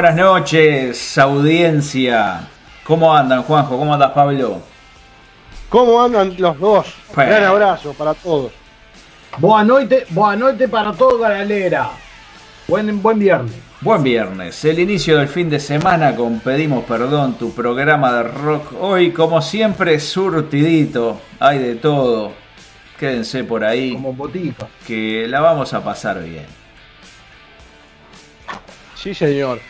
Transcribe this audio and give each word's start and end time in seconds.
Buenas 0.00 0.16
noches, 0.16 1.18
audiencia. 1.18 2.48
¿Cómo 2.84 3.14
andan, 3.14 3.42
Juanjo? 3.42 3.76
¿Cómo 3.76 3.92
andas, 3.92 4.12
Pablo? 4.12 4.62
¿Cómo 5.68 6.00
andan 6.00 6.34
los 6.38 6.58
dos? 6.58 6.94
Bueno. 7.14 7.30
Gran 7.30 7.44
abrazo 7.44 7.92
para 7.92 8.14
todos. 8.14 8.50
Boa 9.36 9.62
noite, 9.62 10.06
boa 10.08 10.34
noite 10.36 10.68
para 10.68 10.94
toda 10.94 11.28
galera. 11.28 11.90
Buen, 12.66 13.02
buen 13.02 13.18
viernes. 13.18 13.52
Buen 13.82 14.02
viernes, 14.02 14.64
el 14.64 14.78
inicio 14.78 15.18
del 15.18 15.28
fin 15.28 15.50
de 15.50 15.60
semana 15.60 16.16
con 16.16 16.40
Pedimos 16.40 16.84
Perdón, 16.84 17.34
tu 17.34 17.52
programa 17.52 18.10
de 18.10 18.22
rock. 18.22 18.72
Hoy, 18.80 19.12
como 19.12 19.42
siempre, 19.42 20.00
surtidito, 20.00 21.20
hay 21.38 21.58
de 21.58 21.74
todo. 21.74 22.32
Quédense 22.98 23.44
por 23.44 23.62
ahí, 23.62 23.92
Como 23.92 24.14
botica. 24.14 24.66
que 24.86 25.26
la 25.28 25.40
vamos 25.40 25.74
a 25.74 25.84
pasar 25.84 26.22
bien. 26.22 26.46
Sí, 28.94 29.12
señor. 29.12 29.60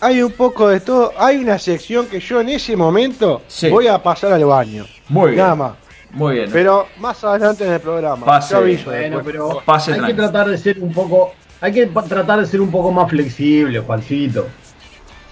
Hay 0.00 0.22
un 0.22 0.32
poco 0.32 0.68
de 0.68 0.80
todo. 0.80 1.12
Hay 1.18 1.38
una 1.38 1.58
sección 1.58 2.06
que 2.06 2.20
yo 2.20 2.40
en 2.40 2.50
ese 2.50 2.76
momento 2.76 3.42
Sí. 3.48 3.68
voy 3.68 3.88
a 3.88 4.00
pasar 4.02 4.32
al 4.32 4.44
baño. 4.44 4.86
Muy 5.08 5.32
bien. 5.32 5.38
Nada 5.38 5.54
más. 5.54 5.72
Muy 6.10 6.36
bien. 6.36 6.50
Pero 6.52 6.86
más 6.98 7.22
adelante 7.24 7.66
en 7.66 7.72
el 7.72 7.80
programa. 7.80 8.24
Pase. 8.24 8.52
Yo 8.54 8.58
aviso 8.60 8.90
Bueno, 8.90 9.20
pero 9.24 9.62
Pase 9.64 9.92
hay 9.94 10.00
que 10.02 10.14
tratar 10.14 10.48
de 10.48 10.56
ser 10.56 10.78
un 10.80 10.92
poco, 10.92 11.32
hay 11.60 11.72
que 11.72 11.86
tratar 11.86 12.40
de 12.40 12.46
ser 12.46 12.60
un 12.60 12.70
poco 12.70 12.90
más 12.92 13.10
flexible, 13.10 13.80
Juancito. 13.80 14.46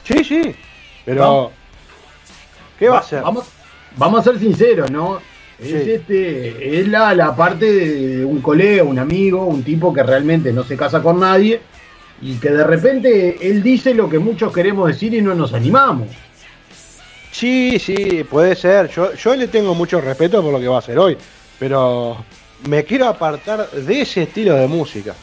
Sí, 0.04 0.22
sí. 0.25 0.54
Pero. 1.04 1.21
Vamos. 1.21 1.53
¿Qué 2.78 2.88
va 2.88 2.98
a 2.98 3.03
ser? 3.03 3.22
Vamos, 3.22 3.47
vamos 3.97 4.21
a 4.21 4.25
ser 4.31 4.38
sinceros, 4.38 4.91
¿no? 4.91 5.19
Es, 5.59 5.72
este, 5.72 6.81
es 6.81 6.88
la, 6.88 7.15
la 7.15 7.34
parte 7.34 7.72
de 7.72 8.25
un 8.25 8.43
colega, 8.43 8.83
un 8.83 8.98
amigo, 8.98 9.47
un 9.47 9.62
tipo 9.62 9.94
que 9.94 10.03
realmente 10.03 10.53
no 10.53 10.62
se 10.65 10.77
casa 10.77 11.00
con 11.00 11.19
nadie 11.19 11.62
y 12.22 12.37
que 12.37 12.50
de 12.50 12.65
repente 12.65 13.38
él 13.50 13.62
dice 13.62 13.94
lo 13.94 14.09
que 14.09 14.19
muchos 14.19 14.53
queremos 14.53 14.88
decir 14.88 15.12
y 15.15 15.21
no 15.22 15.34
nos 15.34 15.53
animamos. 15.53 16.09
Sí, 17.31 17.78
sí, 17.78 18.25
puede 18.28 18.54
ser. 18.56 18.88
Yo, 18.88 19.12
yo 19.15 19.34
le 19.37 19.49
tengo 19.49 19.75
mucho 19.75 20.00
respeto 20.00 20.43
por 20.43 20.53
lo 20.53 20.60
que 20.60 20.69
va 20.69 20.77
a 20.77 20.78
hacer 20.78 20.99
hoy. 20.99 21.16
Pero 21.59 22.25
me 22.69 22.84
quiero 22.84 23.06
apartar 23.09 23.71
de 23.71 24.00
ese 24.00 24.22
estilo 24.22 24.54
de 24.54 24.66
música. 24.66 25.15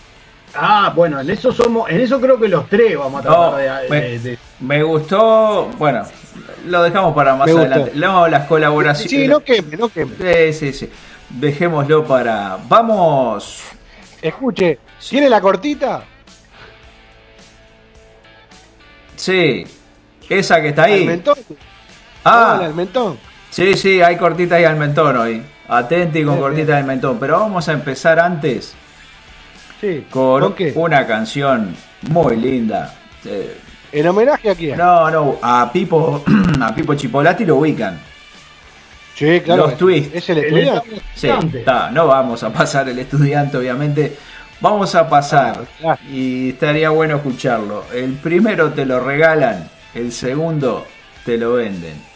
Ah, 0.56 0.94
bueno, 0.96 1.20
en 1.20 1.30
eso 1.32 1.52
somos, 1.52 1.90
en 1.90 2.02
eso 2.02 2.22
creo 2.22 2.40
que 2.40 2.48
los 2.48 2.70
tres 2.70 2.96
vamos 2.98 3.26
a 3.26 3.30
No, 3.30 3.50
tratar 3.56 3.82
de, 3.84 3.90
me- 3.90 4.02
de- 4.02 4.20
de- 4.20 4.38
Me 4.60 4.84
gustó, 4.84 5.72
bueno, 5.80 6.04
lo 6.68 6.84
dejamos 6.84 7.16
para 7.16 7.36
más 7.36 7.48
Me 7.48 7.54
gustó. 7.54 7.68
adelante. 7.74 7.92
No, 7.96 8.28
las 8.28 8.46
colaboraciones. 8.48 9.10
Sí, 9.10 9.28
no 9.28 9.40
queme, 9.40 9.76
no 9.78 9.90
queme. 9.90 10.12
Sí, 10.16 10.54
sí, 10.54 10.74
sí. 10.74 10.90
Dejémoslo 11.30 12.06
para. 12.06 12.60
Vamos. 12.70 13.64
Escuche, 14.22 14.78
¿tiene 15.10 15.28
la 15.28 15.42
cortita? 15.42 16.04
Sí. 19.24 19.66
Esa 20.30 20.62
que 20.62 20.70
está 20.70 20.84
¿Al 20.84 20.92
ahí. 20.92 21.06
mentón? 21.06 21.36
Ah, 22.26 22.60
al 22.62 22.74
mentón. 22.74 23.18
sí, 23.50 23.76
sí, 23.78 24.02
hay 24.02 24.18
cortitas 24.18 24.58
ahí 24.58 24.66
al 24.66 24.76
mentón 24.76 25.16
hoy. 25.16 25.42
Atenti 25.70 26.24
con 26.26 26.34
Bien, 26.36 26.42
cortitas 26.42 26.76
al 26.76 26.84
mentón. 26.84 27.18
Pero 27.20 27.40
vamos 27.40 27.70
a 27.70 27.72
empezar 27.72 28.20
antes 28.20 28.74
Sí. 29.80 30.06
con 30.10 30.42
¿Con 30.42 30.54
qué? 30.56 30.74
una 30.76 31.08
canción 31.08 31.74
muy 32.10 32.36
linda. 32.36 32.94
Eh, 33.26 33.58
¿En 33.94 34.08
homenaje 34.08 34.50
a 34.50 34.56
quién? 34.56 34.78
no, 34.78 35.10
no, 35.10 35.36
a 35.42 35.72
Pipo, 35.72 36.24
a 36.62 36.76
Pipo 36.76 36.94
Chipolati 36.96 37.46
lo 37.46 37.56
ubican. 37.58 37.98
Sí, 39.16 39.40
claro. 39.42 39.68
Los 39.68 39.78
twists. 39.78 40.16
Es 40.16 40.30
el 40.32 40.40
estudiante. 40.40 41.02
Sí, 41.16 41.30
está, 41.54 41.92
no 41.92 42.08
vamos 42.08 42.44
a 42.44 42.52
pasar 42.52 42.90
el 42.90 43.00
estudiante, 43.00 43.56
obviamente. 43.58 44.18
Vamos 44.64 44.96
a 44.96 45.10
pasar 45.10 45.66
Ah, 45.84 45.98
y 46.10 46.52
estaría 46.52 46.90
bueno 46.90 47.18
escucharlo. 47.18 47.84
El 47.94 48.14
primero 48.14 48.72
te 48.72 48.86
lo 48.86 49.02
regalan, 49.02 49.70
el 49.94 50.14
segundo 50.14 50.88
te 51.26 51.38
lo 51.38 51.56
venden. 51.56 52.13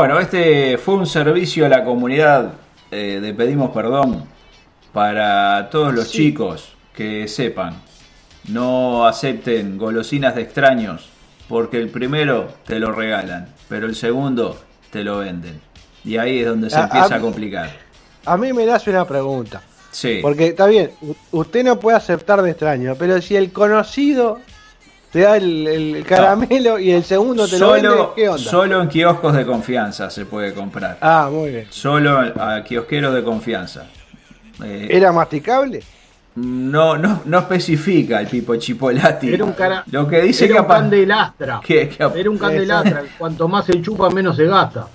Bueno, 0.00 0.18
este 0.18 0.78
fue 0.78 0.94
un 0.94 1.04
servicio 1.06 1.66
a 1.66 1.68
la 1.68 1.84
comunidad 1.84 2.52
eh, 2.90 3.18
de 3.20 3.34
Pedimos 3.34 3.70
Perdón 3.70 4.24
para 4.94 5.68
todos 5.68 5.92
los 5.92 6.10
chicos 6.10 6.72
que 6.94 7.28
sepan. 7.28 7.74
No 8.48 9.06
acepten 9.06 9.76
golosinas 9.76 10.34
de 10.36 10.40
extraños 10.40 11.10
porque 11.50 11.76
el 11.76 11.90
primero 11.90 12.48
te 12.64 12.78
lo 12.80 12.92
regalan, 12.92 13.48
pero 13.68 13.84
el 13.86 13.94
segundo 13.94 14.58
te 14.90 15.04
lo 15.04 15.18
venden. 15.18 15.60
Y 16.02 16.16
ahí 16.16 16.38
es 16.38 16.46
donde 16.46 16.70
se 16.70 16.76
A- 16.78 16.84
empieza 16.84 17.16
a- 17.16 17.18
a 17.18 17.20
complicar. 17.20 17.70
A 18.24 18.38
mí 18.38 18.54
me 18.54 18.64
nace 18.64 18.88
una 18.88 19.04
pregunta. 19.04 19.60
Sí. 19.90 20.20
Porque 20.22 20.46
está 20.46 20.64
bien, 20.66 20.92
usted 21.30 21.62
no 21.62 21.78
puede 21.78 21.98
aceptar 21.98 22.40
de 22.40 22.52
extraño, 22.52 22.94
pero 22.98 23.20
si 23.20 23.36
el 23.36 23.52
conocido 23.52 24.38
te 25.12 25.20
da 25.20 25.36
el, 25.36 25.66
el 25.66 26.04
caramelo 26.04 26.78
y 26.78 26.90
el 26.92 27.02
segundo 27.04 27.48
te 27.48 27.58
lo 27.58 27.72
vende, 27.72 27.88
Solo, 27.88 28.14
¿qué 28.14 28.28
onda? 28.28 28.38
solo 28.50 28.82
en 28.82 28.88
kioscos 28.88 29.34
de 29.34 29.44
confianza 29.46 30.08
se 30.10 30.24
puede 30.24 30.54
comprar. 30.54 30.98
Ah, 31.00 31.28
muy 31.32 31.50
bien. 31.50 31.66
Solo 31.70 32.18
a 32.18 32.62
kiosqueros 32.64 33.12
de 33.14 33.22
confianza. 33.24 33.86
Eh, 34.64 34.88
¿Era 34.90 35.10
masticable? 35.12 35.82
no, 36.36 36.96
no, 36.96 37.22
no 37.24 37.38
especifica 37.40 38.20
el 38.20 38.26
Pipo 38.28 38.54
Chipolati. 38.56 39.34
Era 39.34 39.44
un 39.44 39.52
cara- 39.52 39.82
Lo 39.90 40.06
que 40.06 40.22
dice 40.22 40.44
Era 40.44 40.54
que 40.54 40.60
un 40.60 40.66
candelastra. 40.68 41.60
que- 41.62 41.88
que 41.88 42.04
Era 42.20 42.30
un 42.30 42.38
candelastra. 42.38 43.02
Cuanto 43.18 43.48
más 43.48 43.64
se 43.66 43.82
chupa, 43.82 44.08
menos 44.10 44.36
se 44.36 44.44
gasta. 44.46 44.86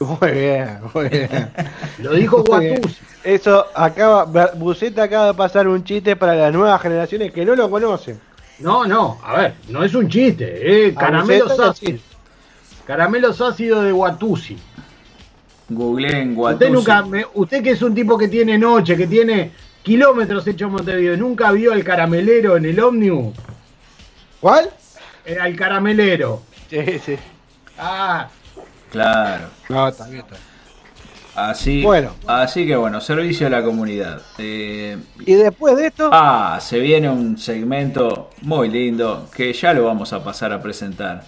Muy 0.00 0.30
bien, 0.30 0.78
muy 0.94 1.08
bien. 1.08 1.50
Lo 1.98 2.12
dijo. 2.14 2.42
Guatuzzi. 2.44 2.96
Eso 3.24 3.66
acaba, 3.74 4.24
Buceta 4.54 5.02
acaba 5.02 5.26
de 5.26 5.34
pasar 5.34 5.66
un 5.68 5.82
chiste 5.84 6.14
para 6.16 6.34
las 6.36 6.52
nuevas 6.54 6.80
generaciones 6.80 7.32
que 7.32 7.44
no 7.44 7.54
lo 7.56 7.68
conocen. 7.68 8.18
No, 8.60 8.86
no, 8.86 9.20
a 9.24 9.36
ver, 9.36 9.54
no 9.68 9.84
es 9.84 9.94
un 9.94 10.08
chiste, 10.08 10.86
eh. 10.88 10.94
Caramelos 10.94 11.58
ácidos. 11.60 12.00
Caramelos 12.86 13.40
ácidos 13.40 13.84
de 13.84 13.92
Guatuzzi. 13.92 14.56
Googleé 15.68 16.22
en 16.22 16.36
Usted 16.38 16.70
nunca, 16.70 17.02
me- 17.02 17.26
usted 17.34 17.62
que 17.62 17.70
es 17.70 17.82
un 17.82 17.94
tipo 17.94 18.16
que 18.16 18.28
tiene 18.28 18.56
noche, 18.58 18.96
que 18.96 19.06
tiene 19.06 19.52
kilómetros 19.82 20.46
hecho 20.46 20.64
en 20.66 20.72
Montevideo, 20.72 21.16
¿nunca 21.16 21.52
vio 21.52 21.72
al 21.72 21.84
caramelero 21.84 22.56
en 22.56 22.64
el 22.64 22.80
ómnibus? 22.80 23.36
¿Cuál? 24.40 24.70
Eh, 25.24 25.36
al 25.38 25.54
caramelero. 25.56 26.42
Sí, 26.70 26.98
sí. 27.04 27.16
Ah, 27.78 28.28
Claro. 28.90 29.48
No, 29.68 29.86
está 29.88 30.06
bien, 30.06 30.20
está 30.20 30.34
bien. 30.36 30.47
Así, 31.46 31.82
Bueno. 31.82 32.14
así 32.26 32.66
que 32.66 32.74
bueno, 32.74 33.00
servicio 33.00 33.46
a 33.46 33.50
la 33.50 33.62
comunidad. 33.62 34.20
Eh, 34.38 34.98
Y 35.24 35.34
después 35.34 35.76
de 35.76 35.86
esto, 35.86 36.10
ah, 36.12 36.58
se 36.60 36.78
viene 36.80 37.08
un 37.08 37.38
segmento 37.38 38.30
muy 38.42 38.68
lindo 38.68 39.30
que 39.34 39.52
ya 39.52 39.72
lo 39.72 39.84
vamos 39.84 40.12
a 40.12 40.22
pasar 40.24 40.52
a 40.52 40.60
presentar. 40.60 41.22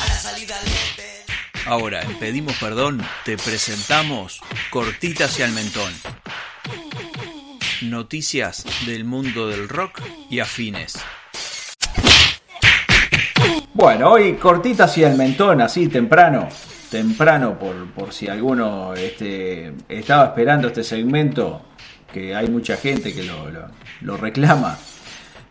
A 0.00 0.06
la 0.06 0.14
salida 0.14 0.54
le 0.64 0.70
pedí. 0.96 1.64
Ahora, 1.66 2.00
en 2.02 2.18
Pedimos 2.18 2.56
Perdón, 2.58 3.02
te 3.26 3.36
presentamos 3.36 4.40
Cortitas 4.70 5.38
y 5.38 5.42
al 5.42 5.52
Mentón. 5.52 5.92
Noticias 7.82 8.64
del 8.86 9.04
mundo 9.04 9.48
del 9.48 9.68
rock 9.68 10.00
y 10.30 10.40
afines. 10.40 10.94
Bueno, 13.74 14.10
hoy 14.10 14.34
cortitas 14.34 14.98
y 14.98 15.04
al 15.04 15.16
mentón, 15.16 15.60
así 15.60 15.86
temprano. 15.86 16.48
Temprano, 16.90 17.58
por, 17.58 17.90
por 17.92 18.12
si 18.12 18.28
alguno 18.28 18.94
este, 18.94 19.74
estaba 19.88 20.26
esperando 20.26 20.68
este 20.68 20.82
segmento, 20.82 21.62
que 22.12 22.34
hay 22.34 22.48
mucha 22.48 22.76
gente 22.76 23.14
que 23.14 23.24
lo, 23.24 23.50
lo- 23.50 23.68
lo 24.00 24.16
reclama. 24.16 24.78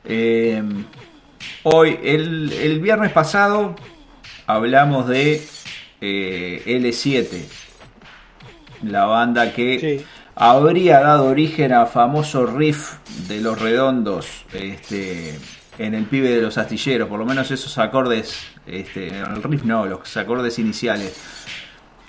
Eh, 0.04 0.64
hoy, 1.64 2.00
el, 2.04 2.52
el 2.54 2.80
viernes 2.80 3.12
pasado, 3.12 3.76
hablamos 4.48 5.08
de 5.08 5.46
eh, 6.02 6.64
L7, 6.66 7.44
la 8.84 9.06
banda 9.06 9.54
que 9.54 9.80
Sí. 10.00 10.06
habría 10.36 11.00
dado 11.02 11.26
origen 11.26 11.74
a 11.74 11.86
famoso 11.86 12.46
riff 12.48 12.94
de 13.28 13.42
los 13.42 13.60
redondos 13.62 14.46
este, 14.54 15.38
en 15.78 15.94
el 15.94 16.06
pibe 16.06 16.30
de 16.30 16.42
los 16.42 16.58
astilleros, 16.58 17.08
por 17.10 17.20
lo 17.20 17.26
menos 17.26 17.52
esos 17.52 17.78
acordes, 17.78 18.40
este, 18.68 19.08
el 19.08 19.44
riff 19.44 19.64
no, 19.64 19.86
los 19.86 20.16
acordes 20.18 20.60
iniciales. 20.60 21.16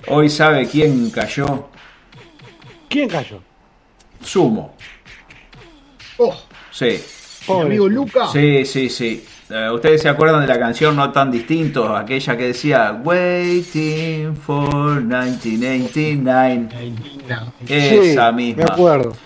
Hoy 0.09 0.29
sabe 0.29 0.67
quién 0.67 1.11
cayó, 1.11 1.69
¿quién 2.89 3.09
cayó? 3.09 3.41
Sumo, 4.23 4.75
oh, 6.19 6.37
sí, 6.71 7.01
Pobre. 7.47 7.67
amigo 7.67 7.89
Luca. 7.89 8.29
Sí, 8.29 8.65
sí, 8.65 8.89
sí. 8.89 9.25
Eh, 9.51 9.71
Ustedes 9.73 10.03
se 10.03 10.11
acuerdan 10.11 10.43
de 10.43 10.47
la 10.47 10.59
canción 10.59 10.95
No 10.95 11.11
tan 11.11 11.31
distintos, 11.31 11.91
aquella 11.99 12.37
que 12.37 12.49
decía 12.49 13.01
Waiting 13.03 14.37
for 14.37 15.01
1989. 15.01 16.69
Esa 17.67 18.31
misma. 18.33 18.65
Me 18.65 18.71
acuerdo. 18.71 19.17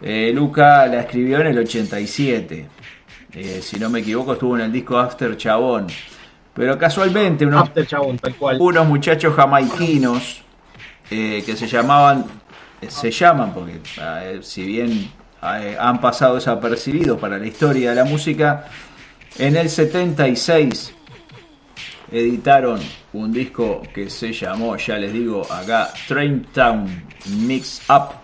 Eh, 0.00 0.30
Luca 0.34 0.86
la 0.86 1.00
escribió 1.00 1.40
en 1.40 1.48
el 1.48 1.58
87. 1.58 2.66
Eh, 3.32 3.60
si 3.62 3.78
no 3.80 3.90
me 3.90 3.98
equivoco, 4.00 4.34
estuvo 4.34 4.56
en 4.56 4.62
el 4.62 4.72
disco 4.72 4.96
After 4.98 5.36
Chabón. 5.36 5.88
Pero 6.54 6.78
casualmente, 6.78 7.44
unos, 7.44 7.62
After 7.62 7.86
Chabón, 7.86 8.18
tal 8.18 8.34
cual. 8.36 8.56
unos 8.60 8.86
muchachos 8.86 9.34
jamaiquinos 9.34 10.42
eh, 11.10 11.42
que 11.44 11.56
se 11.56 11.66
llamaban, 11.66 12.24
se 12.88 13.10
llaman, 13.10 13.52
porque 13.52 13.80
eh, 14.00 14.38
si 14.42 14.64
bien 14.64 15.10
eh, 15.42 15.76
han 15.78 16.00
pasado 16.00 16.36
desapercibidos 16.36 17.18
para 17.18 17.38
la 17.38 17.46
historia 17.46 17.90
de 17.90 17.96
la 17.96 18.04
música, 18.04 18.66
en 19.38 19.56
el 19.56 19.68
76 19.68 20.94
editaron 22.12 22.80
un 23.12 23.32
disco 23.32 23.82
que 23.92 24.08
se 24.08 24.32
llamó, 24.32 24.76
ya 24.76 24.96
les 24.96 25.12
digo 25.12 25.42
acá, 25.50 25.90
Train 26.06 26.46
Town 26.52 26.86
Mix 27.46 27.82
Up, 27.88 28.14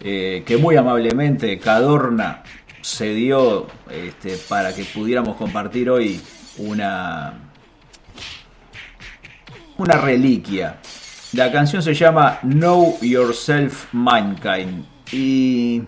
eh, 0.00 0.42
que 0.46 0.56
muy 0.56 0.76
amablemente 0.76 1.58
Cadorna 1.58 2.42
cedió 2.82 3.66
este, 3.90 4.36
para 4.48 4.74
que 4.74 4.84
pudiéramos 4.84 5.36
compartir 5.36 5.90
hoy 5.90 6.20
una, 6.58 7.34
una 9.78 9.96
reliquia. 9.96 10.78
La 11.32 11.50
canción 11.50 11.82
se 11.82 11.94
llama 11.94 12.38
Know 12.42 12.98
Yourself 13.00 13.92
Mankind 13.92 14.84
y 15.12 15.82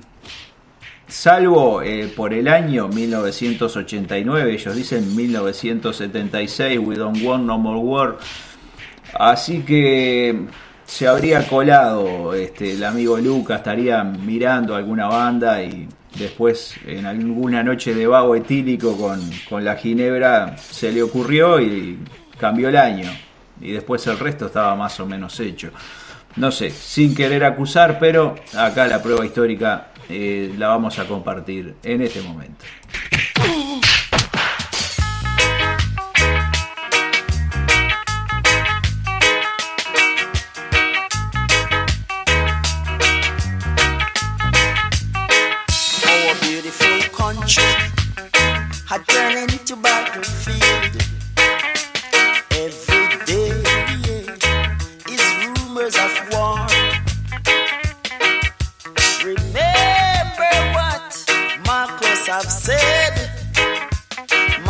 salvo 1.06 1.82
eh, 1.82 2.12
por 2.14 2.34
el 2.34 2.48
año 2.48 2.88
1989, 2.88 4.52
ellos 4.52 4.76
dicen 4.76 5.16
1976, 5.16 6.78
We 6.80 6.96
Don't 6.96 7.22
Want 7.22 7.44
No 7.46 7.58
More 7.58 7.78
War, 7.78 8.18
así 9.14 9.62
que 9.62 10.46
se 10.84 11.06
habría 11.06 11.46
colado 11.46 12.34
este, 12.34 12.72
el 12.72 12.84
amigo 12.84 13.18
Luca, 13.18 13.56
estaría 13.56 14.02
mirando 14.04 14.75
alguna 14.75 15.06
banda 15.06 15.62
y 15.62 15.88
después 16.16 16.74
en 16.86 17.06
alguna 17.06 17.62
noche 17.62 17.94
de 17.94 18.06
vago 18.06 18.34
etílico 18.34 18.96
con, 18.96 19.20
con 19.48 19.64
la 19.64 19.76
ginebra 19.76 20.56
se 20.58 20.92
le 20.92 21.02
ocurrió 21.02 21.60
y 21.60 21.98
cambió 22.38 22.68
el 22.68 22.76
año 22.76 23.10
y 23.60 23.72
después 23.72 24.06
el 24.06 24.18
resto 24.18 24.46
estaba 24.46 24.74
más 24.74 24.98
o 25.00 25.06
menos 25.06 25.38
hecho. 25.40 25.70
No 26.36 26.52
sé, 26.52 26.70
sin 26.70 27.14
querer 27.14 27.44
acusar, 27.44 27.98
pero 27.98 28.36
acá 28.56 28.86
la 28.86 29.02
prueba 29.02 29.24
histórica 29.24 29.88
eh, 30.08 30.54
la 30.56 30.68
vamos 30.68 30.98
a 30.98 31.06
compartir 31.06 31.74
en 31.82 32.02
este 32.02 32.22
momento. 32.22 32.64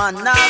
Man 0.09 0.25
never 0.25 0.48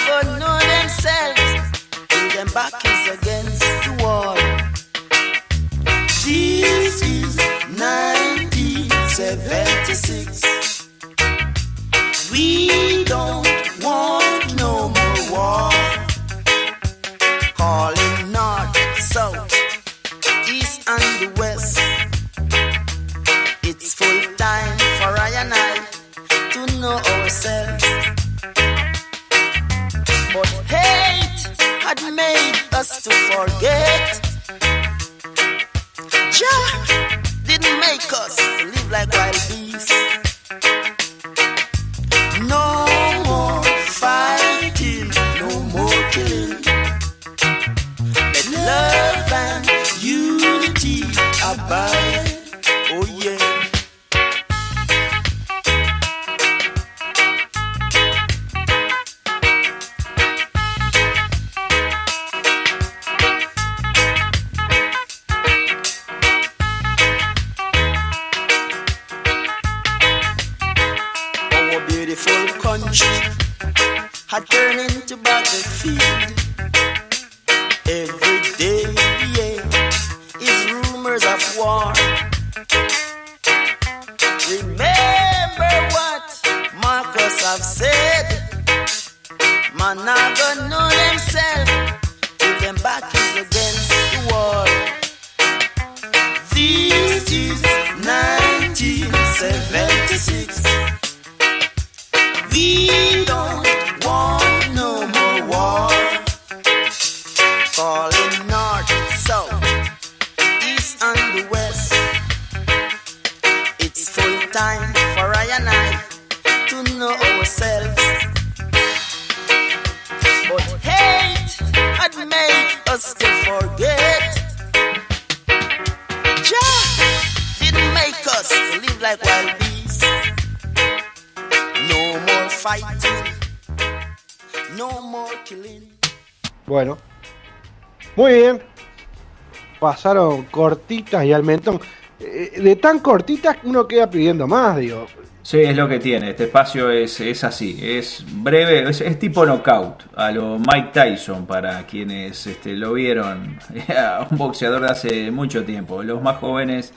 Pasaron 140.02 140.44
cortitas 140.44 141.24
y 141.24 141.32
al 141.32 141.42
mentón. 141.42 141.80
Eh, 142.20 142.52
De 142.62 142.76
tan 142.76 143.00
cortitas 143.00 143.56
uno 143.64 143.86
queda 143.88 144.08
pidiendo 144.08 144.46
más, 144.46 144.76
digo. 144.76 145.06
Sí, 145.42 145.58
es 145.60 145.74
lo 145.76 145.88
que 145.88 145.98
tiene. 145.98 146.30
Este 146.30 146.44
espacio 146.44 146.88
es, 146.90 147.20
es 147.20 147.42
así, 147.42 147.76
es 147.82 148.24
breve, 148.28 148.88
es, 148.88 149.00
es 149.00 149.18
tipo 149.18 149.44
knockout, 149.44 150.02
a 150.14 150.30
lo 150.30 150.56
Mike 150.58 150.90
Tyson 150.92 151.46
para 151.46 151.84
quienes 151.86 152.46
este, 152.46 152.74
lo 152.76 152.92
vieron, 152.92 153.58
un 154.30 154.38
boxeador 154.38 154.82
de 154.82 154.86
hace 154.88 155.30
mucho 155.32 155.64
tiempo. 155.64 156.02
Los 156.04 156.22
más 156.22 156.36
jóvenes 156.36 156.92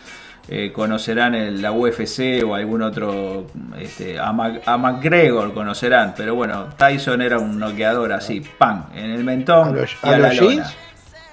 eh, 0.48 0.72
conocerán 0.72 1.34
el- 1.34 1.60
la 1.62 1.72
UFC 1.72 2.44
o 2.46 2.54
algún 2.54 2.82
otro, 2.84 3.48
este, 3.80 4.20
a, 4.20 4.32
Mac- 4.34 4.62
a 4.66 4.78
McGregor 4.78 5.54
conocerán, 5.56 6.14
pero 6.16 6.36
bueno, 6.36 6.68
Tyson 6.78 7.22
era 7.22 7.40
un 7.40 7.58
noqueador 7.58 8.12
así, 8.14 8.42
pan, 8.42 8.88
en 8.94 9.10
el 9.12 9.24
mentón 9.24 9.70
¿A 9.70 9.72
los- 9.72 9.92
y 10.04 10.08
a 10.08 10.12
a 10.12 10.18
la 10.20 10.34
lona. 10.34 10.72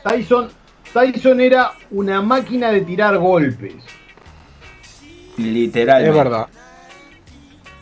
Tyson, 0.04 0.48
Tyson 0.92 1.40
era 1.40 1.73
una 1.90 2.23
máquina 2.23 2.71
de 2.71 2.83
tirar 2.83 3.16
golpes. 3.18 3.75
Literalmente. 5.37 6.11
Es 6.11 6.25
verdad. 6.25 6.47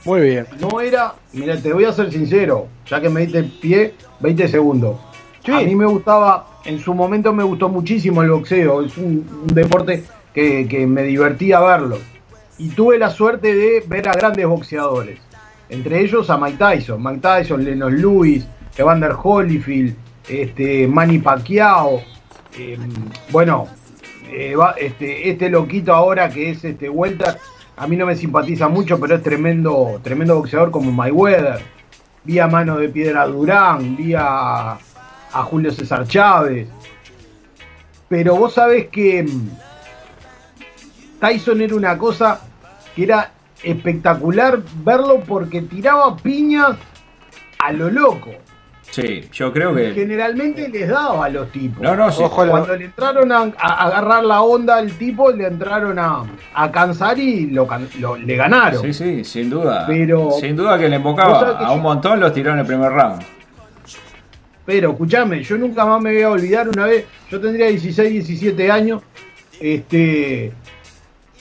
Muy 0.05 0.21
bien. 0.21 0.47
No 0.61 0.81
era, 0.81 1.15
mira, 1.33 1.57
te 1.57 1.73
voy 1.73 1.85
a 1.85 1.93
ser 1.93 2.13
sincero, 2.13 2.69
ya 2.87 3.01
que 3.01 3.09
me 3.09 3.23
diste 3.23 3.39
el 3.39 3.51
pie, 3.51 3.95
20 4.21 4.49
segundos. 4.49 4.97
Sí. 5.45 5.53
A 5.53 5.61
mí 5.61 5.75
me 5.75 5.87
gustaba, 5.87 6.61
en 6.65 6.79
su 6.79 6.95
momento 6.95 7.33
me 7.33 7.43
gustó 7.43 7.69
muchísimo 7.69 8.23
el 8.23 8.31
boxeo, 8.31 8.83
es 8.83 8.97
un, 8.97 9.27
un 9.43 9.55
deporte 9.55 10.05
que, 10.33 10.69
que 10.69 10.87
me 10.87 11.03
divertía 11.03 11.61
verlo. 11.61 11.99
Y 12.59 12.69
tuve 12.69 12.99
la 12.99 13.11
suerte 13.11 13.55
de 13.55 13.85
ver 13.87 14.09
a 14.09 14.13
grandes 14.13 14.47
boxeadores, 14.47 15.19
entre 15.69 16.01
ellos 16.01 16.31
a 16.31 16.39
Mike 16.39 16.59
Tyson, 16.59 17.03
Mike 17.03 17.21
Tyson, 17.21 17.65
Lennox 17.65 17.93
Lewis, 17.95 18.47
Evander 18.77 19.15
Holyfield, 19.21 19.97
este, 20.29 20.87
Manny 20.87 21.19
Pacquiao, 21.19 22.01
eh, 22.59 22.79
bueno, 23.31 23.69
eh, 24.31 24.55
este, 24.79 25.31
este 25.31 25.49
loquito 25.51 25.95
ahora 25.95 26.29
que 26.31 26.51
es 26.51 26.65
este 26.65 26.89
Welter, 26.89 27.37
a 27.77 27.87
mí 27.87 27.97
no 27.97 28.07
me 28.07 28.17
simpatiza 28.17 28.69
mucho, 28.69 28.99
pero 28.99 29.17
es 29.17 29.23
tremendo, 29.23 30.01
tremendo 30.03 30.37
boxeador 30.37 30.71
como 30.71 30.91
Mayweather. 30.93 31.61
Vi 32.25 32.39
a 32.39 32.49
Mano 32.49 32.79
de 32.79 32.89
Piedra 32.89 33.27
Durán, 33.27 33.97
vi 33.97 34.15
a, 34.15 34.73
a 34.73 35.43
Julio 35.45 35.71
César 35.71 36.07
Chávez. 36.09 36.69
Pero 38.09 38.37
vos 38.37 38.55
sabés 38.55 38.89
que 38.89 39.23
mm, 39.23 39.51
Tyson 41.21 41.61
era 41.61 41.75
una 41.75 41.99
cosa 41.99 42.41
que 42.95 43.05
era 43.05 43.33
espectacular 43.63 44.63
verlo 44.83 45.21
porque 45.21 45.63
tiraba 45.63 46.17
piñas 46.17 46.77
a 47.59 47.73
lo 47.73 47.91
loco. 47.91 48.31
Sí, 48.91 49.29
yo 49.33 49.53
creo 49.53 49.75
que. 49.75 49.93
Generalmente 49.93 50.69
les 50.69 50.89
daba 50.89 51.27
a 51.27 51.29
los 51.29 51.51
tipos. 51.53 51.83
No, 51.83 51.95
no, 51.97 52.11
sí. 52.11 52.23
Ojo, 52.23 52.47
Cuando 52.47 52.75
le 52.77 52.87
entraron 52.87 53.31
a, 53.31 53.53
a 53.59 53.87
agarrar 53.89 54.25
la 54.25 54.41
onda 54.43 54.77
al 54.77 54.91
tipo, 54.93 55.31
le 55.31 55.47
entraron 55.49 55.99
a, 55.99 56.23
a 56.55 56.71
cansar 56.73 57.19
y 57.19 57.47
lo, 57.51 57.67
le 58.17 58.37
ganaron. 58.37 58.81
Sí, 58.81 58.93
sí, 58.95 59.25
sin 59.25 59.51
duda. 59.51 59.85
Pero- 59.87 60.31
sin 60.41 60.57
duda 60.57 60.79
que 60.79 60.89
le 60.89 60.97
embocaba 60.97 61.57
que 61.59 61.65
a 61.65 61.69
yo- 61.69 61.75
un 61.75 61.83
montón, 61.83 62.21
los 62.21 62.33
tiró 62.33 62.53
en 62.53 62.61
el 62.61 62.67
primer 62.67 62.91
round. 62.91 63.23
Pero 64.65 64.91
escúchame, 64.93 65.43
yo 65.43 65.57
nunca 65.59 65.85
más 65.85 66.01
me 66.03 66.13
voy 66.13 66.23
a 66.23 66.31
olvidar 66.31 66.69
una 66.69 66.87
vez, 66.87 67.05
yo 67.31 67.41
tendría 67.41 67.67
16, 67.69 68.11
17 68.11 68.71
años, 68.71 69.01
este 69.61 70.47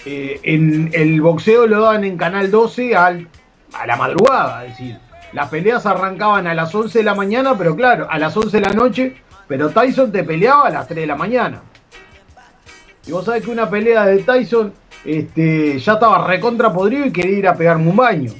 eh, 0.06 0.40
en 0.44 0.92
el 0.94 1.22
boxeo 1.22 1.66
lo 1.66 1.82
daban 1.82 2.04
en 2.04 2.18
Canal 2.18 2.52
12 2.52 2.96
al, 2.96 3.28
a 3.74 3.88
la 3.88 3.96
madrugada, 3.96 4.64
es 4.66 4.78
decir, 4.78 4.98
las 5.36 5.50
peleas 5.50 5.86
arrancaban 5.86 6.48
a 6.48 6.54
las 6.54 6.74
11 6.74 7.00
de 7.00 7.04
la 7.04 7.13
mañana, 7.13 7.58
pero 7.58 7.75
claro, 7.75 8.08
a 8.10 8.18
las 8.18 8.36
11 8.38 8.57
de 8.62 8.66
la 8.66 8.74
noche, 8.74 9.16
pero 9.50 9.70
Tyson 9.70 10.10
te 10.10 10.24
peleaba 10.24 10.68
a 10.68 10.70
las 10.70 10.88
3 10.88 11.01
de 11.01 11.07
la 11.07 11.18
mañana. 11.18 11.62
Y 13.05 13.12
vos 13.12 13.25
sabés 13.25 13.44
que 13.44 13.51
una 13.51 13.70
pelea 13.70 14.05
de 14.05 14.20
Tyson 14.20 14.72
este, 15.03 15.77
ya 15.77 15.94
estaba 15.94 16.25
recontra 16.25 16.72
podrido 16.72 17.05
y 17.05 17.12
quería 17.12 17.38
ir 17.38 17.48
a 17.50 17.53
pegarme 17.53 17.90
un 17.90 17.98
baño. 17.98 18.31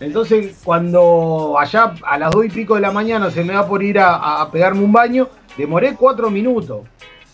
Entonces, 0.00 0.56
cuando 0.64 1.56
allá 1.56 1.94
a 2.02 2.18
las 2.18 2.32
2 2.32 2.46
y 2.46 2.48
pico 2.48 2.74
de 2.74 2.80
la 2.80 2.90
mañana 2.90 3.30
se 3.30 3.44
me 3.44 3.52
da 3.52 3.64
por 3.64 3.80
ir 3.84 4.00
a, 4.00 4.42
a 4.42 4.50
pegarme 4.50 4.82
un 4.82 4.92
baño, 4.92 5.28
demoré 5.56 5.94
4 5.94 6.30
minutos. 6.30 6.80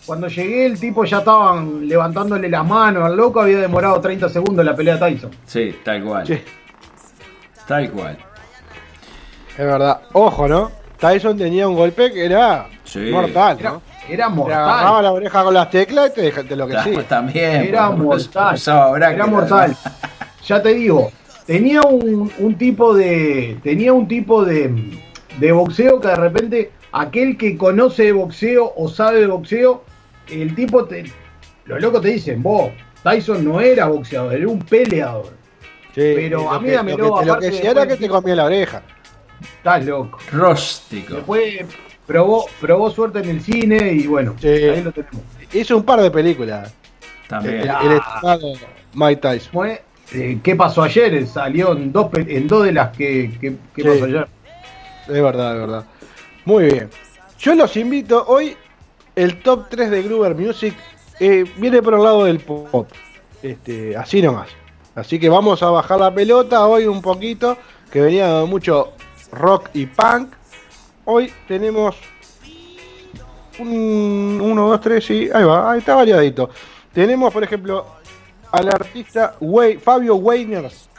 Cuando 0.05 0.27
llegué, 0.27 0.67
el 0.67 0.79
tipo 0.79 1.05
ya 1.05 1.17
estaban 1.17 1.87
levantándole 1.87 2.47
las 2.49 2.63
manos 2.67 3.03
al 3.03 3.17
loco, 3.17 3.41
había 3.41 3.57
demorado 3.59 3.99
30 3.99 4.29
segundos 4.29 4.63
la 4.63 4.75
pelea 4.75 4.97
de 4.97 4.99
Tyson. 4.99 5.31
Sí, 5.47 5.75
tal 5.83 6.03
cual. 6.03 6.27
Sí, 6.27 6.39
Tal 7.67 7.89
cual. 7.89 8.15
Es 9.57 9.65
verdad. 9.65 10.01
Ojo, 10.13 10.47
¿no? 10.47 10.71
Tyson 10.99 11.37
tenía 11.37 11.67
un 11.67 11.75
golpe 11.75 12.11
que 12.11 12.25
era 12.25 12.67
Sí. 12.83 12.99
mortal, 13.11 13.57
Era, 13.59 13.69
¿no? 13.71 13.81
era 14.07 14.27
Te 14.27 14.53
agarraba 14.53 14.81
mortal. 14.83 15.03
la 15.03 15.11
oreja 15.11 15.43
con 15.43 15.53
las 15.53 15.69
teclas 15.69 16.11
y 16.11 16.13
te, 16.31 16.31
te 16.43 16.55
lo 16.55 16.67
que 16.67 16.77
sí. 16.83 16.91
También. 17.09 17.63
Era 17.63 17.87
porque 17.87 18.03
mortal. 18.03 18.57
bracket, 18.93 19.15
Era 19.15 19.25
mortal. 19.27 19.77
Ya 20.47 20.61
te 20.61 20.75
digo, 20.75 21.11
tenía 21.47 21.81
un, 21.81 22.31
un 22.37 22.55
tipo 22.55 22.93
de. 22.93 23.57
Tenía 23.63 23.93
un 23.93 24.07
tipo 24.07 24.45
de, 24.45 24.71
de 25.39 25.51
boxeo 25.51 25.99
que 25.99 26.07
de 26.09 26.15
repente 26.15 26.71
aquel 26.91 27.35
que 27.35 27.57
conoce 27.57 28.03
de 28.03 28.11
boxeo 28.11 28.71
o 28.77 28.87
sabe 28.87 29.21
de 29.21 29.27
boxeo, 29.27 29.83
el 30.29 30.53
tipo 30.53 30.85
te. 30.85 31.05
Los 31.65 31.81
locos 31.81 32.01
te 32.03 32.09
dicen, 32.09 32.43
vos, 32.43 32.69
Tyson 33.01 33.43
no 33.43 33.59
era 33.59 33.87
boxeador, 33.87 34.35
era 34.35 34.47
un 34.47 34.59
peleador. 34.59 35.33
Sí, 35.95 36.13
Pero 36.15 36.51
a 36.51 36.59
mí 36.59 36.69
que- 36.69 36.75
lo 36.95 37.15
que, 37.19 37.25
lo 37.25 37.39
que 37.39 37.51
sí 37.51 37.65
era 37.65 37.87
que 37.87 37.95
te 37.95 38.07
comía 38.07 38.35
la 38.35 38.45
oreja. 38.45 38.83
Estás 39.57 39.85
loco. 39.85 40.19
Rústico. 40.31 41.15
Después 41.15 41.65
probó, 42.05 42.45
probó 42.59 42.89
suerte 42.91 43.19
en 43.19 43.29
el 43.29 43.41
cine 43.41 43.93
y 43.93 44.07
bueno, 44.07 44.35
Sí. 44.39 44.47
ahí 44.47 44.81
lo 44.83 44.91
tenemos. 44.91 45.21
Hizo 45.53 45.77
un 45.77 45.83
par 45.83 46.01
de 46.01 46.11
películas. 46.11 46.73
El, 47.23 47.27
También. 47.29 47.55
el 47.61 47.91
estimado 47.93 48.53
Mike 48.93 49.21
Tyson. 49.21 49.51
Fue, 49.51 49.83
eh, 50.13 50.39
¿Qué 50.43 50.55
pasó 50.55 50.83
ayer? 50.83 51.25
Salió 51.27 51.73
en 51.73 51.91
dos, 51.91 52.07
en 52.15 52.47
dos 52.47 52.65
de 52.65 52.71
las 52.71 52.95
que, 52.95 53.31
que, 53.41 53.55
que 53.75 53.81
Sí. 53.81 53.87
pasó 53.87 54.05
ayer. 54.05 54.27
Es 55.07 55.21
verdad, 55.21 55.53
es 55.55 55.59
verdad. 55.61 55.85
Muy 56.45 56.65
bien. 56.65 56.89
Yo 57.39 57.55
los 57.55 57.75
invito 57.77 58.23
hoy. 58.27 58.55
El 59.15 59.41
top 59.41 59.67
3 59.69 59.89
de 59.91 60.01
Groover 60.03 60.35
Music 60.35 60.75
eh, 61.19 61.45
viene 61.57 61.81
por 61.81 61.93
el 61.93 62.03
lado 62.03 62.25
del 62.25 62.39
pop. 62.39 62.87
Este, 63.41 63.95
así 63.95 64.21
nomás. 64.21 64.49
Así 64.93 65.19
que 65.19 65.29
vamos 65.29 65.63
a 65.63 65.69
bajar 65.69 65.99
la 65.99 66.13
pelota 66.13 66.65
hoy 66.67 66.85
un 66.85 67.01
poquito. 67.01 67.57
Que 67.91 68.01
venía 68.01 68.43
mucho 68.45 68.91
rock 69.35 69.69
y 69.73 69.85
punk. 69.85 70.33
Hoy 71.05 71.31
tenemos 71.47 71.95
un 73.59 74.39
1, 74.41 74.67
2, 74.69 74.81
3, 74.81 75.05
sí, 75.05 75.29
ahí 75.33 75.43
va, 75.43 75.71
ahí 75.71 75.79
está 75.79 75.95
variadito. 75.95 76.49
Tenemos, 76.93 77.31
por 77.31 77.43
ejemplo, 77.43 77.85
al 78.51 78.69
artista 78.69 79.35
Fabio 79.83 80.15
Weiners, 80.15 80.89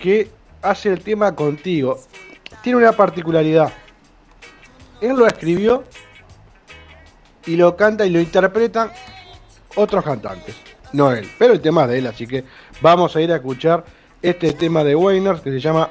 que 0.00 0.30
hace 0.62 0.90
el 0.90 1.00
tema 1.02 1.34
contigo. 1.34 1.98
Tiene 2.62 2.78
una 2.78 2.92
particularidad. 2.92 3.72
Él 5.00 5.16
lo 5.16 5.26
escribió 5.26 5.84
y 7.46 7.56
lo 7.56 7.76
canta 7.76 8.04
y 8.04 8.10
lo 8.10 8.20
interpretan 8.20 8.90
otros 9.76 10.04
cantantes, 10.04 10.56
no 10.92 11.12
él. 11.12 11.28
Pero 11.38 11.52
el 11.52 11.60
tema 11.60 11.84
es 11.84 11.88
de 11.90 11.98
él, 11.98 12.06
así 12.08 12.26
que 12.26 12.44
vamos 12.80 13.14
a 13.14 13.20
ir 13.20 13.32
a 13.32 13.36
escuchar 13.36 13.84
este 14.20 14.52
tema 14.52 14.82
de 14.82 14.96
Weiners 14.96 15.40
que 15.40 15.50
se 15.50 15.60
llama 15.60 15.90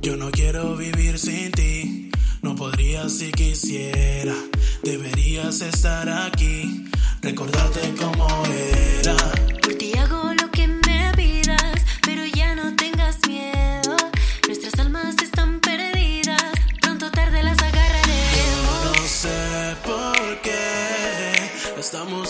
Yo 0.00 0.16
no 0.16 0.30
quiero 0.30 0.76
vivir 0.76 1.18
sin 1.18 1.52
ti, 1.52 2.10
no 2.40 2.54
podría 2.54 3.06
si 3.10 3.32
quisiera. 3.32 4.34
Deberías 4.82 5.60
estar 5.60 6.08
aquí, 6.08 6.86
recordarte 7.20 7.94
como 8.00 8.26
era. 8.46 9.16
Por 9.60 9.74
ti 9.74 9.92
hago 9.98 10.33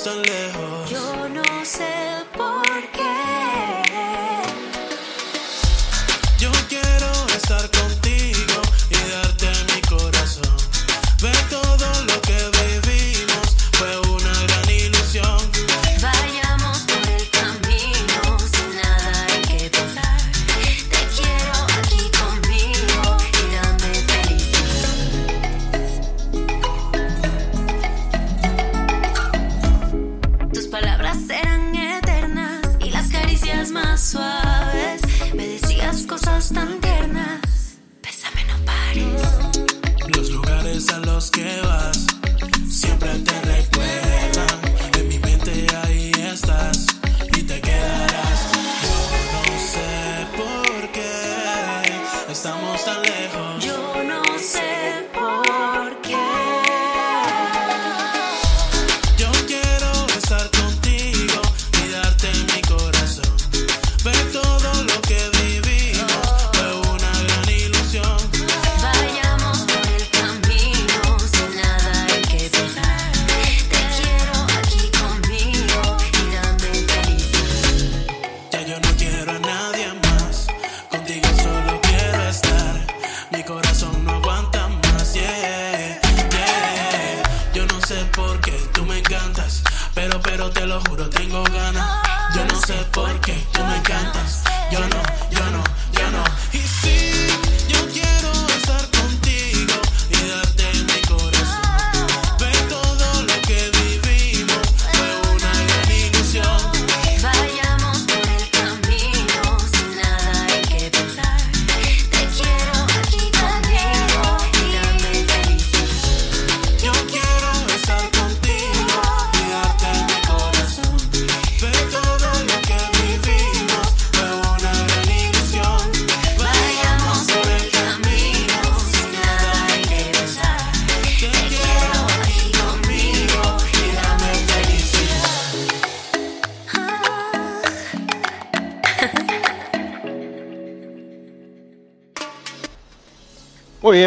Yo 0.05 1.29
no 1.31 1.65
sé 1.65 2.14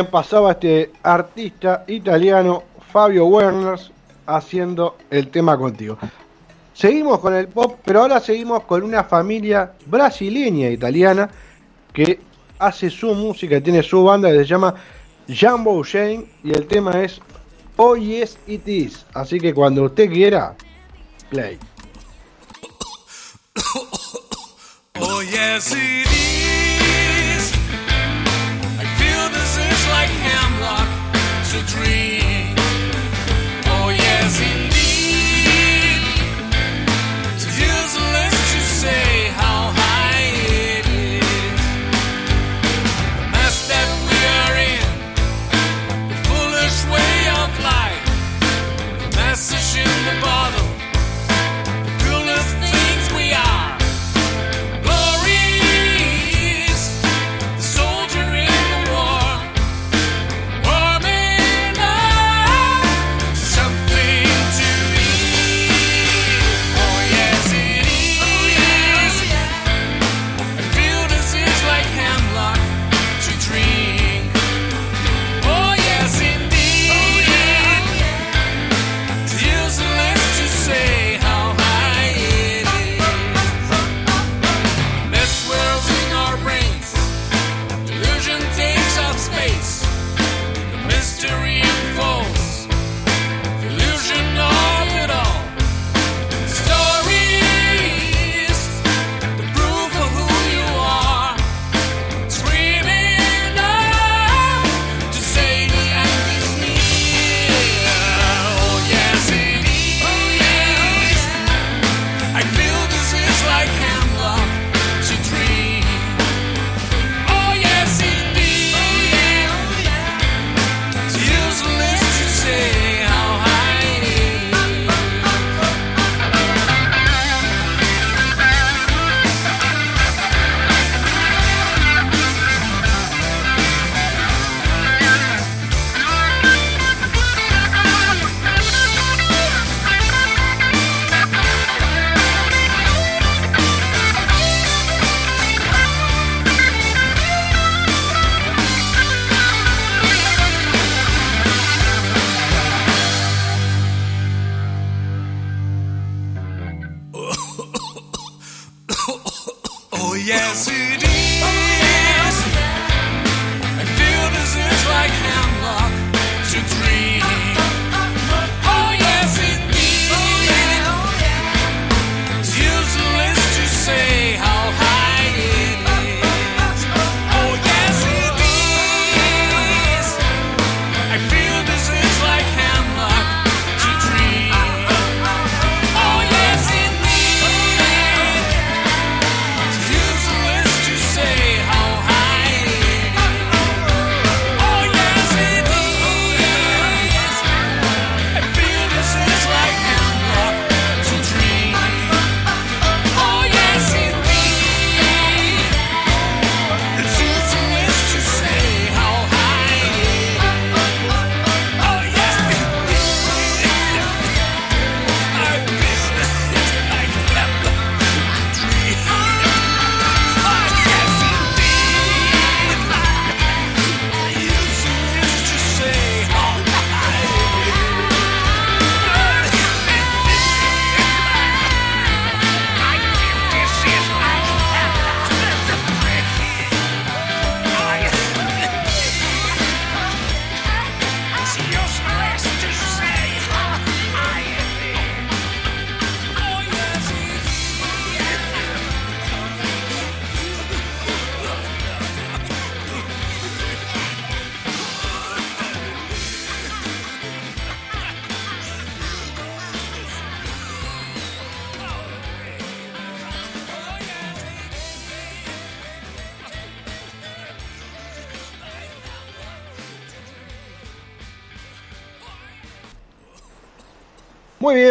pasaba 0.03 0.51
este 0.51 0.91
artista 1.03 1.83
italiano 1.87 2.63
Fabio 2.91 3.25
Werners 3.27 3.91
haciendo 4.25 4.97
el 5.09 5.29
tema 5.29 5.57
contigo. 5.57 5.97
Seguimos 6.73 7.19
con 7.19 7.33
el 7.33 7.47
pop, 7.47 7.79
pero 7.83 8.01
ahora 8.01 8.19
seguimos 8.19 8.63
con 8.63 8.83
una 8.83 9.03
familia 9.03 9.73
brasileña 9.85 10.69
italiana 10.69 11.29
que 11.91 12.19
hace 12.59 12.89
su 12.89 13.13
música, 13.15 13.61
tiene 13.61 13.81
su 13.81 14.03
banda 14.03 14.31
que 14.31 14.39
se 14.39 14.45
llama 14.45 14.75
Jumbo 15.27 15.83
Shane 15.83 16.25
y 16.43 16.51
el 16.51 16.67
tema 16.67 17.03
es 17.03 17.19
Oh 17.77 17.95
Yes 17.95 18.37
It 18.47 18.67
Is. 18.67 19.05
Así 19.13 19.39
que 19.39 19.53
cuando 19.53 19.83
usted 19.83 20.09
quiera, 20.09 20.55
play. 21.29 21.57
Oh 24.99 25.21
Yes 25.21 25.71
It 25.73 26.07
Is. 26.11 26.66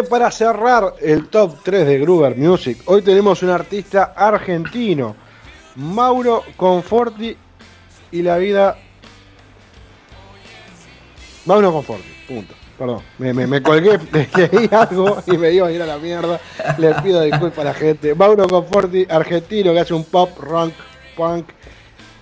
Para 0.07 0.31
cerrar 0.31 0.95
el 1.01 1.29
top 1.29 1.59
3 1.63 1.87
de 1.87 1.99
Gruber 1.99 2.37
Music, 2.37 2.83
hoy 2.87 3.03
tenemos 3.03 3.43
un 3.43 3.51
artista 3.51 4.15
argentino, 4.17 5.17
Mauro 5.77 6.43
Conforti 6.57 7.37
y 8.11 8.23
la 8.23 8.39
vida. 8.39 8.79
Mauro 11.45 11.73
Conforti, 11.73 12.09
punto. 12.27 12.55
Perdón, 12.79 13.03
me, 13.19 13.33
me, 13.33 13.47
me 13.47 13.63
colgué, 13.63 13.99
leí 14.37 14.69
algo 14.71 15.23
y 15.27 15.39
me 15.39 15.51
iba 15.53 15.67
a 15.67 15.73
ir 15.73 15.83
a 15.83 15.87
la 15.87 15.99
mierda. 15.99 16.41
Le 16.79 16.95
pido 16.97 17.23
disculpas 17.23 17.59
a 17.59 17.65
la 17.65 17.75
gente. 17.75 18.15
Mauro 18.15 18.47
Conforti, 18.47 19.07
argentino, 19.09 19.73
que 19.73 19.81
hace 19.81 19.95
un 19.95 20.05
pop, 20.05 20.39
rock, 20.39 20.73
punk, 21.17 21.47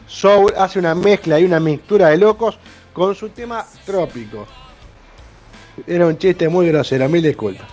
soul, 0.07 0.53
hace 0.57 0.79
una 0.79 0.95
mezcla 0.95 1.41
y 1.41 1.45
una 1.45 1.61
mixtura 1.61 2.11
de 2.11 2.19
locos 2.19 2.59
con 2.93 3.15
su 3.15 3.31
tema 3.31 3.67
trópico. 3.85 4.47
Era 5.87 6.07
un 6.07 6.17
chiste 6.19 6.49
muy 6.49 6.69
grosero, 6.69 7.09
mil 7.09 7.23
disculpas. 7.23 7.67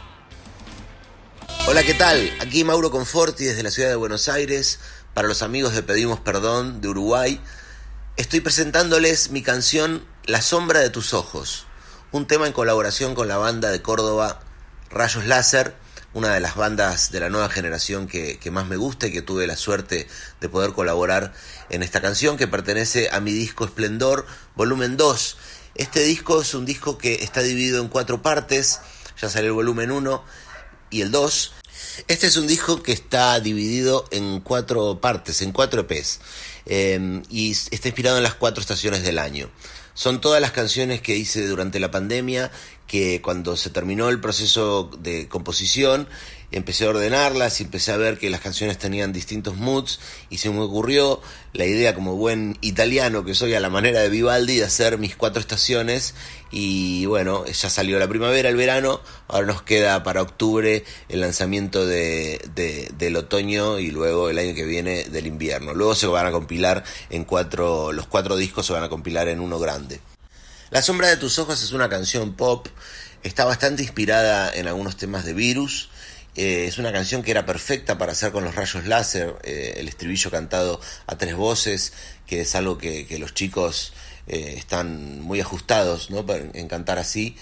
Hola, 1.68 1.84
¿qué 1.84 1.94
tal? 1.94 2.32
Aquí 2.40 2.64
Mauro 2.64 2.90
Conforti 2.90 3.46
desde 3.46 3.62
la 3.62 3.70
ciudad 3.70 3.90
de 3.90 3.96
Buenos 3.96 4.28
Aires. 4.28 4.80
Para 5.14 5.28
los 5.28 5.44
amigos 5.44 5.76
de 5.76 5.84
Pedimos 5.84 6.20
Perdón 6.20 6.82
de 6.82 6.88
Uruguay, 6.88 7.40
estoy 8.18 8.40
presentándoles 8.40 9.30
mi 9.30 9.44
canción 9.44 10.04
La 10.26 10.42
sombra 10.42 10.80
de 10.80 10.90
tus 10.90 11.14
ojos, 11.14 11.68
un 12.12 12.26
tema 12.28 12.48
en 12.48 12.54
colaboración 12.54 13.14
con 13.14 13.28
la 13.28 13.38
banda 13.38 13.70
de 13.70 13.82
Córdoba 13.82 14.40
Rayos 14.90 15.26
Láser, 15.28 15.76
una 16.14 16.34
de 16.34 16.40
las 16.40 16.56
bandas 16.56 17.12
de 17.12 17.20
la 17.20 17.30
nueva 17.30 17.50
generación 17.50 18.08
que, 18.08 18.40
que 18.40 18.52
más 18.52 18.66
me 18.68 18.78
gusta 18.78 19.08
y 19.08 19.12
que 19.12 19.22
tuve 19.22 19.48
la 19.48 19.56
suerte 19.56 20.08
de 20.40 20.50
poder 20.50 20.72
colaborar 20.72 21.34
en 21.70 21.84
esta 21.84 22.02
canción 22.02 22.38
que 22.38 22.48
pertenece 22.48 23.10
a 23.12 23.20
mi 23.20 23.32
disco 23.32 23.66
Esplendor, 23.66 24.26
volumen 24.56 24.98
2. 24.98 25.38
Este 25.76 26.02
disco 26.04 26.42
es 26.42 26.54
un 26.54 26.66
disco 26.66 26.98
que 26.98 27.24
está 27.24 27.42
dividido 27.42 27.82
en 27.82 27.88
cuatro 27.88 28.22
partes, 28.22 28.80
ya 29.22 29.30
salió 29.30 29.50
el 29.50 29.56
volumen 29.56 29.92
1 29.92 30.24
y 30.90 31.02
el 31.02 31.12
2. 31.12 31.54
Este 32.08 32.28
es 32.28 32.38
un 32.38 32.48
disco 32.48 32.84
que 32.84 32.92
está 32.92 33.40
dividido 33.40 34.06
en 34.12 34.42
cuatro 34.42 35.00
partes, 35.00 35.42
en 35.42 35.52
cuatro 35.52 35.82
EPs, 35.82 36.20
eh, 36.66 37.22
y 37.30 37.52
está 37.52 37.88
inspirado 37.88 38.18
en 38.18 38.24
las 38.24 38.36
cuatro 38.36 38.62
estaciones 38.62 39.04
del 39.04 39.18
año. 39.18 39.50
Son 39.94 40.22
todas 40.22 40.42
las 40.42 40.52
canciones 40.52 41.02
que 41.02 41.16
hice 41.16 41.48
durante 41.48 41.80
la 41.80 41.92
pandemia, 41.92 42.52
que 42.88 43.22
cuando 43.22 43.56
se 43.56 43.70
terminó 43.70 44.10
el 44.10 44.20
proceso 44.20 44.90
de 45.00 45.28
composición, 45.28 46.08
empecé 46.52 46.86
a 46.86 46.90
ordenarlas 46.90 47.60
y 47.60 47.64
empecé 47.64 47.92
a 47.92 47.98
ver 47.98 48.18
que 48.18 48.30
las 48.30 48.42
canciones 48.42 48.78
tenían 48.78 49.14
distintos 49.14 49.56
moods 49.56 50.00
y 50.30 50.38
se 50.40 50.50
me 50.50 50.60
ocurrió 50.60 51.22
la 51.54 51.66
idea 51.66 51.96
como 51.96 52.16
buen 52.16 52.58
italiano 52.62 53.24
que 53.24 53.36
soy 53.36 53.54
a 53.54 53.60
la 53.60 53.70
manera 53.70 54.02
de 54.02 54.10
Vivaldi 54.10 54.58
de 54.58 54.66
hacer 54.66 54.98
mis 54.98 55.16
cuatro 55.16 55.40
estaciones 55.40 56.14
y 56.52 57.06
bueno, 57.06 57.46
ya 57.46 57.70
salió 57.70 57.98
la 58.00 58.08
primavera, 58.10 58.50
el 58.50 58.58
verano, 58.58 59.00
ahora 59.30 59.48
nos 59.48 59.62
queda 59.62 60.04
para 60.04 60.22
octubre 60.22 60.84
el 61.08 61.22
lanzamiento 61.22 61.86
de, 61.86 62.42
de- 62.56 62.92
del 62.98 63.16
otoño 63.16 63.80
y 63.80 63.92
luego 63.92 64.30
el 64.30 64.38
año 64.38 64.54
que 64.54 64.66
viene 64.66 65.06
del 65.06 65.28
invierno. 65.28 65.74
Luego 65.74 65.96
se 65.96 66.08
van 66.08 66.26
a 66.28 66.32
compilar 66.32 66.84
en 67.10 67.24
cuatro, 67.24 67.94
los 67.94 68.08
cuatro 68.08 68.36
discos 68.36 68.66
se 68.66 68.74
van 68.74 68.84
a 68.84 68.90
compilar 68.90 69.30
en 69.30 69.40
uno 69.40 69.60
grande. 69.60 70.02
La 70.72 70.82
sombra 70.82 71.08
de 71.08 71.18
tus 71.18 71.40
ojos 71.40 71.64
es 71.64 71.72
una 71.72 71.88
canción 71.90 72.34
pop, 72.34 72.68
está 73.24 73.46
bastante 73.46 73.84
inspirada 73.84 74.54
en 74.54 74.68
algunos 74.68 74.98
temas 74.98 75.24
de 75.24 75.34
Virus. 75.34 75.90
Eh, 76.36 76.66
es 76.66 76.78
una 76.78 76.94
canción 76.94 77.24
que 77.24 77.32
era 77.32 77.46
perfecta 77.46 77.98
para 77.98 78.14
hacer 78.14 78.32
con 78.32 78.44
los 78.44 78.56
rayos 78.56 78.86
láser, 78.86 79.36
eh, 79.44 79.76
el 79.78 79.88
estribillo 79.90 80.32
cantado 80.32 80.80
a 81.08 81.18
tres 81.18 81.36
voces, 81.36 81.94
que 82.26 82.42
es 82.42 82.56
algo 82.56 82.78
que, 82.78 83.06
los 83.20 83.34
chicos 83.34 83.94
eh, 84.28 84.56
están 84.58 85.20
muy 85.22 85.42
ajustados 85.42 86.10
¿no? 86.10 86.26
en 86.30 86.68
cantar 86.68 87.00
así. 87.00 87.36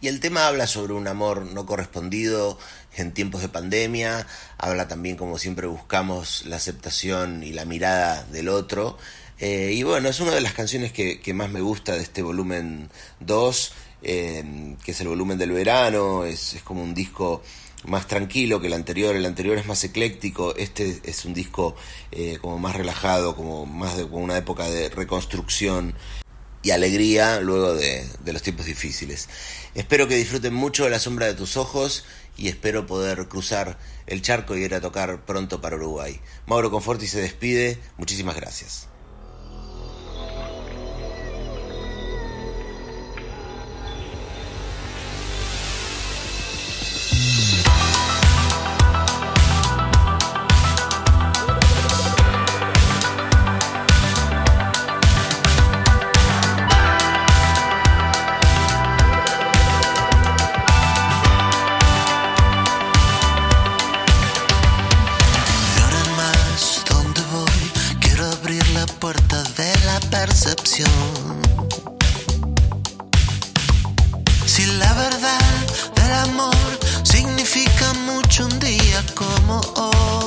Y 0.00 0.08
el 0.08 0.20
tema 0.20 0.46
habla 0.46 0.66
sobre 0.66 0.94
un 0.94 1.08
amor 1.08 1.42
no 1.42 1.66
correspondido 1.66 2.58
en 2.96 3.12
tiempos 3.12 3.42
de 3.42 3.48
pandemia, 3.48 4.26
habla 4.58 4.88
también 4.88 5.16
como 5.16 5.38
siempre 5.38 5.66
buscamos 5.66 6.44
la 6.46 6.56
aceptación 6.56 7.42
y 7.42 7.52
la 7.52 7.64
mirada 7.64 8.24
del 8.24 8.48
otro. 8.48 8.98
Y 9.38 9.82
bueno, 9.82 10.08
es 10.08 10.20
una 10.20 10.32
de 10.32 10.40
las 10.40 10.54
canciones 10.54 10.92
que, 10.92 11.20
que 11.20 11.34
más 11.34 11.50
me 11.50 11.60
gusta 11.60 11.92
de 11.94 12.02
este 12.02 12.22
volumen 12.22 12.90
2, 13.20 13.72
eh, 14.02 14.76
que 14.84 14.92
es 14.92 15.00
el 15.00 15.08
volumen 15.08 15.36
del 15.36 15.52
verano, 15.52 16.24
es, 16.24 16.54
es 16.54 16.62
como 16.62 16.82
un 16.82 16.94
disco 16.94 17.42
más 17.86 18.06
tranquilo 18.06 18.60
que 18.60 18.66
el 18.66 18.72
anterior, 18.72 19.16
el 19.16 19.26
anterior 19.26 19.58
es 19.58 19.66
más 19.66 19.82
ecléctico, 19.84 20.54
este 20.56 21.00
es 21.04 21.24
un 21.24 21.34
disco 21.34 21.76
eh, 22.12 22.38
como 22.40 22.58
más 22.58 22.76
relajado, 22.76 23.36
como 23.36 23.66
más 23.66 23.96
de 23.96 24.04
una 24.04 24.36
época 24.36 24.68
de 24.68 24.88
reconstrucción 24.88 25.94
y 26.62 26.72
alegría 26.72 27.40
luego 27.40 27.74
de, 27.74 28.04
de 28.24 28.32
los 28.32 28.42
tiempos 28.42 28.66
difíciles. 28.66 29.28
Espero 29.74 30.08
que 30.08 30.16
disfruten 30.16 30.52
mucho 30.52 30.84
de 30.84 30.90
la 30.90 30.98
sombra 30.98 31.26
de 31.26 31.34
tus 31.34 31.56
ojos 31.56 32.04
y 32.36 32.48
espero 32.48 32.86
poder 32.86 33.28
cruzar 33.28 33.78
el 34.06 34.22
charco 34.22 34.56
y 34.56 34.64
ir 34.64 34.74
a 34.74 34.80
tocar 34.80 35.24
pronto 35.24 35.60
para 35.60 35.76
Uruguay. 35.76 36.20
Mauro 36.46 36.70
Conforti 36.70 37.06
se 37.06 37.20
despide, 37.20 37.78
muchísimas 37.96 38.36
gracias. 38.36 38.88
Si 74.44 74.66
la 74.78 74.92
verdad 74.92 75.40
del 75.94 76.12
amor 76.12 76.54
significa 77.02 77.94
mucho 78.04 78.44
un 78.44 78.58
día 78.58 79.02
como 79.14 79.58
hoy. 79.74 80.25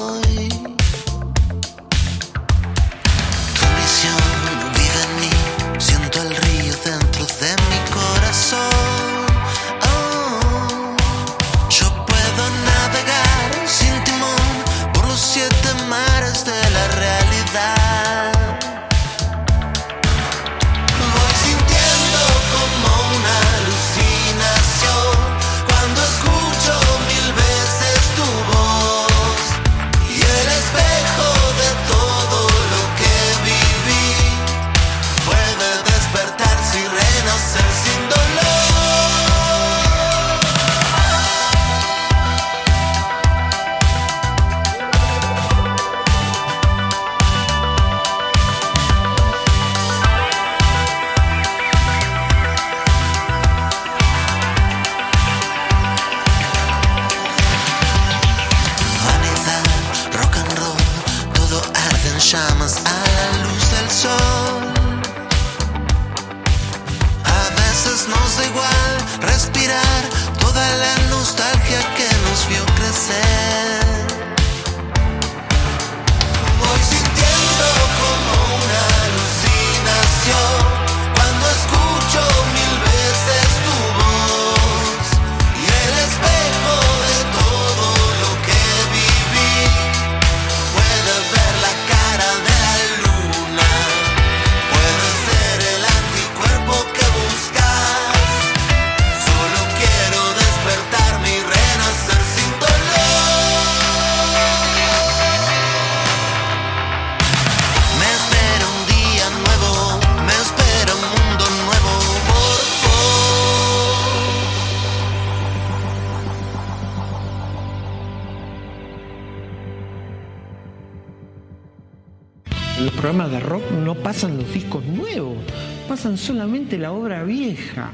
Solamente 126.20 126.78
la 126.78 126.92
obra 126.92 127.24
vieja, 127.24 127.92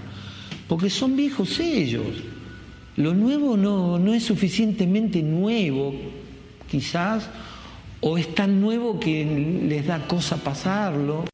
porque 0.68 0.90
son 0.90 1.16
viejos 1.16 1.60
ellos. 1.60 2.24
Lo 2.98 3.14
nuevo 3.14 3.58
no, 3.58 4.00
no 4.00 4.14
es 4.14 4.24
suficientemente 4.24 5.22
nuevo, 5.22 5.94
quizás, 6.70 7.30
o 8.02 8.18
es 8.18 8.34
tan 8.34 8.62
nuevo 8.62 9.00
que 9.00 9.26
les 9.64 9.86
da 9.88 10.08
cosa 10.08 10.38
pasarlo. 10.38 11.26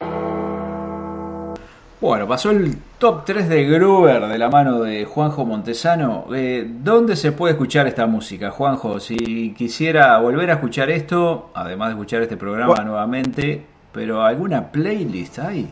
Bueno, 2.01 2.27
pasó 2.27 2.49
el 2.49 2.77
top 2.97 3.25
3 3.25 3.47
de 3.47 3.63
Gruber 3.65 4.27
de 4.27 4.37
la 4.39 4.49
mano 4.49 4.81
de 4.81 5.05
Juanjo 5.05 5.45
Montesano. 5.45 6.25
Eh, 6.33 6.67
¿Dónde 6.67 7.15
se 7.15 7.31
puede 7.31 7.53
escuchar 7.53 7.85
esta 7.85 8.07
música, 8.07 8.49
Juanjo? 8.49 8.99
Si 8.99 9.53
quisiera 9.55 10.17
volver 10.17 10.49
a 10.49 10.53
escuchar 10.53 10.89
esto, 10.89 11.51
además 11.53 11.89
de 11.89 11.93
escuchar 11.93 12.23
este 12.23 12.37
programa 12.37 12.73
Bueno. 12.73 12.85
nuevamente, 12.85 13.63
pero 13.91 14.23
¿alguna 14.23 14.71
playlist 14.71 15.37
hay? 15.37 15.69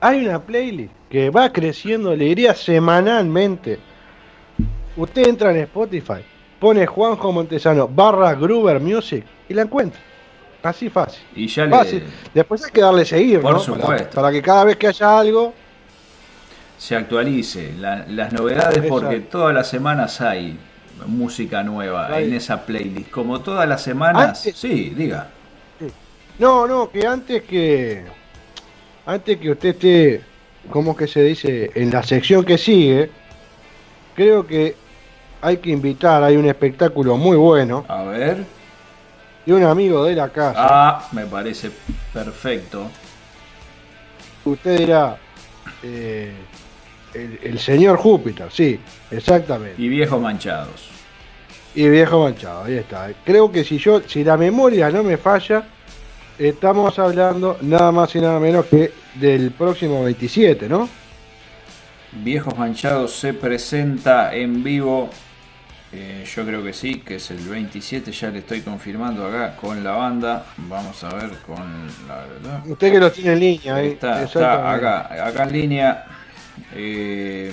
Hay 0.00 0.26
una 0.26 0.40
playlist 0.40 0.92
que 1.10 1.30
va 1.30 1.52
creciendo, 1.52 2.14
le 2.14 2.26
diría 2.26 2.54
semanalmente. 2.54 3.78
Usted 4.96 5.26
entra 5.28 5.50
en 5.50 5.58
Spotify, 5.58 6.22
pone 6.60 6.86
Juanjo 6.86 7.32
Montesano 7.32 7.88
barra 7.88 8.34
Gruber 8.34 8.80
Music 8.80 9.24
y 9.48 9.54
la 9.54 9.62
encuentra. 9.62 10.00
Así 10.62 10.88
fácil. 10.90 11.22
Y 11.34 11.46
ya 11.46 11.64
le- 11.66 11.70
Fácil. 11.76 12.04
Después 12.34 12.64
hay 12.64 12.72
que 12.72 12.80
darle 12.80 13.04
seguir, 13.04 13.40
Por 13.40 13.52
¿no? 13.52 13.60
supuesto. 13.60 13.86
Para, 13.86 14.10
para 14.10 14.32
que 14.32 14.42
cada 14.42 14.64
vez 14.64 14.76
que 14.76 14.88
haya 14.88 15.18
algo, 15.18 15.54
se 16.78 16.96
actualice 16.96 17.72
la- 17.78 18.04
las 18.08 18.32
novedades 18.32 18.84
porque 18.88 19.20
todas 19.20 19.54
las 19.54 19.68
semanas 19.68 20.20
hay 20.20 20.58
música 21.06 21.62
nueva 21.62 22.20
en 22.20 22.34
esa 22.34 22.64
playlist. 22.66 23.10
Como 23.10 23.40
todas 23.40 23.68
las 23.68 23.82
semanas, 23.82 24.38
Antes- 24.44 24.56
sí, 24.56 24.92
diga. 24.96 25.28
No, 26.38 26.66
no, 26.66 26.90
que 26.90 27.06
antes 27.06 27.42
que 27.44 28.02
antes 29.06 29.38
que 29.38 29.50
usted 29.50 29.68
esté, 29.70 30.20
¿cómo 30.70 30.96
que 30.96 31.06
se 31.06 31.22
dice? 31.22 31.70
En 31.74 31.90
la 31.90 32.02
sección 32.02 32.44
que 32.44 32.58
sigue, 32.58 33.10
creo 34.14 34.46
que 34.46 34.74
hay 35.40 35.58
que 35.58 35.70
invitar, 35.70 36.22
hay 36.22 36.36
un 36.36 36.46
espectáculo 36.46 37.16
muy 37.16 37.36
bueno 37.36 37.84
A 37.88 38.02
ver. 38.04 38.44
de 39.44 39.54
un 39.54 39.62
amigo 39.62 40.04
de 40.04 40.14
la 40.14 40.28
casa. 40.30 40.54
Ah, 40.58 41.08
me 41.12 41.24
parece 41.26 41.70
perfecto. 42.12 42.88
Usted 44.44 44.78
dirá, 44.78 45.16
eh, 45.82 46.32
el, 47.14 47.38
el 47.42 47.58
señor 47.58 47.96
Júpiter, 47.98 48.48
sí, 48.50 48.78
exactamente. 49.10 49.80
Y 49.80 49.88
viejos 49.88 50.20
manchados. 50.20 50.90
Y 51.74 51.88
viejo 51.90 52.22
manchado, 52.24 52.64
ahí 52.64 52.74
está. 52.74 53.10
Creo 53.24 53.52
que 53.52 53.62
si 53.62 53.76
yo, 53.76 54.00
si 54.08 54.24
la 54.24 54.36
memoria 54.38 54.88
no 54.90 55.02
me 55.02 55.18
falla, 55.18 55.62
estamos 56.38 56.98
hablando 56.98 57.58
nada 57.62 57.92
más 57.92 58.14
y 58.14 58.20
nada 58.20 58.38
menos 58.40 58.66
que 58.66 58.92
del 59.14 59.50
próximo 59.52 60.04
27, 60.04 60.68
¿no? 60.68 60.88
Viejos 62.12 62.56
Manchados 62.56 63.12
se 63.16 63.34
presenta 63.34 64.34
en 64.34 64.62
vivo. 64.62 65.10
eh, 65.92 66.24
yo 66.26 66.44
creo 66.44 66.62
que 66.64 66.72
sí, 66.72 67.00
que 67.00 67.16
es 67.16 67.30
el 67.30 67.38
27. 67.38 68.10
Ya 68.12 68.30
le 68.30 68.40
estoy 68.40 68.60
confirmando 68.62 69.26
acá 69.26 69.56
con 69.56 69.82
la 69.84 69.92
banda. 69.92 70.46
Vamos 70.56 71.02
a 71.04 71.14
ver 71.14 71.30
con 71.46 71.86
la 72.08 72.26
verdad. 72.26 72.66
Usted 72.66 72.92
que 72.92 72.98
lo 73.00 73.10
tiene 73.12 73.32
en 73.34 73.40
línea, 73.40 73.74
ahí. 73.76 73.88
Está, 73.88 74.22
está 74.22 74.24
exactamente. 74.24 74.86
acá, 74.86 75.26
acá 75.26 75.42
en 75.44 75.52
línea. 75.52 76.04
Eh, 76.72 77.52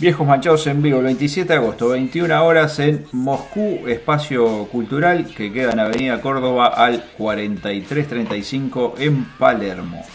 Viejos 0.00 0.28
Manchados 0.28 0.64
en 0.68 0.80
vivo, 0.80 0.98
el 0.98 1.06
27 1.06 1.52
de 1.52 1.58
agosto, 1.58 1.88
21 1.88 2.44
horas 2.44 2.78
en 2.78 3.04
Moscú, 3.10 3.80
espacio 3.88 4.66
cultural 4.66 5.26
que 5.26 5.52
queda 5.52 5.72
en 5.72 5.80
Avenida 5.80 6.20
Córdoba 6.20 6.68
al 6.68 7.02
4335 7.18 8.94
en 8.98 9.24
Palermo. 9.24 10.06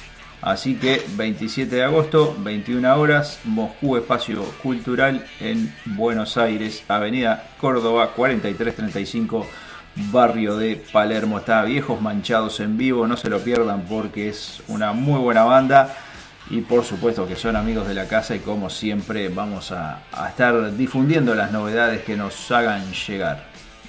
Así 0.41 0.76
que 0.76 1.04
27 1.17 1.76
de 1.76 1.84
agosto, 1.84 2.34
21 2.39 2.96
horas, 2.96 3.41
Moscú, 3.43 3.98
espacio 3.98 4.43
cultural 4.63 5.26
en 5.41 5.76
Buenos 5.84 6.38
Aires, 6.38 6.82
Avenida 6.88 7.43
Córdoba 7.60 8.12
4335, 8.15 9.46
barrio 10.13 10.56
de 10.56 10.81
Palermo. 10.94 11.40
Está 11.40 11.62
Viejos 11.65 12.00
Manchados 12.00 12.62
en 12.62 12.77
vivo, 12.77 13.06
no 13.06 13.17
se 13.17 13.29
lo 13.29 13.40
pierdan 13.40 13.81
porque 13.81 14.29
es 14.29 14.63
una 14.69 14.94
muy 14.94 15.19
buena 15.19 15.44
banda. 15.44 15.94
Y 16.50 16.62
por 16.62 16.83
supuesto 16.83 17.27
que 17.27 17.35
son 17.35 17.56
amigos 17.56 17.87
de 17.87 17.94
la 17.94 18.08
casa 18.08 18.35
y 18.35 18.39
como 18.39 18.69
siempre 18.69 19.29
vamos 19.29 19.71
a, 19.71 20.04
a 20.12 20.29
estar 20.29 20.75
difundiendo 20.75 21.33
las 21.35 21.52
novedades 21.52 22.04
que 22.04 22.15
nos 22.17 22.52
hagan 22.52 22.91
llegar. 22.91 23.46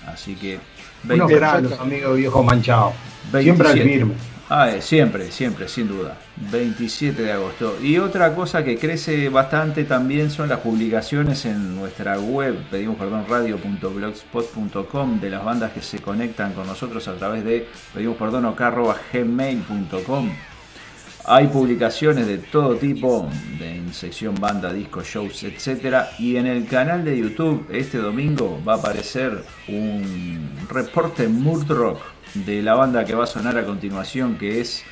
Así 0.07 0.35
que 0.35 0.61
Unos 1.05 1.29
20 1.29 1.35
granos, 1.35 1.73
amigo 1.81 2.15
viejo 2.15 2.43
manchado. 2.43 2.93
Siempre 3.31 3.69
al 3.69 3.75
27. 3.75 3.99
firme. 3.99 4.15
Ah, 4.51 4.71
eh, 4.71 4.83
siempre, 4.83 5.31
siempre, 5.33 5.69
sin 5.69 5.89
duda. 5.89 6.19
27 6.37 7.23
de 7.23 7.33
agosto. 7.33 7.79
Y 7.83 7.97
otra 7.99 8.35
cosa 8.35 8.63
que 8.63 8.79
crece 8.79 9.31
bastante 9.31 9.85
también 9.85 10.31
son 10.31 10.51
las 10.51 10.61
publicaciones 10.61 11.47
en 11.47 11.75
nuestra 11.75 12.19
web, 12.19 12.63
pedimos 12.71 12.97
perdón, 12.97 13.25
radio.blogspot.com 13.29 15.21
de 15.21 15.31
las 15.31 15.43
bandas 15.45 15.73
que 15.73 15.81
se 15.81 16.01
conectan 16.01 16.53
con 16.53 16.67
nosotros 16.67 17.09
a 17.09 17.15
través 17.15 17.43
de 17.43 17.67
pedimos 17.95 18.19
perdón 18.19 18.55
gmail.com. 19.13 20.31
Hay 21.27 21.47
publicaciones 21.47 22.27
de 22.27 22.37
todo 22.37 22.77
tipo, 22.77 23.31
de, 23.59 23.77
en 23.77 23.95
sección 23.95 24.35
banda, 24.35 24.71
disco, 24.71 25.03
shows, 25.03 25.43
etc. 25.45 26.05
Y 26.19 26.37
en 26.37 26.47
el 26.47 26.67
canal 26.67 27.03
de 27.03 27.17
YouTube 27.17 27.67
este 27.71 27.97
domingo 27.97 28.61
va 28.67 28.75
a 28.75 28.77
aparecer 28.77 29.43
un 29.69 30.51
reporte 30.69 31.27
Mood 31.27 31.67
Rock 31.71 32.03
de 32.35 32.61
la 32.61 32.75
banda 32.75 33.07
que 33.07 33.15
va 33.15 33.25
a 33.25 33.27
sonar 33.27 33.57
a 33.57 33.65
continuación, 33.65 34.37
que 34.37 34.61
es 34.61 34.85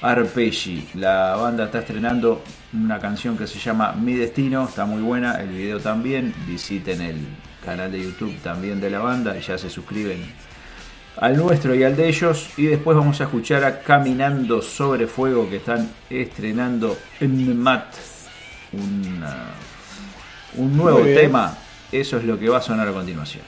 Arpeggi. 0.00 0.88
La 0.94 1.36
banda 1.36 1.66
está 1.66 1.78
estrenando 1.78 2.42
una 2.72 2.98
canción 2.98 3.38
que 3.38 3.46
se 3.46 3.60
llama 3.60 3.92
Mi 3.92 4.14
Destino, 4.14 4.64
está 4.64 4.86
muy 4.86 5.02
buena, 5.02 5.40
el 5.40 5.50
video 5.50 5.78
también. 5.78 6.34
Visiten 6.48 7.00
el 7.00 7.18
canal 7.64 7.92
de 7.92 8.02
YouTube 8.02 8.36
también 8.42 8.80
de 8.80 8.90
la 8.90 8.98
banda 8.98 9.36
y 9.38 9.40
ya 9.40 9.56
se 9.56 9.70
suscriben 9.70 10.18
al 11.18 11.36
nuestro 11.36 11.74
y 11.74 11.82
al 11.82 11.96
de 11.96 12.08
ellos. 12.08 12.48
Y 12.56 12.66
después 12.66 12.96
vamos 12.96 13.20
a 13.20 13.24
escuchar 13.24 13.64
a 13.64 13.80
Caminando 13.80 14.60
sobre 14.62 15.06
Fuego 15.06 15.48
que 15.48 15.56
están 15.56 15.90
estrenando 16.10 16.96
en 17.20 17.58
Mat. 17.58 17.86
Una- 18.72 19.50
un 20.56 20.76
nuevo 20.76 20.98
tema. 21.14 21.56
Eso 21.92 22.16
es 22.18 22.24
lo 22.24 22.38
que 22.38 22.48
va 22.48 22.58
a 22.58 22.62
sonar 22.62 22.88
a 22.88 22.92
continuación. 22.92 23.42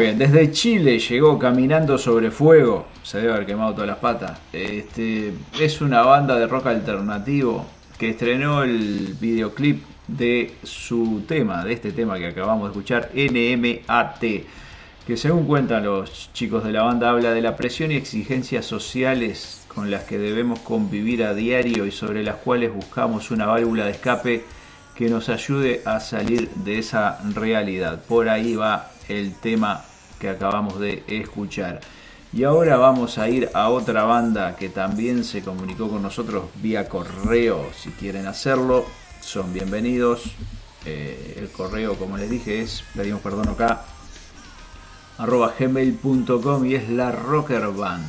Bien, 0.00 0.18
desde 0.18 0.50
Chile 0.50 0.98
llegó 0.98 1.38
Caminando 1.38 1.98
sobre 1.98 2.30
Fuego. 2.30 2.86
Se 3.02 3.18
debe 3.18 3.32
haber 3.32 3.46
quemado 3.46 3.72
todas 3.72 3.88
las 3.88 3.98
patas. 3.98 4.38
Este, 4.52 5.32
es 5.60 5.80
una 5.80 6.02
banda 6.02 6.38
de 6.38 6.46
rock 6.46 6.66
alternativo 6.66 7.66
que 7.98 8.10
estrenó 8.10 8.62
el 8.62 9.14
videoclip 9.20 9.84
de 10.08 10.54
su 10.62 11.22
tema, 11.28 11.64
de 11.64 11.74
este 11.74 11.92
tema 11.92 12.18
que 12.18 12.28
acabamos 12.28 12.64
de 12.64 12.68
escuchar, 12.70 13.10
NMAT. 13.14 14.20
Que 15.06 15.16
según 15.16 15.46
cuentan 15.46 15.84
los 15.84 16.32
chicos 16.32 16.64
de 16.64 16.72
la 16.72 16.82
banda, 16.82 17.10
habla 17.10 17.32
de 17.32 17.42
la 17.42 17.56
presión 17.56 17.90
y 17.90 17.96
exigencias 17.96 18.64
sociales 18.64 19.66
con 19.68 19.90
las 19.90 20.04
que 20.04 20.18
debemos 20.18 20.60
convivir 20.60 21.24
a 21.24 21.34
diario 21.34 21.84
y 21.84 21.90
sobre 21.90 22.22
las 22.22 22.36
cuales 22.36 22.72
buscamos 22.72 23.30
una 23.30 23.46
válvula 23.46 23.84
de 23.84 23.92
escape 23.92 24.44
que 24.94 25.08
nos 25.08 25.28
ayude 25.28 25.82
a 25.84 26.00
salir 26.00 26.48
de 26.50 26.78
esa 26.78 27.18
realidad. 27.34 28.02
Por 28.06 28.28
ahí 28.28 28.56
va 28.56 28.90
el 29.08 29.34
tema 29.34 29.84
que 30.20 30.28
acabamos 30.28 30.78
de 30.78 31.02
escuchar. 31.08 31.80
Y 32.32 32.44
ahora 32.44 32.76
vamos 32.76 33.18
a 33.18 33.28
ir 33.28 33.50
a 33.54 33.70
otra 33.70 34.04
banda 34.04 34.54
que 34.54 34.68
también 34.68 35.24
se 35.24 35.42
comunicó 35.42 35.88
con 35.88 36.02
nosotros 36.02 36.44
vía 36.62 36.88
correo. 36.88 37.66
Si 37.76 37.90
quieren 37.90 38.28
hacerlo, 38.28 38.84
son 39.20 39.52
bienvenidos. 39.52 40.22
Eh, 40.86 41.36
el 41.38 41.50
correo, 41.50 41.96
como 41.96 42.16
les 42.16 42.30
dije, 42.30 42.60
es, 42.60 42.84
pedimos 42.94 43.20
perdón 43.20 43.48
acá, 43.48 43.84
arroba 45.18 45.52
gmail.com 45.58 46.64
y 46.66 46.74
es 46.74 46.88
la 46.88 47.10
Rocker 47.10 47.66
Band. 47.68 48.06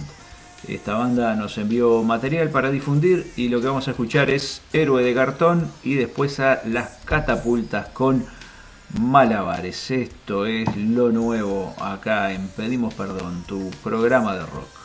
Esta 0.67 0.93
banda 0.93 1.35
nos 1.35 1.57
envió 1.57 2.03
material 2.03 2.49
para 2.51 2.69
difundir 2.69 3.31
y 3.35 3.49
lo 3.49 3.59
que 3.59 3.67
vamos 3.67 3.87
a 3.87 3.91
escuchar 3.91 4.29
es 4.29 4.61
Héroe 4.71 5.03
de 5.03 5.15
Cartón 5.15 5.71
y 5.83 5.95
después 5.95 6.39
a 6.39 6.61
Las 6.65 6.99
Catapultas 7.05 7.87
con 7.87 8.23
Malabares. 8.99 9.91
Esto 9.91 10.45
es 10.45 10.75
lo 10.75 11.11
nuevo 11.11 11.73
acá 11.79 12.31
en 12.31 12.47
Pedimos 12.49 12.93
Perdón, 12.93 13.43
tu 13.47 13.69
programa 13.83 14.35
de 14.35 14.45
rock. 14.45 14.81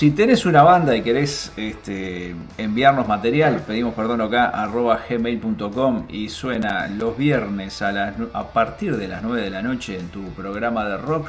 Si 0.00 0.12
tenés 0.12 0.46
una 0.46 0.62
banda 0.62 0.96
y 0.96 1.02
querés 1.02 1.52
este, 1.58 2.34
enviarnos 2.56 3.06
material, 3.06 3.62
pedimos 3.66 3.92
perdón 3.92 4.22
acá, 4.22 4.46
arroba 4.46 4.98
gmail.com 5.06 6.06
y 6.08 6.30
suena 6.30 6.88
los 6.88 7.18
viernes 7.18 7.82
a, 7.82 8.14
a 8.32 8.44
partir 8.48 8.96
de 8.96 9.08
las 9.08 9.22
9 9.22 9.42
de 9.42 9.50
la 9.50 9.60
noche 9.60 9.98
en 9.98 10.08
tu 10.08 10.22
programa 10.30 10.86
de 10.86 10.96
rock. 10.96 11.28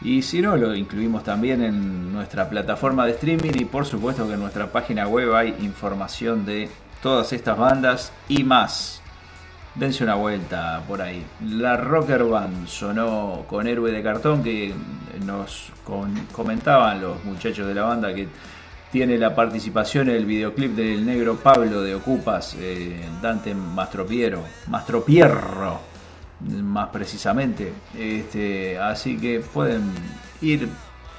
Y 0.00 0.22
si 0.22 0.40
no, 0.40 0.56
lo 0.56 0.74
incluimos 0.74 1.22
también 1.22 1.62
en 1.62 2.10
nuestra 2.10 2.48
plataforma 2.48 3.04
de 3.04 3.12
streaming 3.12 3.52
y 3.56 3.66
por 3.66 3.84
supuesto 3.84 4.26
que 4.26 4.32
en 4.32 4.40
nuestra 4.40 4.72
página 4.72 5.06
web 5.06 5.34
hay 5.34 5.54
información 5.60 6.46
de 6.46 6.70
todas 7.02 7.34
estas 7.34 7.58
bandas 7.58 8.10
y 8.26 8.42
más. 8.42 9.02
Dense 9.78 10.02
una 10.02 10.16
vuelta 10.16 10.82
por 10.88 11.00
ahí. 11.00 11.24
La 11.40 11.76
Rocker 11.76 12.24
Band 12.24 12.66
sonó 12.66 13.44
con 13.46 13.68
Héroe 13.68 13.92
de 13.92 14.02
Cartón 14.02 14.42
que 14.42 14.74
nos 15.24 15.70
comentaban 16.32 17.00
los 17.00 17.24
muchachos 17.24 17.68
de 17.68 17.74
la 17.74 17.84
banda 17.84 18.12
que 18.12 18.28
tiene 18.90 19.16
la 19.18 19.36
participación 19.36 20.08
en 20.08 20.16
el 20.16 20.26
videoclip 20.26 20.74
del 20.74 21.06
negro 21.06 21.36
Pablo 21.36 21.82
de 21.82 21.94
Ocupas, 21.94 22.56
eh, 22.58 23.00
Dante 23.22 23.54
Mastropiero, 23.54 24.42
Mastropierro, 24.66 25.80
más 26.40 26.88
precisamente. 26.88 27.72
Este, 27.96 28.78
así 28.78 29.16
que 29.16 29.40
pueden 29.40 29.92
ir, 30.40 30.68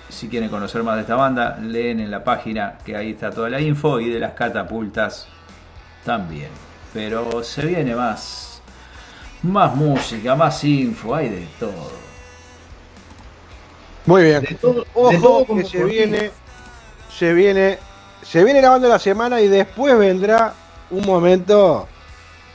si 0.09 0.27
quieren 0.27 0.49
conocer 0.49 0.83
más 0.83 0.95
de 0.95 1.01
esta 1.01 1.15
banda, 1.15 1.57
leen 1.61 1.99
en 1.99 2.11
la 2.11 2.23
página 2.23 2.77
que 2.83 2.97
ahí 2.97 3.11
está 3.11 3.29
toda 3.29 3.49
la 3.49 3.61
info 3.61 3.99
y 3.99 4.09
de 4.09 4.19
las 4.19 4.33
catapultas 4.33 5.27
también. 6.03 6.49
Pero 6.91 7.43
se 7.43 7.67
viene 7.67 7.95
más, 7.95 8.48
más 9.43 9.75
música, 9.75 10.35
más 10.35 10.63
info, 10.63 11.15
hay 11.15 11.29
de 11.29 11.47
todo. 11.59 11.91
Muy 14.05 14.23
bien. 14.23 14.57
todo 14.59 14.85
Ojo 14.93 15.45
que 15.55 15.65
se 15.65 15.83
viene, 15.83 16.31
se 17.15 17.33
viene, 17.33 17.77
se 18.23 18.43
viene 18.43 18.61
la 18.61 18.69
banda 18.69 18.87
de 18.87 18.93
la 18.93 18.99
semana 18.99 19.41
y 19.41 19.47
después 19.47 19.97
vendrá 19.97 20.53
un 20.89 21.05
momento, 21.05 21.87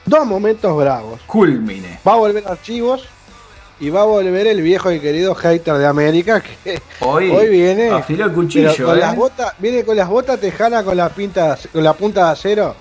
dos 0.04 0.26
momentos 0.26 0.76
bravos. 0.76 1.20
Culmine. 1.26 2.00
Va 2.06 2.14
a 2.14 2.16
volver 2.16 2.46
archivos 2.46 3.08
y 3.80 3.90
va 3.90 4.02
a 4.02 4.04
volver 4.04 4.46
el 4.46 4.62
viejo 4.62 4.90
y 4.92 5.00
querido 5.00 5.34
hater 5.34 5.74
de 5.74 5.86
América 5.86 6.40
que 6.40 6.80
Hoy, 7.00 7.30
hoy 7.30 7.48
viene 7.48 7.90
afiló 7.90 8.26
el 8.26 8.32
cuchillo, 8.32 8.86
con 8.86 8.96
¿eh? 8.96 9.00
las 9.00 9.16
botas, 9.16 9.52
viene 9.58 9.84
con 9.84 9.96
las 9.96 10.08
botas 10.08 10.40
tejanas 10.40 10.84
con 10.84 10.96
la 10.96 11.08
pinta, 11.08 11.58
con 11.72 11.82
la 11.82 11.92
punta 11.92 12.26
de 12.26 12.32
acero. 12.32 12.76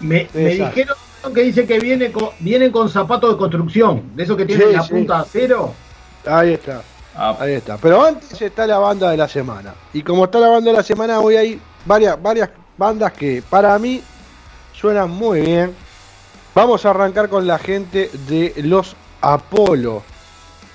Me, 0.00 0.28
dijeron 0.32 0.96
que 1.32 1.42
dice 1.42 1.66
que 1.66 1.78
viene 1.78 2.12
con, 2.12 2.30
vienen 2.40 2.70
con 2.70 2.88
zapatos 2.88 3.30
de 3.32 3.36
construcción, 3.36 4.14
de 4.14 4.22
esos 4.24 4.36
que 4.36 4.44
tienen 4.46 4.68
Sí, 4.68 4.74
la 4.74 4.82
sí. 4.82 4.90
punta 4.90 5.14
de 5.16 5.20
acero. 5.22 5.72
Ahí 6.26 6.52
está. 6.54 6.82
Ah. 7.16 7.36
Ahí 7.38 7.52
está. 7.52 7.76
Pero 7.78 8.04
antes 8.04 8.40
está 8.40 8.66
la 8.66 8.78
banda 8.78 9.10
de 9.10 9.16
la 9.16 9.28
semana. 9.28 9.74
Y 9.92 10.02
como 10.02 10.24
está 10.24 10.40
la 10.40 10.48
banda 10.48 10.70
de 10.70 10.76
la 10.76 10.82
semana, 10.82 11.20
hoy 11.20 11.36
hay 11.36 11.60
varias, 11.84 12.20
varias 12.20 12.50
bandas 12.76 13.12
que 13.12 13.42
para 13.48 13.78
mí 13.78 14.02
suenan 14.72 15.10
muy 15.10 15.40
bien. 15.40 15.74
Vamos 16.54 16.84
a 16.84 16.90
arrancar 16.90 17.28
con 17.28 17.46
la 17.46 17.58
gente 17.58 18.10
de 18.28 18.52
los 18.58 18.96
Apolo, 19.20 20.02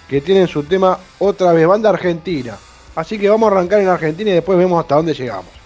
que 0.07 0.21
tienen 0.21 0.47
su 0.47 0.63
tema 0.63 0.97
otra 1.19 1.53
vez, 1.53 1.67
banda 1.67 1.89
argentina. 1.89 2.57
Así 2.95 3.17
que 3.19 3.29
vamos 3.29 3.49
a 3.49 3.55
arrancar 3.55 3.79
en 3.79 3.87
Argentina 3.87 4.31
y 4.31 4.33
después 4.33 4.57
vemos 4.57 4.79
hasta 4.79 4.95
dónde 4.95 5.13
llegamos. 5.13 5.58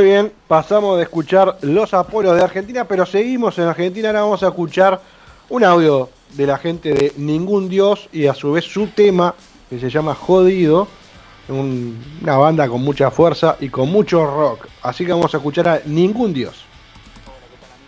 Muy 0.00 0.08
bien, 0.08 0.32
pasamos 0.48 0.96
de 0.96 1.02
escuchar 1.02 1.58
los 1.60 1.92
apolos 1.92 2.34
de 2.34 2.42
Argentina, 2.42 2.86
pero 2.86 3.04
seguimos 3.04 3.58
en 3.58 3.64
Argentina. 3.64 4.10
Vamos 4.12 4.42
a 4.42 4.46
escuchar 4.48 4.98
un 5.50 5.62
audio 5.62 6.08
de 6.30 6.46
la 6.46 6.56
gente 6.56 6.94
de 6.94 7.12
Ningún 7.18 7.68
Dios 7.68 8.08
y 8.10 8.26
a 8.26 8.32
su 8.32 8.52
vez 8.52 8.64
su 8.64 8.86
tema 8.86 9.34
que 9.68 9.78
se 9.78 9.90
llama 9.90 10.14
Jodido. 10.14 10.88
un- 11.48 12.02
una 12.22 12.38
banda 12.38 12.66
con 12.66 12.80
mucha 12.80 13.10
fuerza 13.10 13.56
y 13.60 13.68
con 13.68 13.90
mucho 13.92 14.24
rock. 14.24 14.68
Así 14.82 15.04
que 15.04 15.12
vamos 15.12 15.34
a 15.34 15.36
escuchar 15.36 15.68
a 15.68 15.80
Ningún 15.84 16.32
Dios. 16.32 16.64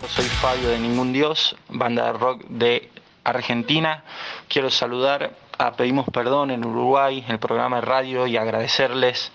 Soy 0.06 0.26
Fabio 0.26 0.68
de 0.68 0.78
Ningún 0.80 1.14
Dios, 1.14 1.56
banda 1.70 2.06
de 2.06 2.12
rock 2.12 2.42
de 2.48 2.90
Argentina. 3.24 4.04
Quiero 4.48 4.68
saludar 4.68 5.30
a 5.56 5.72
Pedimos 5.72 6.04
Perdón 6.12 6.50
en 6.50 6.66
Uruguay, 6.66 7.24
el 7.26 7.38
programa 7.38 7.76
de 7.76 7.82
radio, 7.82 8.26
y 8.26 8.36
agradecerles 8.36 9.32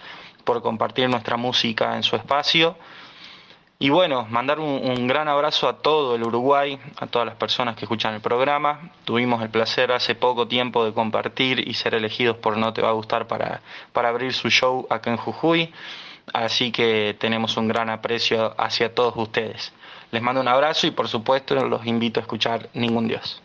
por 0.48 0.62
compartir 0.62 1.10
nuestra 1.10 1.36
música 1.36 1.98
en 1.98 2.04
su 2.04 2.16
espacio. 2.16 2.78
Y 3.80 3.90
bueno, 3.90 4.26
mandar 4.30 4.60
un, 4.62 5.06
gran 5.06 5.28
abrazo 5.28 5.68
a 5.68 5.80
todo 5.80 6.16
el 6.16 6.24
Uruguay, 6.24 6.80
a 6.98 7.06
todas 7.06 7.28
las 7.28 7.36
personas 7.36 7.76
que 7.76 7.84
escuchan 7.84 8.14
el 8.14 8.22
programa. 8.22 8.92
Tuvimos 9.04 9.44
el 9.44 9.50
placer 9.50 9.92
hace 9.92 10.16
poco 10.16 10.48
tiempo 10.48 10.86
de 10.86 10.94
compartir 10.94 11.68
y 11.68 11.74
ser 11.74 11.94
elegidos 11.96 12.38
por 12.38 12.56
No 12.56 12.72
Te 12.72 12.82
Va 12.82 12.90
a 12.90 12.94
Gustar 12.94 13.28
para, 13.28 13.60
para 13.92 14.08
abrir 14.08 14.34
su 14.34 14.50
show 14.50 14.88
acá 14.90 15.12
en 15.12 15.18
Jujuy. 15.18 15.74
Así 16.34 16.72
que 16.72 17.16
tenemos 17.20 17.58
un 17.58 17.68
gran 17.68 17.90
aprecio 17.90 18.56
hacia 18.58 18.96
todos 18.96 19.16
ustedes. 19.18 19.74
Les 20.12 20.22
mando 20.22 20.40
un 20.40 20.48
abrazo 20.48 20.88
y 20.88 20.92
por 20.92 21.10
supuesto 21.10 21.56
los 21.56 21.86
invito 21.86 22.22
a 22.22 22.24
escuchar 22.24 22.70
Ningún 22.74 23.10
Dios. 23.10 23.42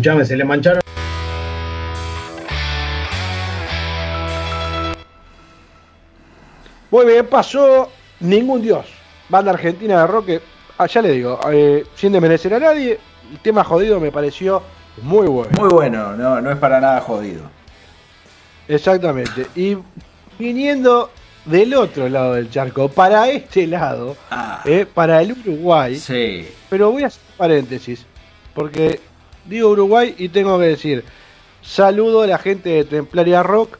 Escuchame, 0.00 0.24
se 0.24 0.34
le 0.34 0.44
mancharon. 0.44 0.80
Muy 6.90 7.04
bien, 7.04 7.26
pasó 7.26 7.90
Ningún 8.20 8.62
Dios. 8.62 8.86
Banda 9.28 9.50
argentina 9.50 10.00
de 10.00 10.06
rock 10.06 10.24
que, 10.24 10.40
ah, 10.78 10.86
ya 10.86 11.02
le 11.02 11.12
digo, 11.12 11.38
eh, 11.52 11.84
sin 11.94 12.12
desmerecer 12.12 12.54
a 12.54 12.58
nadie, 12.58 12.98
el 13.30 13.38
tema 13.40 13.62
jodido 13.62 14.00
me 14.00 14.10
pareció 14.10 14.62
muy 15.02 15.26
bueno. 15.26 15.50
Muy 15.58 15.68
bueno, 15.68 16.16
no, 16.16 16.40
no 16.40 16.50
es 16.50 16.56
para 16.56 16.80
nada 16.80 17.02
jodido. 17.02 17.42
Exactamente. 18.68 19.48
Y 19.54 19.76
viniendo 20.38 21.10
del 21.44 21.74
otro 21.74 22.08
lado 22.08 22.34
del 22.36 22.50
charco, 22.50 22.88
para 22.88 23.28
este 23.28 23.66
lado, 23.66 24.16
eh, 24.64 24.86
para 24.86 25.20
el 25.20 25.32
Uruguay. 25.32 25.96
Sí. 25.96 26.48
Pero 26.70 26.90
voy 26.90 27.02
a 27.02 27.08
hacer 27.08 27.22
paréntesis, 27.36 28.06
porque 28.54 29.09
digo 29.50 29.70
Uruguay 29.70 30.14
y 30.16 30.28
tengo 30.28 30.58
que 30.60 30.66
decir, 30.66 31.04
saludo 31.60 32.22
a 32.22 32.26
la 32.28 32.38
gente 32.38 32.70
de 32.70 32.84
Templaria 32.84 33.42
Rock, 33.42 33.78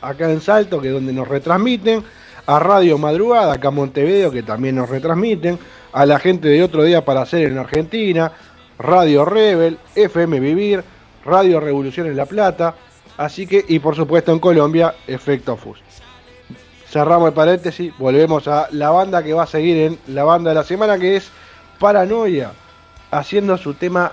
acá 0.00 0.30
en 0.30 0.40
Salto, 0.40 0.80
que 0.80 0.88
es 0.88 0.94
donde 0.94 1.12
nos 1.12 1.26
retransmiten, 1.26 2.04
a 2.46 2.58
Radio 2.60 2.96
Madrugada, 2.98 3.54
acá 3.54 3.68
en 3.68 3.74
Montevideo, 3.74 4.30
que 4.30 4.44
también 4.44 4.76
nos 4.76 4.88
retransmiten, 4.88 5.58
a 5.92 6.06
la 6.06 6.20
gente 6.20 6.48
de 6.48 6.62
otro 6.62 6.84
día 6.84 7.04
para 7.04 7.22
hacer 7.22 7.48
en 7.48 7.58
Argentina, 7.58 8.32
Radio 8.78 9.24
Rebel, 9.24 9.78
FM 9.96 10.38
Vivir, 10.38 10.84
Radio 11.24 11.58
Revolución 11.58 12.06
en 12.06 12.16
La 12.16 12.26
Plata, 12.26 12.76
así 13.16 13.46
que, 13.48 13.64
y 13.66 13.80
por 13.80 13.96
supuesto 13.96 14.32
en 14.32 14.38
Colombia, 14.38 14.94
Efecto 15.08 15.56
Fus. 15.56 15.80
Cerramos 16.88 17.28
el 17.28 17.34
paréntesis, 17.34 17.92
volvemos 17.98 18.46
a 18.46 18.68
la 18.70 18.90
banda 18.90 19.22
que 19.24 19.34
va 19.34 19.42
a 19.42 19.46
seguir 19.46 19.78
en 19.78 19.98
la 20.06 20.22
banda 20.22 20.50
de 20.50 20.54
la 20.54 20.64
semana, 20.64 20.96
que 20.96 21.16
es 21.16 21.28
Paranoia, 21.80 22.52
haciendo 23.10 23.58
su 23.58 23.74
tema 23.74 24.12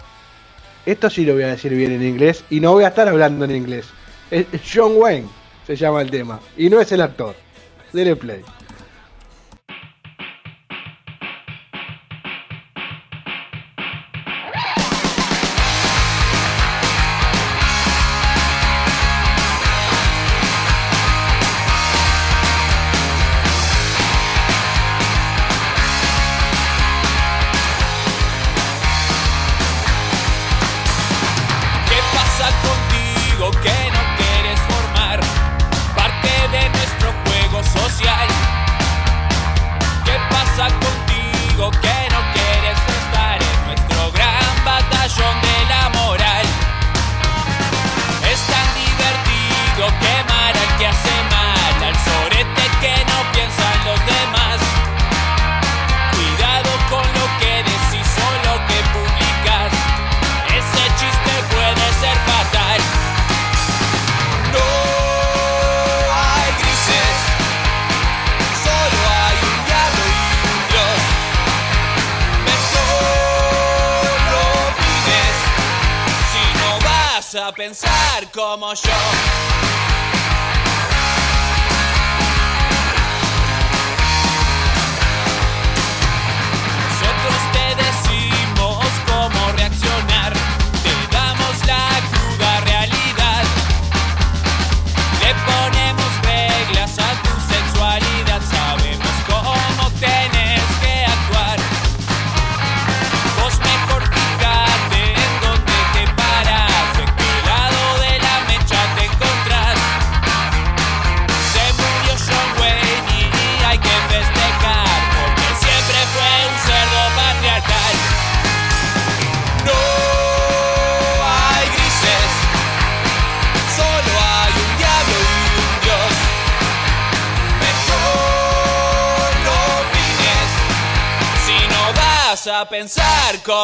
esto 0.86 1.10
sí 1.10 1.26
lo 1.26 1.34
voy 1.34 1.44
a 1.44 1.48
decir 1.48 1.74
bien 1.74 1.92
en 1.92 2.04
inglés 2.04 2.44
y 2.50 2.60
no 2.60 2.74
voy 2.74 2.84
a 2.84 2.90
estar 2.90 3.08
hablando 3.08 3.46
en 3.46 3.56
inglés. 3.56 3.88
Es 4.30 4.46
John 4.74 4.94
Wayne 4.96 5.28
se 5.66 5.76
llama 5.76 6.02
el 6.02 6.12
tema 6.12 6.40
y 6.58 6.70
no 6.70 6.80
es 6.80 6.92
el 6.92 7.02
actor. 7.02 7.36
Dele 7.92 8.16
play. 8.16 8.42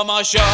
my 0.03 0.23
show. 0.23 0.50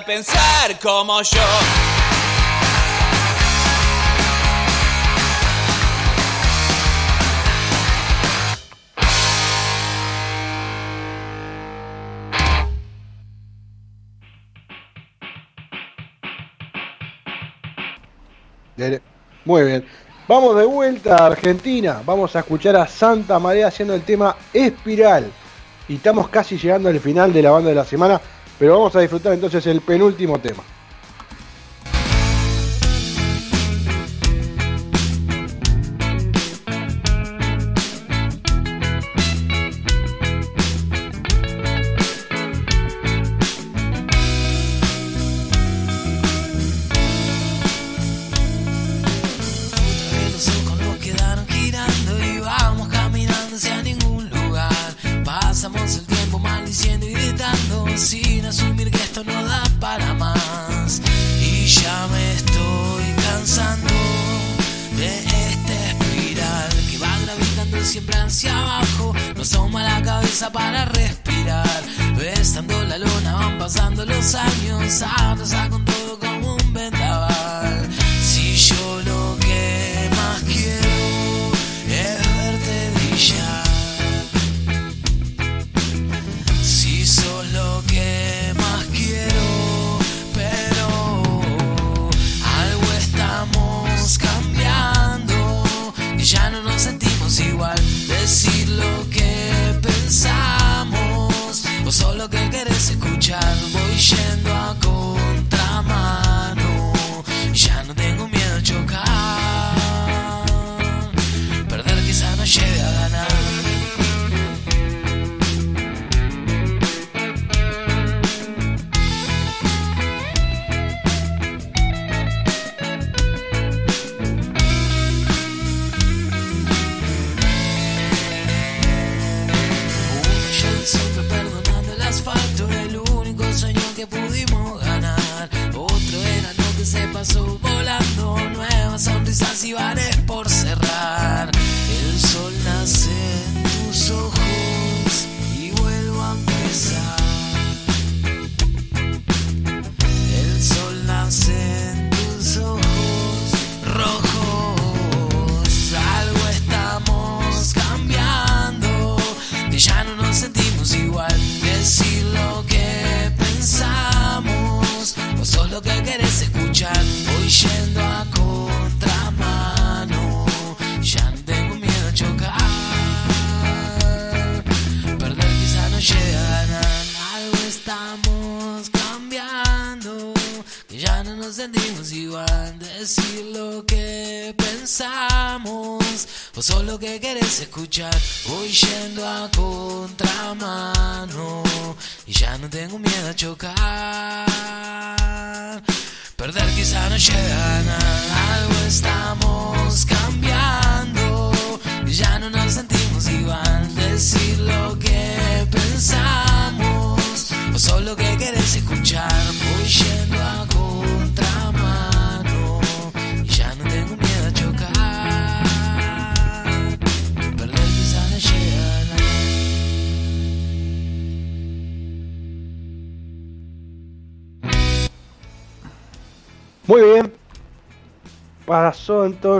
pensar 0.00 0.78
como 0.80 1.20
yo. 1.22 1.40
Muy 19.44 19.64
bien. 19.64 19.84
Vamos 20.28 20.56
de 20.56 20.64
vuelta 20.64 21.16
a 21.16 21.26
Argentina. 21.26 22.00
Vamos 22.06 22.34
a 22.34 22.40
escuchar 22.40 22.76
a 22.76 22.86
Santa 22.86 23.38
María 23.38 23.66
haciendo 23.66 23.94
el 23.94 24.02
tema 24.02 24.36
Espiral. 24.52 25.30
Y 25.88 25.96
estamos 25.96 26.28
casi 26.28 26.56
llegando 26.56 26.88
al 26.88 27.00
final 27.00 27.32
de 27.32 27.42
la 27.42 27.50
banda 27.50 27.68
de 27.68 27.74
la 27.74 27.84
semana. 27.84 28.20
Pero 28.62 28.74
vamos 28.74 28.94
a 28.94 29.00
disfrutar 29.00 29.32
entonces 29.32 29.66
el 29.66 29.80
penúltimo 29.80 30.38
tema. 30.38 30.62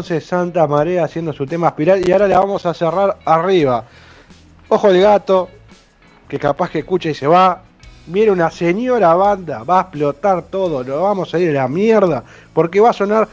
entonces 0.03 0.29
Santa 0.29 0.67
Marea 0.67 1.05
haciendo 1.05 1.33
su 1.33 1.47
tema 1.47 1.69
espiral. 1.69 2.03
Y 2.05 2.11
ahora 2.11 2.27
la 2.27 2.41
vamos 2.41 2.67
a 2.67 2.75
cerrar 2.75 3.19
arriba. 3.25 3.85
Ojo 4.69 4.89
el 4.89 5.01
gato, 5.01 5.49
que 6.27 6.41
capaz 6.41 6.71
que 6.71 6.81
escucha 6.81 7.09
y 7.09 7.15
se 7.15 7.29
va. 7.29 7.63
Viene 8.09 8.33
una 8.33 8.51
señora 8.51 9.15
banda, 9.15 9.63
va 9.63 9.79
a 9.79 9.83
explotar 9.83 10.43
todo, 10.43 10.83
lo 10.83 11.03
vamos 11.03 11.33
a 11.33 11.39
ir 11.39 11.51
a 11.51 11.63
la 11.63 11.69
mierda, 11.69 12.25
porque 12.53 12.81
va 12.81 12.91
a 12.91 12.93
sonar 12.93 13.29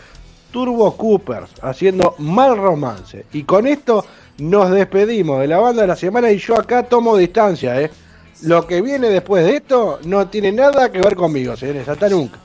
Turbo 0.52 0.96
Coopers 0.96 1.50
haciendo 1.64 2.14
mal 2.20 2.56
romance. 2.56 3.26
Y 3.34 3.46
con 3.46 3.66
esto 3.66 4.06
nos 4.38 4.70
despedimos 4.70 5.40
de 5.40 5.48
la 5.48 5.58
banda 5.58 5.82
de 5.82 5.88
la 5.88 5.96
semana 5.96 6.30
y 6.30 6.38
yo 6.38 6.54
acá 6.54 6.84
tomo 6.84 7.18
distancia. 7.18 7.82
¿eh? 7.82 7.90
Lo 8.44 8.68
que 8.68 8.84
viene 8.84 9.10
después 9.10 9.44
de 9.44 9.56
esto 9.56 9.98
no 10.04 10.28
tiene 10.28 10.52
nada 10.52 10.92
que 10.92 11.02
ver 11.02 11.16
conmigo, 11.16 11.58
señores, 11.58 11.90
hasta 11.90 12.10
nunca. 12.10 12.38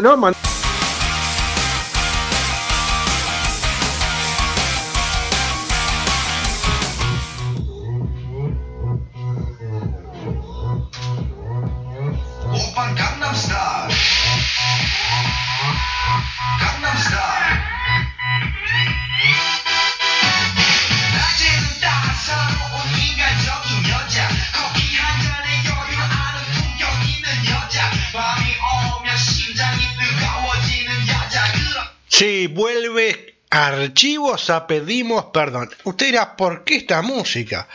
no, 0.00 0.16
man. 0.16 0.39
Pedimos 34.66 35.26
perdón. 35.26 35.70
Usted 35.84 36.06
dirá, 36.06 36.36
¿por 36.36 36.64
qué 36.64 36.76
esta 36.76 37.02
música? 37.02 37.68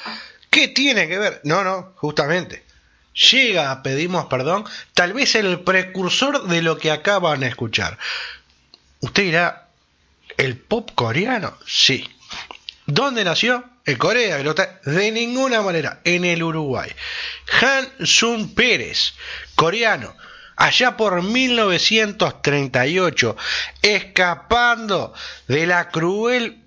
¿Qué 0.49 0.69
tiene 0.69 1.07
que 1.07 1.17
ver? 1.17 1.41
No, 1.43 1.63
no, 1.63 1.93
justamente. 1.95 2.63
Llega 3.31 3.71
a 3.71 3.81
pedimos 3.81 4.25
perdón, 4.25 4.65
tal 4.93 5.13
vez 5.13 5.35
el 5.35 5.61
precursor 5.61 6.47
de 6.47 6.61
lo 6.61 6.77
que 6.77 6.91
acaban 6.91 7.39
de 7.39 7.47
escuchar. 7.47 7.97
Usted 8.99 9.23
dirá, 9.23 9.69
¿el 10.37 10.57
pop 10.57 10.91
coreano? 10.95 11.57
Sí. 11.65 12.09
¿Dónde 12.85 13.23
nació? 13.23 13.63
En 13.85 13.97
Corea, 13.97 14.37
de 14.39 15.11
ninguna 15.11 15.61
manera, 15.61 16.01
en 16.03 16.25
el 16.25 16.43
Uruguay. 16.43 16.91
Han 17.61 17.87
Sun 18.05 18.53
Pérez, 18.55 19.13
coreano, 19.55 20.13
allá 20.55 20.97
por 20.97 21.21
1938, 21.21 23.37
escapando 23.81 25.13
de 25.47 25.67
la 25.67 25.89
cruel 25.89 26.64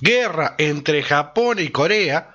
guerra 0.00 0.54
entre 0.58 1.02
Japón 1.02 1.58
y 1.58 1.68
Corea, 1.68 2.34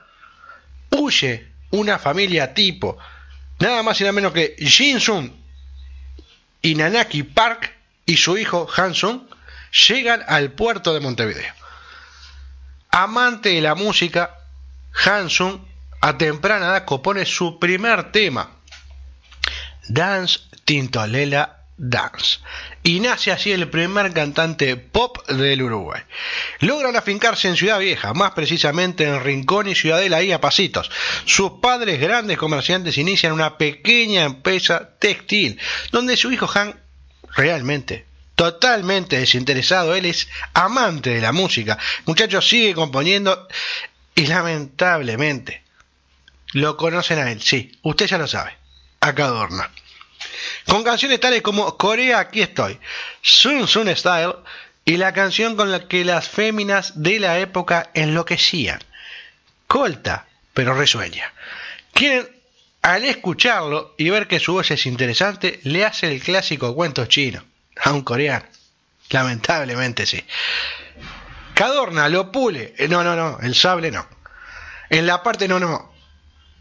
huye 0.90 1.52
una 1.72 1.98
familia 1.98 2.54
tipo, 2.54 2.98
nada 3.60 3.82
más 3.84 4.00
y 4.00 4.04
nada 4.04 4.14
menos 4.14 4.34
que 4.34 4.56
Jin 4.60 5.00
Sung 5.00 5.32
y 6.62 6.76
Nanaki 6.76 7.24
Park 7.24 7.74
y 8.06 8.18
su 8.18 8.38
hijo 8.38 8.68
Han 8.78 8.94
Sung 8.94 9.22
llegan 9.88 10.24
al 10.28 10.52
puerto 10.52 10.94
de 10.94 11.00
Montevideo. 11.00 11.54
Amante 12.92 13.50
de 13.50 13.62
la 13.62 13.76
música, 13.76 14.38
Han 15.06 15.30
Sung 15.30 15.60
a 16.02 16.18
temprana 16.18 16.66
edad 16.66 16.86
compone 16.86 17.26
su 17.26 17.60
primer 17.60 18.12
tema, 18.12 18.52
Dance 19.88 20.42
Tintolela 20.66 21.63
Dance, 21.76 22.40
y 22.84 23.00
nace 23.00 23.32
así 23.32 23.52
el 23.52 23.68
primer 23.68 24.14
cantante 24.14 24.78
pop 24.78 25.28
del 25.28 25.64
Uruguay. 25.64 26.02
Logran 26.60 26.96
afincarse 26.96 27.48
en 27.48 27.58
Ciudad 27.58 27.80
Vieja, 27.80 28.14
más 28.14 28.32
precisamente 28.32 29.06
en 29.06 29.24
Rincón 29.24 29.68
y 29.68 29.76
Ciudadela, 29.76 30.18
ahí 30.18 30.32
a 30.32 30.40
pasitos. 30.40 30.92
Sus 31.26 31.54
padres, 31.62 32.00
grandes 32.00 32.38
comerciantes, 32.38 32.98
inician 32.98 33.32
una 33.34 33.58
pequeña 33.58 34.24
empresa 34.24 34.92
textil, 35.00 35.60
donde 35.92 36.16
su 36.16 36.32
hijo 36.32 36.50
Han 36.54 36.80
realmente 37.36 38.06
totalmente 38.36 39.20
desinteresado, 39.20 39.96
él 39.96 40.06
es 40.06 40.28
amante 40.54 41.12
de 41.12 41.22
la 41.22 41.32
música. 41.32 41.78
Muchacho 42.06 42.42
sigue 42.42 42.74
componiendo 42.74 43.48
y 44.16 44.28
lamentablemente 44.28 45.64
lo 46.54 46.78
conocen 46.78 47.20
a 47.20 47.32
él, 47.32 47.42
sí, 47.42 47.72
usted 47.82 48.08
ya 48.08 48.18
lo 48.18 48.28
sabe, 48.28 48.56
acá 49.00 49.26
adorna. 49.26 49.72
Con 50.68 50.84
canciones 50.84 51.20
tales 51.20 51.42
como 51.42 51.78
Corea, 51.78 52.20
aquí 52.20 52.42
estoy, 52.42 52.80
Sun 53.22 53.68
Sun 53.68 53.96
Style 53.96 54.36
y 54.86 54.98
la 54.98 55.14
canción 55.14 55.56
con 55.56 55.72
la 55.72 55.88
que 55.88 56.04
las 56.04 56.28
féminas 56.28 57.02
de 57.02 57.20
la 57.20 57.40
época 57.40 57.90
enloquecían. 57.94 58.80
Colta, 59.68 60.28
pero 60.54 60.74
resueña. 60.74 61.34
Quieren, 61.94 62.28
al 62.82 63.06
escucharlo 63.06 63.96
y 63.98 64.10
ver 64.10 64.28
que 64.28 64.40
su 64.40 64.54
voz 64.54 64.72
es 64.72 64.86
interesante, 64.86 65.60
le 65.64 65.86
hace 65.86 66.12
el 66.12 66.22
clásico 66.22 66.76
cuento 66.76 67.06
chino 67.06 67.44
a 67.82 67.92
un 67.92 68.02
coreano. 68.04 68.46
Lamentablemente 69.10 70.06
sí. 70.06 70.24
Cadorna, 71.54 72.10
lo 72.10 72.32
pule. 72.32 72.74
Eh, 72.78 72.88
No, 72.88 73.04
no, 73.04 73.16
no, 73.16 73.40
el 73.42 73.56
sable 73.56 73.92
no. 73.92 74.08
En 74.90 75.08
la 75.08 75.24
parte 75.24 75.48
no, 75.48 75.60
no. 75.60 75.94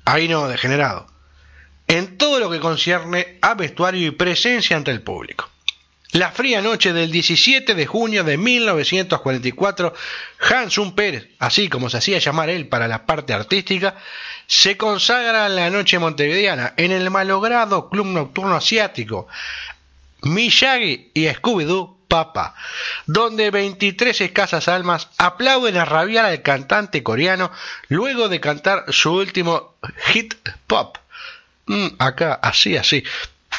Ahí 0.04 0.28
no, 0.28 0.48
degenerado. 0.48 1.11
En 1.88 2.16
todo 2.16 2.38
lo 2.38 2.50
que 2.50 2.60
concierne 2.60 3.38
a 3.40 3.54
vestuario 3.54 4.06
y 4.06 4.10
presencia 4.12 4.76
ante 4.76 4.90
el 4.90 5.02
público. 5.02 5.48
La 6.12 6.30
fría 6.30 6.60
noche 6.60 6.92
del 6.92 7.10
17 7.10 7.74
de 7.74 7.86
junio 7.86 8.22
de 8.22 8.36
1944, 8.36 9.94
Hansun 10.40 10.94
Pérez, 10.94 11.28
así 11.38 11.70
como 11.70 11.88
se 11.88 11.96
hacía 11.96 12.18
llamar 12.18 12.50
él 12.50 12.68
para 12.68 12.86
la 12.86 13.06
parte 13.06 13.32
artística, 13.32 13.94
se 14.46 14.76
consagra 14.76 15.46
a 15.46 15.48
la 15.48 15.70
noche 15.70 15.98
montevideana 15.98 16.74
en 16.76 16.92
el 16.92 17.08
malogrado 17.08 17.88
Club 17.88 18.08
Nocturno 18.08 18.54
Asiático, 18.54 19.26
Miyagi 20.20 21.12
y 21.14 21.28
Scooby-Doo 21.28 21.96
Papa, 22.08 22.54
donde 23.06 23.50
23 23.50 24.20
escasas 24.20 24.68
almas 24.68 25.08
aplauden 25.16 25.78
a 25.78 25.86
rabiar 25.86 26.26
al 26.26 26.42
cantante 26.42 27.02
coreano 27.02 27.50
luego 27.88 28.28
de 28.28 28.38
cantar 28.38 28.84
su 28.90 29.14
último 29.14 29.76
hit 30.08 30.34
pop. 30.66 30.98
Mm, 31.66 31.88
acá, 31.98 32.34
así, 32.42 32.76
así. 32.76 33.04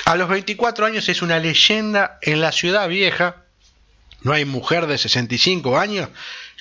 A 0.05 0.15
los 0.15 0.29
24 0.29 0.85
años 0.85 1.07
es 1.09 1.21
una 1.21 1.39
leyenda 1.39 2.17
en 2.21 2.41
la 2.41 2.51
ciudad 2.51 2.87
vieja. 2.87 3.37
No 4.21 4.33
hay 4.33 4.45
mujer 4.45 4.87
de 4.87 4.97
65 4.97 5.77
años 5.77 6.09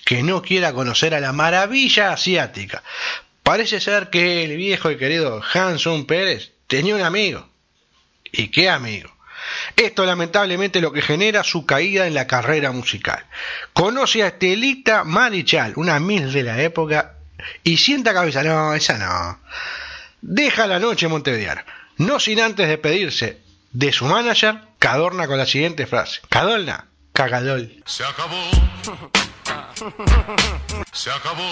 que 0.05 0.23
no 0.23 0.43
quiera 0.43 0.73
conocer 0.73 1.14
a 1.14 1.20
la 1.20 1.32
maravilla 1.32 2.12
asiática. 2.12 2.82
Parece 3.43 3.81
ser 3.81 4.10
que 4.10 4.44
el 4.44 4.56
viejo 4.56 4.90
y 4.90 4.97
querido 4.97 5.43
Hansun 5.52 6.06
Pérez 6.06 6.52
tenía 6.66 6.94
un 6.94 7.02
amigo. 7.02 7.48
¿Y 8.31 8.48
qué 8.48 8.69
amigo? 8.69 9.12
Esto 9.77 10.06
lamentablemente 10.06 10.81
lo 10.81 10.93
que 10.93 11.02
genera 11.02 11.43
su 11.43 11.66
caída 11.66 12.06
en 12.06 12.14
la 12.14 12.27
carrera 12.27 12.73
musical. 12.73 13.24
Conoce 13.73 14.23
a 14.23 14.28
Estelita 14.28 15.05
Marichal, 15.05 15.74
una 15.77 15.98
mil 15.98 16.32
de 16.32 16.43
la 16.43 16.62
época, 16.62 17.16
y 17.64 17.77
sienta 17.77 18.14
cabeza, 18.14 18.43
no, 18.43 18.74
esa 18.74 18.98
no. 18.98 19.40
Deja 20.23 20.69
la 20.69 20.78
noche 20.78 21.09
montevideana, 21.09 21.65
no 21.99 22.20
sin 22.20 22.40
antes 22.40 22.69
despedirse 22.69 23.40
de 23.73 23.93
su 23.93 24.05
manager, 24.05 24.61
que 24.78 24.86
adorna 24.86 25.27
con 25.27 25.36
la 25.36 25.47
siguiente 25.47 25.85
frase. 25.85 26.20
Cadolna, 26.28 26.86
cagadol. 27.12 27.82
Se 27.85 28.05
acabó. 28.05 28.36
Se 30.93 31.11
acabó. 31.11 31.43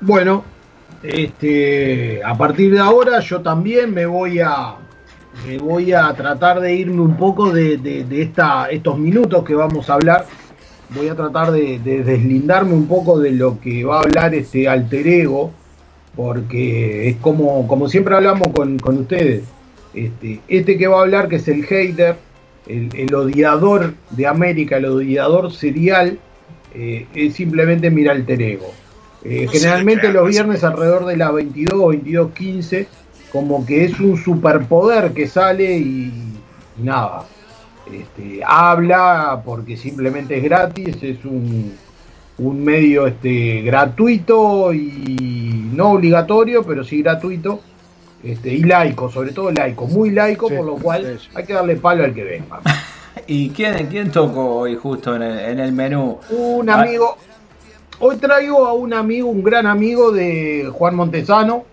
Bueno, 0.00 0.44
este, 1.02 2.22
a 2.24 2.36
partir 2.36 2.72
de 2.72 2.78
ahora 2.78 3.18
yo 3.20 3.40
también 3.40 3.92
me 3.92 4.06
voy 4.06 4.38
a, 4.38 4.76
voy 5.60 5.92
a 5.92 6.12
tratar 6.14 6.60
de 6.60 6.74
irme 6.74 7.00
un 7.02 7.16
poco 7.16 7.50
de, 7.52 7.76
de- 7.78 8.04
de 8.04 8.22
esta, 8.22 8.66
estos 8.70 8.98
minutos 8.98 9.44
que 9.44 9.54
vamos 9.54 9.88
a 9.90 9.94
hablar. 9.94 10.26
Voy 10.94 11.08
a 11.08 11.14
tratar 11.14 11.52
de, 11.52 11.78
de 11.78 12.02
deslindarme 12.04 12.74
un 12.74 12.86
poco 12.86 13.18
de 13.18 13.30
lo 13.32 13.58
que 13.60 13.82
va 13.84 13.96
a 13.96 14.00
hablar 14.00 14.34
este 14.34 14.68
alter 14.68 15.06
ego, 15.06 15.50
porque 16.14 17.08
es 17.08 17.16
como, 17.16 17.66
como 17.66 17.88
siempre 17.88 18.14
hablamos 18.14 18.48
con, 18.48 18.78
con 18.78 18.98
ustedes. 18.98 19.44
Este, 19.94 20.40
este 20.48 20.76
que 20.78 20.86
va 20.86 20.98
a 20.98 21.02
hablar, 21.02 21.28
que 21.28 21.36
es 21.36 21.48
el 21.48 21.64
hater, 21.64 22.16
el, 22.66 22.88
el 22.94 23.14
odiador 23.14 23.94
de 24.10 24.26
América, 24.26 24.76
el 24.76 24.86
odiador 24.86 25.52
serial, 25.52 26.18
eh, 26.74 27.06
es 27.14 27.34
simplemente 27.34 27.90
mi 27.90 28.06
alter 28.06 28.40
ego. 28.42 28.72
Eh, 29.24 29.46
generalmente 29.50 30.12
los 30.12 30.28
viernes 30.28 30.64
alrededor 30.64 31.06
de 31.06 31.16
las 31.16 31.32
22 31.32 31.74
o 31.74 31.92
22.15, 31.92 32.86
como 33.32 33.64
que 33.64 33.84
es 33.86 33.98
un 33.98 34.16
superpoder 34.16 35.12
que 35.12 35.26
sale 35.26 35.78
y, 35.78 36.12
y 36.78 36.82
nada. 36.82 37.24
Este, 37.90 38.40
habla 38.46 39.42
porque 39.44 39.76
simplemente 39.76 40.36
es 40.38 40.44
gratis, 40.44 41.02
es 41.02 41.24
un, 41.24 41.74
un 42.38 42.64
medio 42.64 43.06
este, 43.06 43.62
gratuito 43.62 44.72
y 44.72 45.70
no 45.72 45.92
obligatorio, 45.92 46.62
pero 46.62 46.84
sí 46.84 47.02
gratuito. 47.02 47.60
Este, 48.22 48.54
y 48.54 48.62
laico, 48.62 49.10
sobre 49.10 49.32
todo 49.32 49.50
laico, 49.50 49.86
muy 49.88 50.10
laico, 50.10 50.48
por 50.48 50.64
lo 50.64 50.76
cual 50.76 51.18
hay 51.34 51.44
que 51.44 51.52
darle 51.54 51.76
palo 51.76 52.04
al 52.04 52.14
que 52.14 52.22
venga. 52.22 52.60
¿Y 53.26 53.50
quién, 53.50 53.86
quién 53.88 54.10
tocó 54.12 54.58
hoy 54.60 54.76
justo 54.76 55.16
en 55.16 55.22
el, 55.22 55.38
en 55.38 55.58
el 55.58 55.72
menú? 55.72 56.18
Un 56.30 56.70
Ah, 56.70 56.82
amigo, 56.82 57.16
hoy 57.98 58.16
traigo 58.16 58.66
a 58.66 58.74
un 58.74 58.94
amigo, 58.94 59.28
un 59.28 59.42
gran 59.42 59.66
amigo 59.66 60.12
de 60.12 60.70
Juan 60.72 60.94
Montesano, 60.94 61.64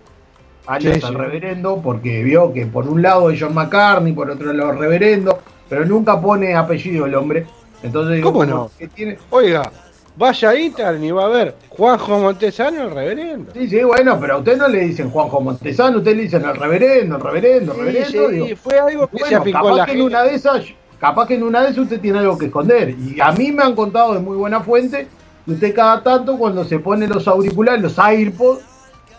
alias 0.70 0.94
Sí, 0.96 1.00
sí. 1.00 1.06
el 1.08 1.14
reverendo, 1.14 1.80
porque 1.82 2.22
vio 2.22 2.52
que 2.52 2.66
por 2.66 2.86
un 2.88 3.02
lado 3.02 3.30
es 3.30 3.40
John 3.40 3.54
McCartney, 3.54 4.12
por 4.12 4.30
otro 4.30 4.52
lado 4.52 4.72
reverendo, 4.72 5.38
pero 5.68 5.84
nunca 5.84 6.20
pone 6.20 6.54
apellido 6.54 7.06
el 7.06 7.14
hombre. 7.14 7.46
Entonces 7.82 8.16
digo, 8.16 8.32
¿Cómo 8.32 8.44
no? 8.44 8.70
tiene- 8.94 9.18
Oiga, 9.30 9.70
vaya 10.16 10.50
a 10.50 10.54
Instagram 10.56 11.02
y 11.02 11.10
va 11.10 11.24
a 11.24 11.28
ver 11.28 11.54
Juanjo 11.70 12.18
Montesano, 12.18 12.82
el 12.84 12.90
reverendo. 12.90 13.52
Sí, 13.54 13.68
sí, 13.68 13.82
bueno, 13.82 14.18
pero 14.20 14.34
a 14.34 14.38
usted 14.38 14.56
no 14.58 14.68
le 14.68 14.80
dicen 14.80 15.10
Juanjo 15.10 15.40
Montesano, 15.40 15.98
usted 15.98 16.14
le 16.16 16.22
dicen 16.22 16.44
el 16.44 16.54
reverendo, 16.56 17.16
el 17.16 17.22
reverendo, 17.22 17.72
el 17.72 17.78
Sí, 17.78 17.84
reverendo. 17.84 18.28
sí, 18.28 18.34
digo, 18.34 18.56
fue 18.56 18.78
algo 18.78 19.06
que 19.08 19.18
se 19.24 19.38
bueno, 19.38 19.52
capaz 19.52 19.76
la 19.76 19.86
que 19.86 19.92
en 19.92 20.02
una 20.02 20.22
de 20.24 20.34
esas, 20.34 20.64
capaz 21.00 21.26
que 21.26 21.34
en 21.36 21.42
una 21.42 21.62
de 21.62 21.66
esas 21.70 21.78
usted 21.84 22.00
tiene 22.00 22.18
algo 22.18 22.36
que 22.38 22.46
esconder. 22.46 22.90
Y 22.90 23.18
a 23.20 23.32
mí 23.32 23.50
me 23.50 23.62
han 23.62 23.74
contado 23.74 24.12
de 24.14 24.20
muy 24.20 24.36
buena 24.36 24.60
fuente 24.60 25.08
que 25.46 25.52
usted 25.52 25.74
cada 25.74 26.02
tanto 26.02 26.36
cuando 26.36 26.64
se 26.64 26.78
pone 26.78 27.06
los 27.08 27.26
auriculares, 27.26 27.80
los 27.82 27.98
AirPods, 27.98 28.60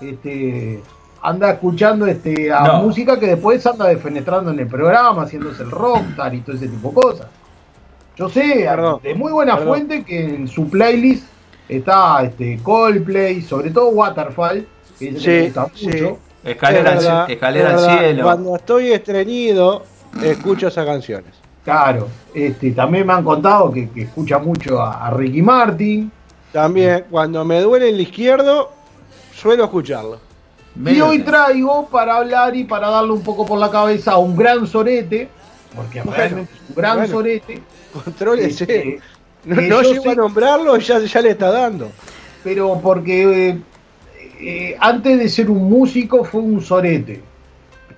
este 0.02 0.82
anda 1.24 1.52
escuchando 1.52 2.06
este 2.08 2.52
a 2.52 2.62
No. 2.64 2.84
música 2.84 3.20
que 3.20 3.28
después 3.28 3.66
anda 3.66 3.88
defenestrando 3.88 4.52
en 4.52 4.60
el 4.60 4.68
programa, 4.68 5.24
haciéndose 5.24 5.64
el 5.64 5.72
rockstar 5.72 6.34
y 6.34 6.42
todo 6.42 6.56
ese 6.56 6.68
tipo 6.68 6.90
de 6.90 6.96
cosas. 6.96 7.28
Yo 8.16 8.30
sé, 8.30 8.68
de 9.04 9.16
muy 9.16 9.32
buena 9.32 9.56
perdón. 9.58 9.70
fuente 9.70 10.04
que 10.04 10.24
en 10.36 10.48
su 10.48 10.70
playlist 10.70 11.26
está 11.70 12.24
este 12.24 12.60
Coldplay, 12.62 13.42
sobre 13.42 13.72
todo 13.72 13.90
Waterfall, 13.90 14.68
que 15.00 15.10
es 15.10 15.22
Sí, 15.24 15.42
gusta 15.46 15.68
sí. 15.74 15.86
mucho. 15.88 16.18
Escalera, 16.44 16.82
Es 16.92 16.98
al, 16.98 17.04
verdad, 17.06 17.32
escalera 17.32 17.68
es 17.70 17.74
al 17.76 17.82
verdad. 17.82 18.00
cielo. 18.00 18.24
Cuando 18.24 18.56
estoy 18.56 18.92
estreñido, 18.92 19.84
escucho 20.24 20.68
esas 20.68 20.86
canciones. 20.86 21.34
Claro, 21.64 22.08
este, 22.34 22.72
también 22.72 23.06
me 23.06 23.14
han 23.14 23.24
contado 23.24 23.72
que, 23.72 23.90
que 23.92 24.02
escucha 24.04 24.40
mucho 24.40 24.82
a, 24.82 25.06
a 25.08 25.12
Ricky 25.12 25.42
Martin. 25.44 26.12
También, 26.52 27.06
cuando 27.10 27.46
me 27.46 27.62
duele 27.62 27.90
el 27.90 28.02
izquierdo, 28.02 28.72
suelo 29.34 29.64
escucharlo. 29.66 30.20
Y 30.86 31.02
hoy 31.02 31.20
traigo 31.20 31.88
para 31.90 32.18
hablar 32.18 32.56
y 32.56 32.64
para 32.64 32.90
darle 32.90 33.12
un 33.12 33.24
poco 33.24 33.46
por 33.46 33.60
la 33.60 33.70
cabeza 33.70 34.14
a 34.14 34.18
un 34.18 34.36
gran 34.38 34.66
sorete, 34.66 35.28
porque 35.76 36.02
Bueno, 36.02 36.18
realmente 36.18 36.52
es 36.54 36.70
un 36.70 36.76
gran 36.76 36.98
bueno. 36.98 37.14
sorete. 37.14 37.60
Contrólese. 38.04 38.64
Este, 38.64 39.00
No, 39.44 39.56
que 39.56 39.62
no 39.68 39.82
llego 39.82 40.04
sé- 40.04 40.10
a 40.12 40.16
nombrarlo 40.16 40.78
y 40.78 40.82
ya, 40.82 41.00
ya 41.00 41.22
le 41.22 41.32
está 41.32 41.52
dando. 41.52 41.90
pero 42.44 42.80
porque 42.82 43.50
eh, 43.50 43.58
eh, 44.40 44.78
antes 44.80 45.20
de 45.20 45.28
ser 45.30 45.50
un 45.50 45.70
músico 45.70 46.24
fue 46.24 46.42
un 46.42 46.62
sorete. 46.62 47.22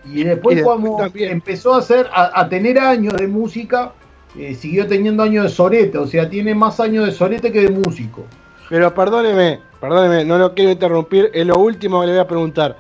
Y 0.06 0.24
después 0.24 0.54
Y 0.54 0.56
después 0.58 0.64
cuando 0.80 0.98
también. 0.98 1.32
empezó 1.32 1.76
a 1.76 1.80
hacer, 1.80 2.10
a, 2.14 2.40
a 2.42 2.50
tener 2.50 2.80
años 2.80 3.14
de 3.16 3.28
música, 3.28 3.94
eh, 4.38 4.56
siguió 4.56 4.88
teniendo 4.88 5.22
años 5.24 5.44
de 5.46 5.50
sorete, 5.50 5.98
o 5.98 6.08
sea, 6.08 6.30
tiene 6.30 6.56
más 6.56 6.80
años 6.80 7.06
de 7.06 7.12
sorete 7.12 7.52
que 7.52 7.62
de 7.62 7.70
músico. 7.70 8.26
Pero 8.70 8.94
perdóneme, 8.94 9.60
perdóneme, 9.80 10.26
no 10.26 10.38
lo 10.38 10.54
quiero 10.54 10.72
interrumpir. 10.72 11.30
Es 11.34 11.46
lo 11.46 11.58
último 11.58 12.02
que 12.02 12.08
le 12.08 12.14
voy 12.14 12.22
a 12.22 12.28
preguntar. 12.28 12.78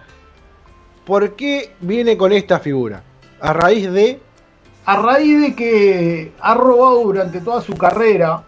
¿Por 1.05 1.35
qué 1.35 1.73
viene 1.81 2.18
con 2.18 2.31
esta 2.31 2.60
figura? 2.60 3.03
A 3.41 3.53
raíz 3.53 3.91
de. 3.91 4.19
A 4.85 5.01
raíz 5.01 5.41
de 5.41 5.55
que 5.55 6.31
ha 6.41 6.53
robado 6.55 7.03
durante 7.03 7.39
toda 7.41 7.61
su 7.61 7.73
carrera, 7.76 8.43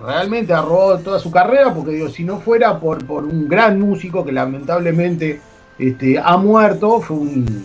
realmente 0.00 0.52
ha 0.52 0.62
robado 0.62 0.98
toda 0.98 1.18
su 1.18 1.30
carrera, 1.30 1.74
porque 1.74 1.92
digo, 1.92 2.08
si 2.08 2.24
no 2.24 2.40
fuera 2.40 2.78
por, 2.78 3.04
por 3.06 3.24
un 3.24 3.48
gran 3.48 3.78
músico 3.80 4.24
que 4.24 4.32
lamentablemente 4.32 5.40
este, 5.78 6.18
ha 6.18 6.36
muerto, 6.36 7.00
fue 7.00 7.16
un- 7.18 7.64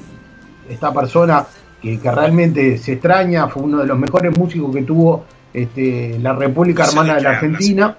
esta 0.70 0.94
persona 0.94 1.46
que, 1.82 2.00
que 2.00 2.12
realmente 2.12 2.78
se 2.78 2.94
extraña, 2.94 3.48
fue 3.48 3.64
uno 3.64 3.80
de 3.80 3.88
los 3.88 3.98
mejores 4.00 4.38
músicos 4.38 4.74
que 4.76 4.84
tuvo 4.84 5.26
este, 5.54 6.18
la 6.22 6.34
República 6.34 6.86
Hermana 6.86 7.16
de 7.16 7.22
la 7.22 7.30
Argentina. 7.32 7.98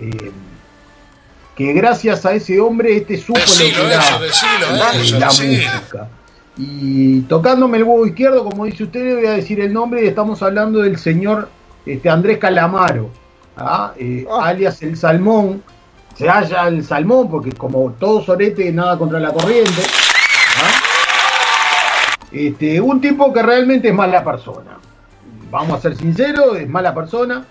Eh, 0.00 0.32
que 1.56 1.72
gracias 1.72 2.24
a 2.24 2.32
ese 2.32 2.58
hombre 2.60 2.96
este 2.96 3.16
supo 3.18 3.38
Decilo 3.38 3.78
lo 3.82 3.88
que 3.88 3.94
era 3.94 4.02
eso, 4.02 4.18
decilo, 4.20 4.72
la- 4.72 4.94
eso, 4.94 5.18
la 5.18 5.26
decilo. 5.28 5.70
música. 5.70 6.08
Y 6.56 7.20
tocándome 7.22 7.78
el 7.78 7.84
huevo 7.84 8.06
izquierdo, 8.06 8.44
como 8.44 8.64
dice 8.66 8.84
usted, 8.84 9.02
le 9.04 9.14
voy 9.16 9.26
a 9.26 9.30
decir 9.32 9.60
el 9.60 9.72
nombre 9.72 10.04
y 10.04 10.08
estamos 10.08 10.42
hablando 10.42 10.80
del 10.80 10.98
señor 10.98 11.48
este, 11.86 12.10
Andrés 12.10 12.38
Calamaro, 12.38 13.10
¿ah? 13.56 13.92
Eh, 13.96 14.26
alias 14.42 14.82
el 14.82 14.96
Salmón. 14.96 15.62
Se 16.16 16.28
halla 16.28 16.68
el 16.68 16.84
Salmón, 16.84 17.30
porque 17.30 17.52
como 17.52 17.92
todo 17.92 18.22
sorete, 18.22 18.70
nada 18.72 18.98
contra 18.98 19.18
la 19.20 19.32
corriente. 19.32 19.80
¿ah? 20.58 22.26
Este, 22.32 22.80
un 22.80 23.00
tipo 23.00 23.32
que 23.32 23.42
realmente 23.42 23.88
es 23.88 23.94
mala 23.94 24.22
persona. 24.22 24.78
Vamos 25.50 25.78
a 25.78 25.80
ser 25.80 25.96
sinceros, 25.96 26.56
es 26.58 26.68
mala 26.68 26.94
persona. 26.94 27.44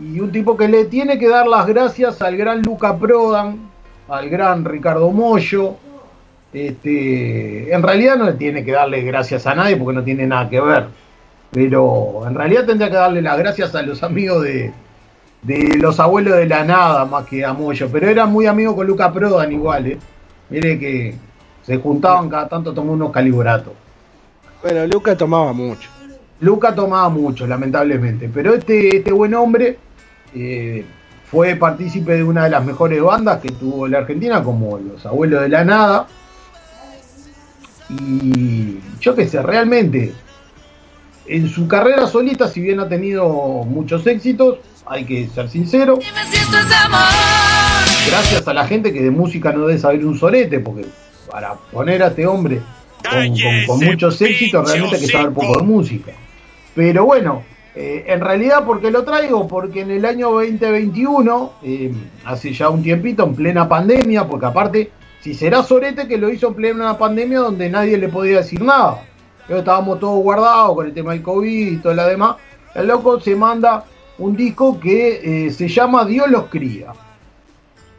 Y 0.00 0.18
un 0.20 0.32
tipo 0.32 0.56
que 0.56 0.66
le 0.66 0.86
tiene 0.86 1.18
que 1.18 1.28
dar 1.28 1.46
las 1.46 1.66
gracias 1.66 2.22
al 2.22 2.36
gran 2.36 2.62
Luca 2.62 2.96
Prodan, 2.96 3.70
al 4.08 4.30
gran 4.30 4.64
Ricardo 4.64 5.10
Mollo, 5.10 5.76
este, 6.52 7.72
en 7.72 7.82
realidad 7.82 8.16
no 8.16 8.32
tiene 8.34 8.64
que 8.64 8.72
darle 8.72 9.02
gracias 9.02 9.46
a 9.46 9.54
nadie 9.54 9.76
porque 9.76 9.94
no 9.94 10.02
tiene 10.02 10.26
nada 10.26 10.48
que 10.48 10.60
ver. 10.60 10.86
Pero 11.50 12.22
en 12.26 12.34
realidad 12.34 12.64
tendría 12.64 12.88
que 12.88 12.96
darle 12.96 13.22
las 13.22 13.38
gracias 13.38 13.74
a 13.74 13.82
los 13.82 14.02
amigos 14.02 14.42
de, 14.42 14.72
de 15.42 15.76
los 15.76 16.00
abuelos 16.00 16.36
de 16.36 16.46
la 16.46 16.64
nada 16.64 17.04
más 17.04 17.26
que 17.26 17.44
a 17.44 17.52
Moyo. 17.52 17.88
Pero 17.92 18.08
era 18.08 18.26
muy 18.26 18.46
amigo 18.46 18.74
con 18.74 18.86
Luca 18.86 19.12
Prodan 19.12 19.52
igual, 19.52 19.86
¿eh? 19.86 19.98
Mire 20.48 20.78
que 20.78 21.14
se 21.62 21.76
juntaban 21.76 22.28
cada 22.28 22.48
tanto 22.48 22.72
tomar 22.72 22.94
unos 22.94 23.12
calibratos. 23.12 23.72
Bueno, 24.62 24.86
Luca 24.86 25.16
tomaba 25.16 25.52
mucho. 25.52 25.88
Luca 26.40 26.74
tomaba 26.74 27.08
mucho, 27.08 27.46
lamentablemente. 27.46 28.30
Pero 28.32 28.54
este, 28.54 28.96
este 28.96 29.12
buen 29.12 29.34
hombre 29.34 29.76
eh, 30.34 30.84
fue 31.30 31.54
partícipe 31.56 32.12
de 32.16 32.24
una 32.24 32.44
de 32.44 32.50
las 32.50 32.64
mejores 32.64 33.00
bandas 33.02 33.40
que 33.40 33.50
tuvo 33.50 33.86
la 33.88 33.98
Argentina, 33.98 34.42
como 34.42 34.78
Los 34.78 35.04
Abuelos 35.06 35.42
de 35.42 35.48
la 35.48 35.64
Nada. 35.64 36.06
Y 37.88 38.78
yo 39.00 39.14
qué 39.14 39.26
sé, 39.26 39.42
realmente, 39.42 40.12
en 41.26 41.48
su 41.48 41.66
carrera 41.66 42.06
solita, 42.06 42.48
si 42.48 42.60
bien 42.60 42.78
ha 42.80 42.88
tenido 42.88 43.28
muchos 43.64 44.06
éxitos, 44.06 44.58
hay 44.86 45.04
que 45.04 45.28
ser 45.28 45.48
sincero, 45.48 45.98
gracias 48.08 48.46
a 48.48 48.54
la 48.54 48.66
gente 48.66 48.92
que 48.92 49.02
de 49.02 49.10
música 49.10 49.52
no 49.52 49.66
debe 49.66 49.78
saber 49.78 50.04
un 50.04 50.18
sorete, 50.18 50.58
porque 50.60 50.84
para 51.30 51.54
poner 51.54 52.02
a 52.02 52.08
este 52.08 52.26
hombre 52.26 52.60
con, 53.02 53.12
con- 53.66 53.66
con 53.66 53.78
muchos 53.92 54.20
éxitos, 54.22 54.64
realmente 54.72 54.96
hay 54.96 55.00
que 55.02 55.06
saber 55.12 55.32
poco 55.32 55.58
de 55.60 55.64
música. 55.66 56.12
Pero 56.74 57.04
bueno, 57.04 57.42
eh, 57.74 58.04
en 58.08 58.20
realidad, 58.20 58.64
¿por 58.64 58.80
qué 58.80 58.90
lo 58.90 59.04
traigo? 59.04 59.46
Porque 59.46 59.80
en 59.82 59.90
el 59.90 60.04
año 60.04 60.30
2021, 60.30 61.52
eh, 61.62 61.92
hace 62.24 62.52
ya 62.52 62.68
un 62.68 62.82
tiempito, 62.82 63.24
en 63.24 63.34
plena 63.34 63.68
pandemia, 63.68 64.26
porque 64.26 64.46
aparte, 64.46 64.90
si 65.20 65.34
será 65.34 65.62
Sorete 65.62 66.08
que 66.08 66.18
lo 66.18 66.30
hizo 66.30 66.48
en 66.48 66.54
plena 66.54 66.98
pandemia 66.98 67.40
donde 67.40 67.68
nadie 67.70 67.96
le 67.98 68.08
podía 68.08 68.38
decir 68.38 68.60
nada. 68.62 69.02
Pero 69.46 69.60
estábamos 69.60 70.00
todos 70.00 70.22
guardados 70.22 70.74
con 70.74 70.86
el 70.86 70.94
tema 70.94 71.12
del 71.12 71.22
COVID 71.22 71.72
y 71.72 71.76
todo 71.78 71.94
lo 71.94 72.06
demás. 72.06 72.36
El 72.74 72.86
loco 72.86 73.20
se 73.20 73.34
manda 73.36 73.84
un 74.18 74.36
disco 74.36 74.78
que 74.78 75.46
eh, 75.46 75.50
se 75.50 75.68
llama 75.68 76.04
Dios 76.04 76.28
los 76.30 76.44
cría. 76.46 76.92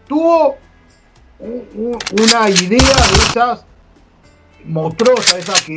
Tuvo 0.07 0.55
un- 1.39 1.63
un- 1.75 1.97
una 2.21 2.49
idea 2.49 2.79
de 2.79 3.17
esas 3.29 3.65
monstruosas, 4.65 5.35
esas 5.39 5.61
que 5.63 5.75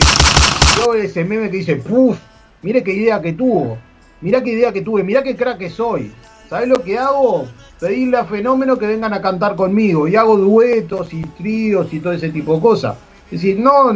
yo 0.76 0.94
ese 0.94 1.24
meme 1.24 1.50
que 1.50 1.58
dice, 1.58 1.76
puf, 1.76 2.18
mire 2.64 2.82
qué 2.82 2.92
idea 2.92 3.20
que 3.20 3.34
tuvo, 3.34 3.78
mira 4.20 4.42
qué 4.42 4.50
idea 4.50 4.72
que 4.72 4.80
tuve, 4.80 5.04
mira 5.04 5.22
qué 5.22 5.36
crack 5.36 5.58
que 5.58 5.70
soy. 5.70 6.10
¿Sabes 6.48 6.68
lo 6.68 6.82
que 6.82 6.98
hago? 6.98 7.46
Pedirle 7.78 8.16
a 8.16 8.24
Fenómeno 8.24 8.78
que 8.78 8.86
vengan 8.86 9.12
a 9.12 9.20
cantar 9.20 9.54
conmigo 9.54 10.08
y 10.08 10.16
hago 10.16 10.36
duetos 10.36 11.12
y 11.12 11.22
tríos 11.22 11.92
y 11.92 12.00
todo 12.00 12.12
ese 12.12 12.30
tipo 12.30 12.54
de 12.56 12.60
cosas. 12.60 12.96
Es 13.26 13.42
decir, 13.42 13.58
no 13.58 13.92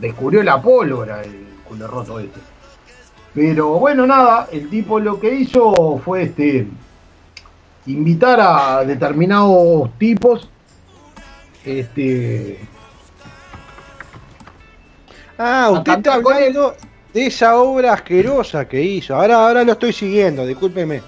descubrió 0.00 0.42
la 0.42 0.60
pólvora 0.60 1.22
el 1.22 1.46
culo 1.66 1.86
roto 1.86 2.18
este. 2.18 2.40
Pero 3.34 3.78
bueno, 3.78 4.06
nada, 4.06 4.48
el 4.52 4.68
tipo 4.68 5.00
lo 5.00 5.18
que 5.18 5.34
hizo 5.34 5.98
fue 6.04 6.24
este 6.24 6.66
invitar 7.86 8.40
a 8.40 8.84
determinados 8.84 9.96
tipos 9.98 10.50
este 11.64 12.58
Ah, 15.38 15.70
usted 15.70 15.98
está 15.98 16.14
hablando 16.14 16.74
de 17.12 17.26
esa 17.26 17.58
obra 17.58 17.94
asquerosa 17.94 18.68
que 18.68 18.82
hizo. 18.82 19.14
Ahora, 19.14 19.46
ahora 19.46 19.64
lo 19.64 19.72
estoy 19.72 19.92
siguiendo, 19.92 20.46
discúlpeme. 20.46 21.02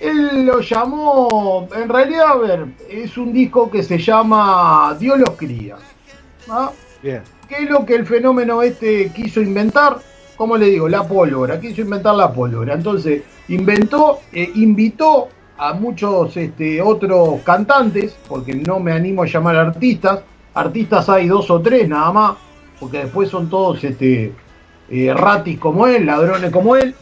Él 0.00 0.44
lo 0.44 0.60
llamó, 0.60 1.68
en 1.74 1.88
realidad, 1.88 2.28
a 2.28 2.36
ver, 2.36 2.66
es 2.90 3.16
un 3.16 3.32
disco 3.32 3.70
que 3.70 3.82
se 3.82 3.98
llama 3.98 4.94
Dios 5.00 5.18
los 5.18 5.30
cría. 5.30 5.76
¿ah? 6.50 6.70
Bien. 7.02 7.22
¿Qué 7.48 7.62
es 7.62 7.70
lo 7.70 7.86
que 7.86 7.94
el 7.94 8.06
fenómeno 8.06 8.60
este 8.62 9.10
quiso 9.14 9.40
inventar? 9.40 9.98
Como 10.36 10.58
le 10.58 10.66
digo, 10.66 10.86
la 10.88 11.06
pólvora, 11.08 11.58
quiso 11.58 11.80
inventar 11.80 12.14
la 12.14 12.30
pólvora. 12.30 12.74
Entonces, 12.74 13.22
inventó, 13.48 14.20
eh, 14.32 14.50
invitó 14.56 15.28
a 15.56 15.72
muchos 15.72 16.36
este, 16.36 16.82
otros 16.82 17.40
cantantes, 17.42 18.16
porque 18.28 18.54
no 18.54 18.78
me 18.78 18.92
animo 18.92 19.22
a 19.22 19.26
llamar 19.26 19.56
artistas. 19.56 20.20
Artistas 20.52 21.08
hay 21.08 21.28
dos 21.28 21.50
o 21.50 21.60
tres 21.62 21.88
nada 21.88 22.12
más, 22.12 22.36
porque 22.78 22.98
después 22.98 23.30
son 23.30 23.48
todos 23.48 23.82
este, 23.82 24.32
eh, 24.90 25.12
ratis 25.14 25.58
como 25.58 25.86
él, 25.86 26.06
ladrones 26.06 26.50
como 26.50 26.76
él. 26.76 26.94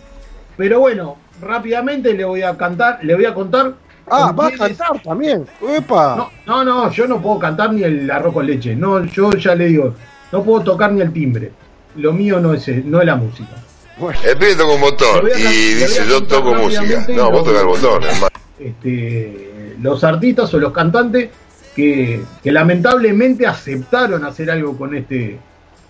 Pero 0.56 0.80
bueno, 0.80 1.16
rápidamente 1.40 2.12
le 2.14 2.24
voy 2.24 2.42
a 2.42 2.56
cantar, 2.56 2.98
le 3.02 3.14
voy 3.14 3.24
a 3.26 3.34
contar. 3.34 3.74
Ah, 4.06 4.32
va 4.32 4.48
a 4.48 4.50
cantar 4.52 5.00
también. 5.02 5.46
¡Epa! 5.76 6.30
No, 6.46 6.64
no, 6.64 6.64
no, 6.64 6.90
yo 6.90 7.06
no 7.06 7.22
puedo 7.22 7.38
cantar 7.38 7.72
ni 7.72 7.82
el 7.82 8.10
arroz 8.10 8.34
con 8.34 8.46
leche. 8.46 8.76
No, 8.76 9.04
yo 9.04 9.30
ya 9.32 9.54
le 9.54 9.66
digo, 9.66 9.94
no 10.30 10.42
puedo 10.42 10.62
tocar 10.62 10.92
ni 10.92 11.00
el 11.00 11.12
timbre. 11.12 11.52
Lo 11.96 12.12
mío 12.12 12.38
no 12.40 12.52
es, 12.54 12.68
no 12.84 13.00
es 13.00 13.06
la 13.06 13.16
música. 13.16 13.54
El 14.24 14.36
pibe 14.36 14.56
toca 14.56 14.74
un 14.74 14.80
botón 14.80 15.28
y 15.28 15.74
dice 15.74 16.02
yo 16.08 16.22
toco 16.24 16.54
música. 16.54 17.06
No, 17.08 17.30
vos 17.30 17.44
tocas 17.44 17.60
el 17.60 17.66
botón, 17.66 18.02
hermano. 18.02 18.28
este, 18.58 19.76
los 19.80 20.02
artistas 20.02 20.52
o 20.54 20.58
los 20.58 20.72
cantantes 20.72 21.30
que, 21.74 22.22
que 22.42 22.52
lamentablemente 22.52 23.46
aceptaron 23.46 24.24
hacer 24.24 24.50
algo 24.50 24.76
con 24.76 24.94
este, 24.94 25.38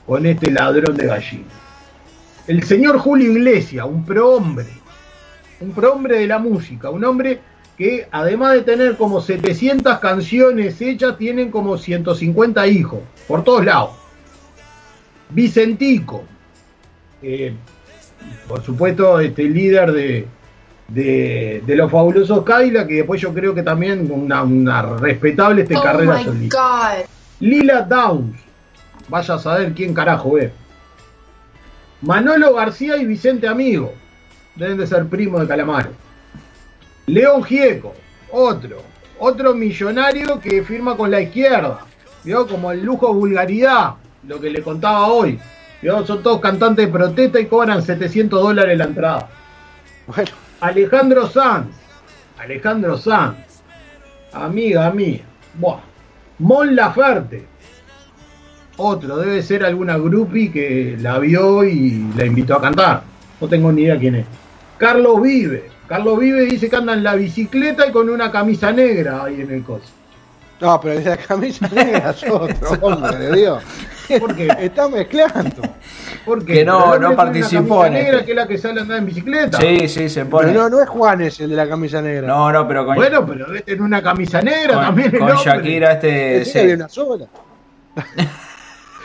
con 0.07 0.27
este 0.27 0.51
ladrón 0.51 0.97
de 0.97 1.07
gallinas. 1.07 1.64
El 2.47 2.63
señor 2.65 2.99
Julio 2.99 3.33
Iglesias, 3.33 3.87
un 3.89 4.05
prohombre, 4.05 4.67
un 5.61 5.73
prohombre 5.73 6.19
de 6.19 6.27
la 6.27 6.39
música, 6.39 6.91
un 6.91 7.05
hombre 7.05 7.41
que 7.79 8.07
además 8.11 8.53
de 8.53 8.63
tener 8.63 8.97
como 8.97 9.21
700 9.21 9.99
canciones 9.99 10.81
hechas, 10.81 11.17
tienen 11.17 11.51
como 11.51 11.77
150 11.77 12.67
hijos, 12.69 13.01
por 13.27 13.43
todos 13.43 13.65
lados. 13.65 13.91
Vicentico, 15.31 16.25
eh, 17.23 17.55
por 18.47 18.63
supuesto, 18.63 19.19
este 19.19 19.45
líder 19.45 19.93
de, 19.93 20.27
de, 20.89 21.63
de 21.67 21.77
los 21.77 21.91
fabulosos 21.91 22.45
Kaila, 22.45 22.87
que 22.87 22.97
después 22.97 23.21
yo 23.21 23.33
creo 23.33 23.55
que 23.55 23.63
también 23.63 24.09
una, 24.11 24.43
una 24.43 24.83
respetable 24.83 25.63
este 25.63 25.77
Oh 25.77 25.83
carrera 25.83 26.23
solista. 26.23 27.05
Lila 27.41 27.83
Downs, 27.83 28.37
vaya 29.09 29.35
a 29.35 29.39
saber 29.39 29.73
quién 29.73 29.93
carajo 29.93 30.39
es. 30.39 30.53
Manolo 32.05 32.53
García 32.53 32.99
y 32.99 33.07
Vicente 33.07 33.49
Amigo, 33.49 33.95
deben 34.57 34.77
de 34.77 34.87
ser 34.87 35.07
primos 35.07 35.41
de 35.41 35.47
Calamaro. 35.47 35.91
León 37.07 37.43
Gieco, 37.43 37.95
otro, 38.31 38.83
otro 39.19 39.55
millonario 39.55 40.39
que 40.39 40.63
firma 40.63 40.99
con 40.99 41.11
la 41.11 41.23
izquierda, 41.23 41.81
¿vio? 42.23 42.47
como 42.47 42.71
el 42.73 42.85
lujo 42.85 43.15
vulgaridad, 43.15 43.95
lo 44.29 44.39
que 44.39 44.51
le 44.51 44.63
contaba 44.63 45.07
hoy. 45.07 45.39
¿vio? 45.81 46.05
Son 46.05 46.23
todos 46.23 46.43
cantantes 46.43 46.85
de 46.85 46.93
protesta 46.93 47.41
y 47.41 47.47
cobran 47.47 47.83
700 47.83 48.39
dólares 48.39 48.77
la 48.77 48.85
entrada. 48.85 49.31
Alejandro 50.61 51.27
Sanz, 51.27 51.75
Alejandro 52.39 52.99
Sanz, 52.99 53.63
amiga 54.31 54.91
mía, 54.91 55.23
Buah. 55.55 55.81
Mon 56.39 56.77
Laferte, 56.77 57.47
otro, 58.77 59.17
debe 59.19 59.43
ser 59.43 59.65
alguna 59.65 59.97
groupie 59.97 60.51
que 60.51 60.97
la 61.01 61.19
vio 61.19 61.65
y 61.65 62.05
la 62.17 62.25
invitó 62.27 62.57
a 62.57 62.61
cantar. 62.61 63.03
No 63.41 63.49
tengo 63.49 63.71
ni 63.73 63.83
idea 63.83 63.99
quién 63.99 64.17
es. 64.17 64.27
Carlos 64.79 65.21
Vive. 65.23 65.71
Carlos 65.89 66.19
Vive 66.19 66.43
dice 66.47 66.69
que 66.71 66.77
anda 66.77 66.95
en 66.95 67.03
la 67.05 67.15
bicicleta 67.15 67.87
y 67.87 67.93
con 67.93 68.09
una 68.09 68.31
camisa 68.31 68.73
negra 68.73 69.25
ahí 69.25 69.41
en 69.43 69.51
el 69.53 69.63
coso. 69.63 69.85
No, 70.61 70.81
pero 70.81 70.99
la 71.01 71.17
camisa 71.17 71.69
negra 71.69 72.11
es 72.11 72.25
otro, 72.31 72.71
hombre 72.81 73.17
de 73.19 73.37
Dios. 73.37 73.63
¿Por 74.21 74.35
qué? 74.35 74.49
Está 74.61 74.89
mezclando. 74.89 75.63
¿Por 76.25 76.45
qué? 76.45 76.53
Que 76.55 76.65
no- 76.65 76.99
no 76.99 77.15
participó 77.17 77.85
en 77.87 77.93
camisa 77.95 78.03
negra 78.03 78.13
este. 78.19 78.25
que 78.27 78.31
es 78.33 78.37
la 78.37 78.47
que 78.49 78.59
sale 78.59 78.79
a 78.81 78.83
andar 78.83 78.99
en 78.99 79.07
bicicleta. 79.07 79.59
Sí, 79.59 79.89
sí, 79.89 80.09
se 80.09 80.25
pone. 80.27 80.49
Pero 80.49 80.63
no, 80.65 80.69
no 80.77 80.83
es 80.83 80.89
Juanes 80.89 81.41
el 81.41 81.51
de 81.51 81.57
la 81.57 81.69
camisa 81.69 82.01
negra. 82.03 82.27
No, 82.27 82.53
no, 82.53 82.67
pero 82.69 82.87
con, 82.87 82.97
Bueno, 82.97 83.27
pero 83.27 83.47
debe 83.47 83.61
tener 83.63 83.83
una 83.83 84.03
camisa 84.03 84.41
negra 84.43 84.75
con, 84.75 84.85
también. 84.85 85.11
con. 85.19 85.37
Shakira 85.37 85.93
este. 85.93 86.67
De 86.67 86.75
una 86.75 86.89
sola. 86.89 87.27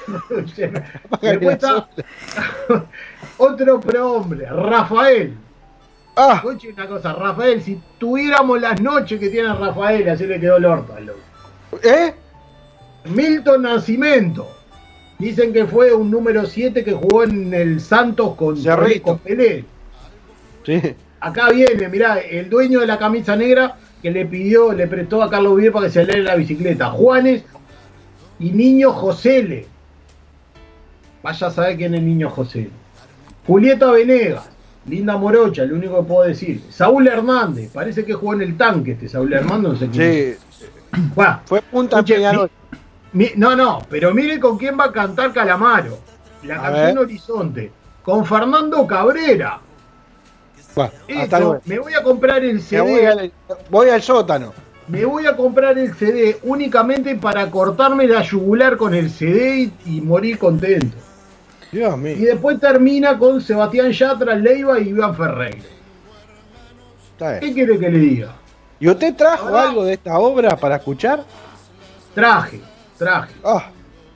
Otro 3.37 3.79
prohombre, 3.79 4.45
Rafael. 4.45 5.33
Ah. 6.15 6.43
Una 6.43 6.87
cosa, 6.87 7.13
Rafael, 7.13 7.61
si 7.61 7.79
tuviéramos 7.97 8.59
las 8.59 8.81
noches 8.81 9.19
que 9.19 9.29
tiene 9.29 9.53
Rafael, 9.53 10.09
así 10.09 10.25
le 10.25 10.39
quedó 10.39 10.57
el 10.57 10.65
orto 10.65 10.93
al 10.93 11.05
loco. 11.05 11.19
¿Eh? 11.81 12.13
Milton 13.05 13.61
Nascimento. 13.61 14.49
Dicen 15.17 15.53
que 15.53 15.65
fue 15.65 15.93
un 15.93 16.11
número 16.11 16.45
7 16.45 16.83
que 16.83 16.93
jugó 16.93 17.23
en 17.23 17.53
el 17.53 17.79
Santos 17.79 18.35
con, 18.35 18.61
con 19.01 19.19
Pelé. 19.19 19.65
Sí. 20.65 20.81
Acá 21.19 21.51
viene, 21.51 21.89
mirá, 21.89 22.19
el 22.19 22.49
dueño 22.49 22.79
de 22.79 22.87
la 22.87 22.97
camisa 22.97 23.35
negra 23.35 23.77
que 24.01 24.11
le 24.11 24.25
pidió, 24.25 24.71
le 24.71 24.87
prestó 24.87 25.21
a 25.21 25.29
Carlos 25.29 25.57
Vive 25.57 25.71
para 25.71 25.87
que 25.87 25.91
se 25.91 26.05
le 26.05 26.23
la 26.23 26.35
bicicleta. 26.35 26.89
Juanes 26.91 27.43
y 28.39 28.51
Niño 28.51 28.93
Josele. 28.93 29.67
Vaya 31.23 31.47
a 31.47 31.51
saber 31.51 31.77
quién 31.77 31.95
es 31.95 32.01
Niño 32.01 32.29
José. 32.29 32.69
Julieta 33.45 33.91
Venegas, 33.91 34.49
Linda 34.87 35.17
Morocha, 35.17 35.65
lo 35.65 35.75
único 35.75 35.97
que 35.97 36.03
puedo 36.07 36.27
decir. 36.27 36.61
Saúl 36.69 37.07
Hernández, 37.07 37.71
parece 37.73 38.05
que 38.05 38.13
jugó 38.13 38.33
en 38.33 38.41
el 38.41 38.57
tanque 38.57 38.91
este 38.91 39.09
Saúl 39.09 39.33
Hernández, 39.33 39.71
no 39.71 39.75
sé 39.77 39.89
quién 39.89 40.03
es. 40.11 40.37
Sí. 40.57 40.65
Fue 41.45 41.61
punta 41.63 41.99
escuche, 41.99 42.19
mi- 43.13 43.23
mi- 43.25 43.31
no, 43.35 43.55
no, 43.55 43.79
pero 43.89 44.13
mire 44.13 44.39
con 44.39 44.57
quién 44.57 44.77
va 44.79 44.85
a 44.85 44.91
cantar 44.91 45.33
Calamaro. 45.33 45.97
La 46.43 46.55
A 46.55 46.61
canción 46.63 46.85
ver. 46.85 46.99
Horizonte. 46.99 47.71
Con 48.03 48.25
Fernando 48.25 48.87
Cabrera. 48.87 49.59
Bueno, 50.75 50.91
hasta 51.09 51.23
Esto, 51.23 51.39
luego. 51.39 51.61
me 51.65 51.79
voy 51.79 51.93
a 51.93 52.03
comprar 52.03 52.43
el 52.43 52.61
CD. 52.61 52.81
voy, 52.81 53.05
al, 53.05 53.31
voy 53.69 53.89
al 53.89 54.01
sótano. 54.01 54.53
Me 54.87 55.05
voy 55.05 55.25
a 55.27 55.35
comprar 55.35 55.77
el 55.77 55.93
CD 55.95 56.37
únicamente 56.43 57.15
para 57.15 57.49
cortarme 57.51 58.07
la 58.07 58.21
yugular 58.23 58.77
con 58.77 58.93
el 58.95 59.09
CD 59.11 59.71
y, 59.85 59.97
y 59.97 60.01
morir 60.01 60.37
contento. 60.39 60.95
Dios 61.71 61.95
Y 62.03 62.25
después 62.25 62.59
termina 62.59 63.17
con 63.17 63.41
Sebastián 63.41 63.91
Yatra, 63.91 64.35
Leiva 64.35 64.79
y 64.79 64.89
Iván 64.89 65.15
Ferreira. 65.15 65.65
¿Qué 67.39 67.53
quiere 67.53 67.77
que 67.77 67.89
le 67.89 67.99
diga? 67.99 68.35
¿Y 68.79 68.87
usted 68.89 69.15
trajo 69.15 69.55
algo 69.55 69.83
de 69.83 69.93
esta 69.93 70.17
obra 70.17 70.55
para 70.55 70.77
escuchar? 70.77 71.23
Traje, 72.15 72.61
traje. 72.97 73.33
Ah, 73.43 73.69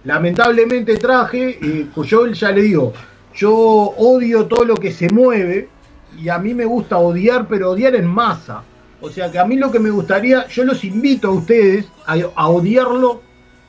Lamentablemente 0.06 0.98
traje, 0.98 1.58
eh, 1.62 1.88
yo 1.96 2.28
ya 2.28 2.52
le 2.52 2.62
digo, 2.64 2.94
yo 3.34 3.54
odio 3.54 4.46
todo 4.48 4.66
lo 4.66 4.76
que 4.76 4.92
se 4.92 5.10
mueve 5.10 5.70
y 6.18 6.28
a 6.28 6.38
mí 6.38 6.54
me 6.54 6.66
gusta 6.66 6.98
odiar, 6.98 7.48
pero 7.48 7.72
odiar 7.72 7.96
en 7.96 8.08
masa. 8.08 8.64
O 9.00 9.10
sea 9.10 9.32
que 9.32 9.40
a 9.40 9.46
mí 9.46 9.56
lo 9.56 9.72
que 9.72 9.80
me 9.80 9.90
gustaría, 9.90 10.48
yo 10.48 10.66
los 10.66 10.84
invito 10.84 11.30
a 11.30 11.32
ustedes 11.32 11.86
a, 12.06 12.16
a 12.36 12.50
odiarlo 12.50 13.22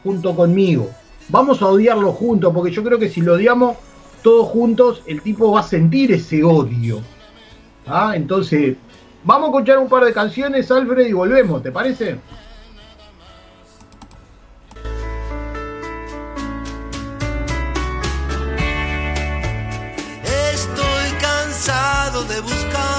junto 0.02 0.34
conmigo. 0.34 0.90
Vamos 1.28 1.62
a 1.62 1.66
odiarlo 1.66 2.12
juntos, 2.12 2.52
porque 2.54 2.70
yo 2.70 2.84
creo 2.84 2.98
que 2.98 3.08
si 3.08 3.20
lo 3.20 3.34
odiamos 3.34 3.76
todos 4.22 4.48
juntos, 4.48 5.02
el 5.06 5.22
tipo 5.22 5.52
va 5.52 5.60
a 5.60 5.62
sentir 5.62 6.12
ese 6.12 6.42
odio. 6.44 7.00
¿Ah? 7.86 8.12
Entonces, 8.14 8.76
vamos 9.24 9.48
a 9.48 9.52
escuchar 9.52 9.78
un 9.78 9.88
par 9.88 10.04
de 10.04 10.12
canciones, 10.12 10.70
Alfred, 10.70 11.06
y 11.06 11.12
volvemos, 11.12 11.62
¿te 11.62 11.72
parece? 11.72 12.18
Estoy 20.24 21.10
cansado 21.20 22.24
de 22.24 22.40
buscar 22.40 22.94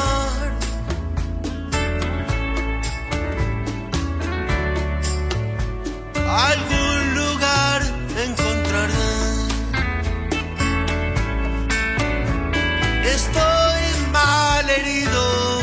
Estoy 13.16 13.84
mal 14.12 14.70
herido. 14.70 15.62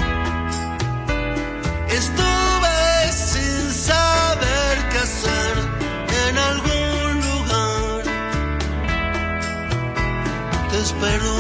Estuve 2.00 3.12
sin 3.12 3.70
saber 3.70 4.74
qué 4.90 4.98
hacer 4.98 5.54
en 6.28 6.38
algún 6.50 7.10
lugar. 7.28 8.02
Te 10.70 10.78
espero. 10.78 11.34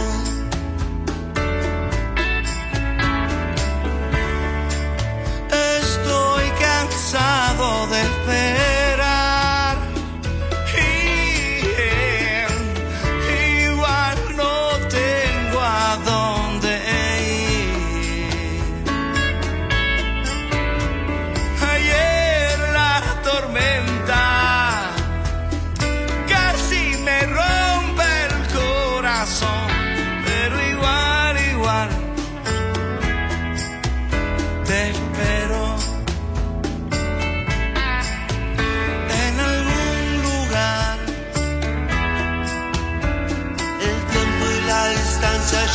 Estoy 5.80 6.44
cansado 6.66 7.86
de 7.86 8.02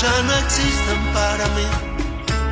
ya 0.01 0.21
no 0.21 0.33
existen 0.37 0.99
para 1.13 1.45
mí. 1.55 1.67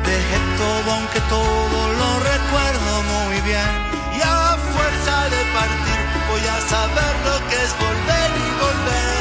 Dejé 0.04 0.38
todo 0.58 0.88
aunque 0.96 1.20
todo 1.28 1.78
lo 2.00 2.08
recuerdo 2.32 2.92
muy 3.14 3.40
bien. 3.42 3.70
Y 4.16 4.20
a 4.22 4.56
fuerza 4.74 5.16
de 5.34 5.42
partir 5.56 5.98
voy 6.28 6.44
a 6.56 6.58
saber 6.72 7.14
lo 7.26 7.36
que 7.48 7.56
es 7.64 7.72
volver 7.84 8.30
y 8.44 8.48
volver. 8.64 9.16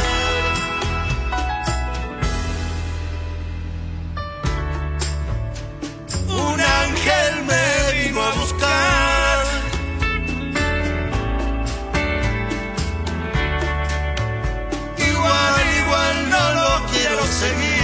Un 6.45 6.59
ángel 6.61 7.33
me 7.49 7.67
vino 7.99 8.19
a 8.23 8.31
buscar. 8.41 9.37
Igual, 14.97 15.53
igual 15.81 16.15
no 16.29 16.43
lo 16.59 16.71
quiero 16.91 17.23
seguir. 17.27 17.74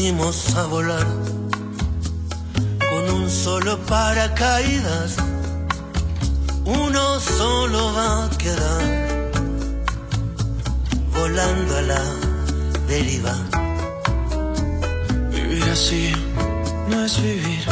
Fuimos 0.00 0.56
a 0.56 0.64
volar 0.64 1.06
con 2.88 3.02
un 3.16 3.28
solo 3.28 3.78
paracaídas. 3.80 5.16
Uno 6.64 7.20
solo 7.20 7.92
va 7.92 8.24
a 8.24 8.30
quedar 8.42 8.84
volando 11.18 11.76
a 11.76 11.82
la 11.92 12.04
deriva. 12.88 13.34
Vivir 15.32 15.64
así 15.70 16.12
no 16.88 17.04
es 17.04 17.22
vivir. 17.22 17.64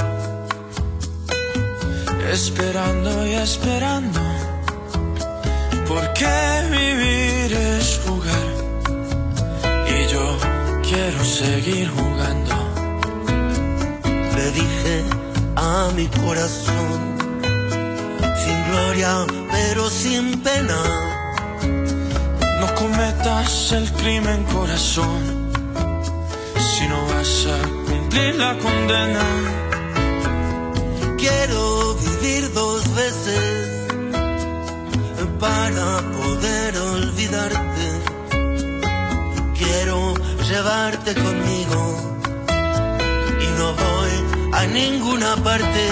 Esperando 2.31 3.27
y 3.27 3.35
esperando. 3.47 4.21
Porque 5.89 6.35
vivir 6.77 7.53
es 7.55 8.01
jugar. 8.05 8.48
Quiero 10.90 11.23
seguir 11.23 11.90
jugando. 11.90 12.55
Le 14.36 14.51
dije 14.52 15.05
a 15.56 15.90
mi 15.94 16.06
corazón, 16.06 16.98
sin 18.43 18.59
gloria 18.70 19.27
pero 19.51 19.90
sin 19.90 20.40
pena. 20.40 20.81
No 22.60 22.74
cometas 22.74 23.73
el 23.73 23.93
crimen, 24.01 24.44
corazón. 24.44 25.20
Si 26.56 26.89
no 26.89 26.98
vas 27.06 27.47
a 27.56 27.59
cumplir 27.89 28.35
la 28.36 28.56
condena. 28.56 29.27
Quiero 31.19 31.94
vivir 31.97 32.52
dos 32.55 32.82
veces 32.94 33.89
para 35.39 36.01
poder 36.19 36.78
llevarte 40.49 41.15
conmigo 41.15 41.81
y 43.39 43.47
no 43.59 43.75
voy 43.75 44.15
a 44.55 44.66
ninguna 44.66 45.37
parte. 45.37 45.87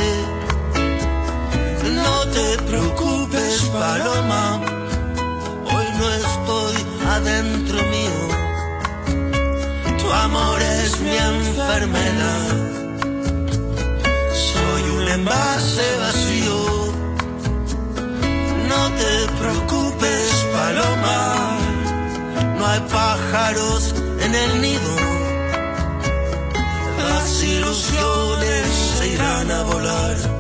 No 1.94 2.26
te 2.36 2.56
preocupes, 2.62 3.62
paloma, 3.72 4.60
hoy 5.72 5.86
no 5.98 6.10
estoy 6.10 6.76
adentro 7.16 7.78
mío. 7.96 8.20
Tu 9.98 10.12
amor 10.12 10.62
es 10.62 11.00
mi 11.00 11.16
enfermedad. 11.16 12.48
Soy 14.52 14.82
un 14.96 15.08
envase 15.08 15.86
vacío. 16.00 16.58
No 18.70 18.82
te 19.00 19.12
preocupes, 19.40 20.46
paloma. 20.54 21.58
No 22.58 22.66
hay 22.66 22.80
pájaros 22.80 24.05
en 24.26 24.34
el 24.34 24.60
nido. 24.60 24.96
Las 26.98 27.42
ilusiones 27.44 28.66
se 28.98 29.08
irán 29.08 29.50
a 29.50 29.62
volar. 29.62 30.35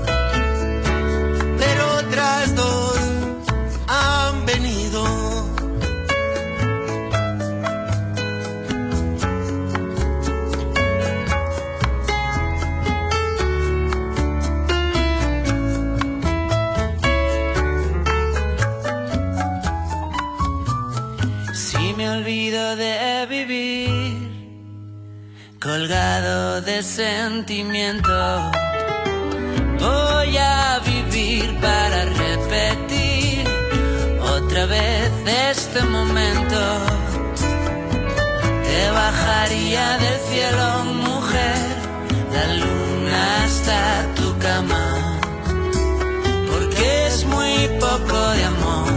De 26.66 26.82
sentimiento, 26.82 28.10
voy 29.78 30.36
a 30.36 30.80
vivir 30.84 31.56
para 31.60 32.04
repetir 32.06 33.44
otra 34.20 34.66
vez 34.66 35.10
este 35.52 35.80
momento. 35.84 36.60
Te 38.64 38.90
bajaría 38.90 39.96
del 39.98 40.18
cielo, 40.28 40.84
mujer, 41.06 41.56
la 42.34 42.54
luna 42.54 43.44
hasta 43.44 44.14
tu 44.16 44.36
cama, 44.38 45.20
porque 46.50 47.06
es 47.06 47.24
muy 47.26 47.68
poco 47.78 48.18
de 48.36 48.44
amor 48.44 48.92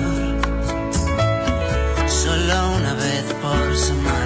solo 2.08 2.72
una 2.78 2.94
vez 2.96 3.26
por 3.44 3.78
semana. 3.78 4.19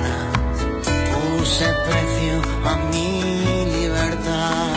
Puse 1.53 1.71
precio 1.87 2.41
a 2.65 2.75
mi 2.89 3.21
libertad 3.77 4.71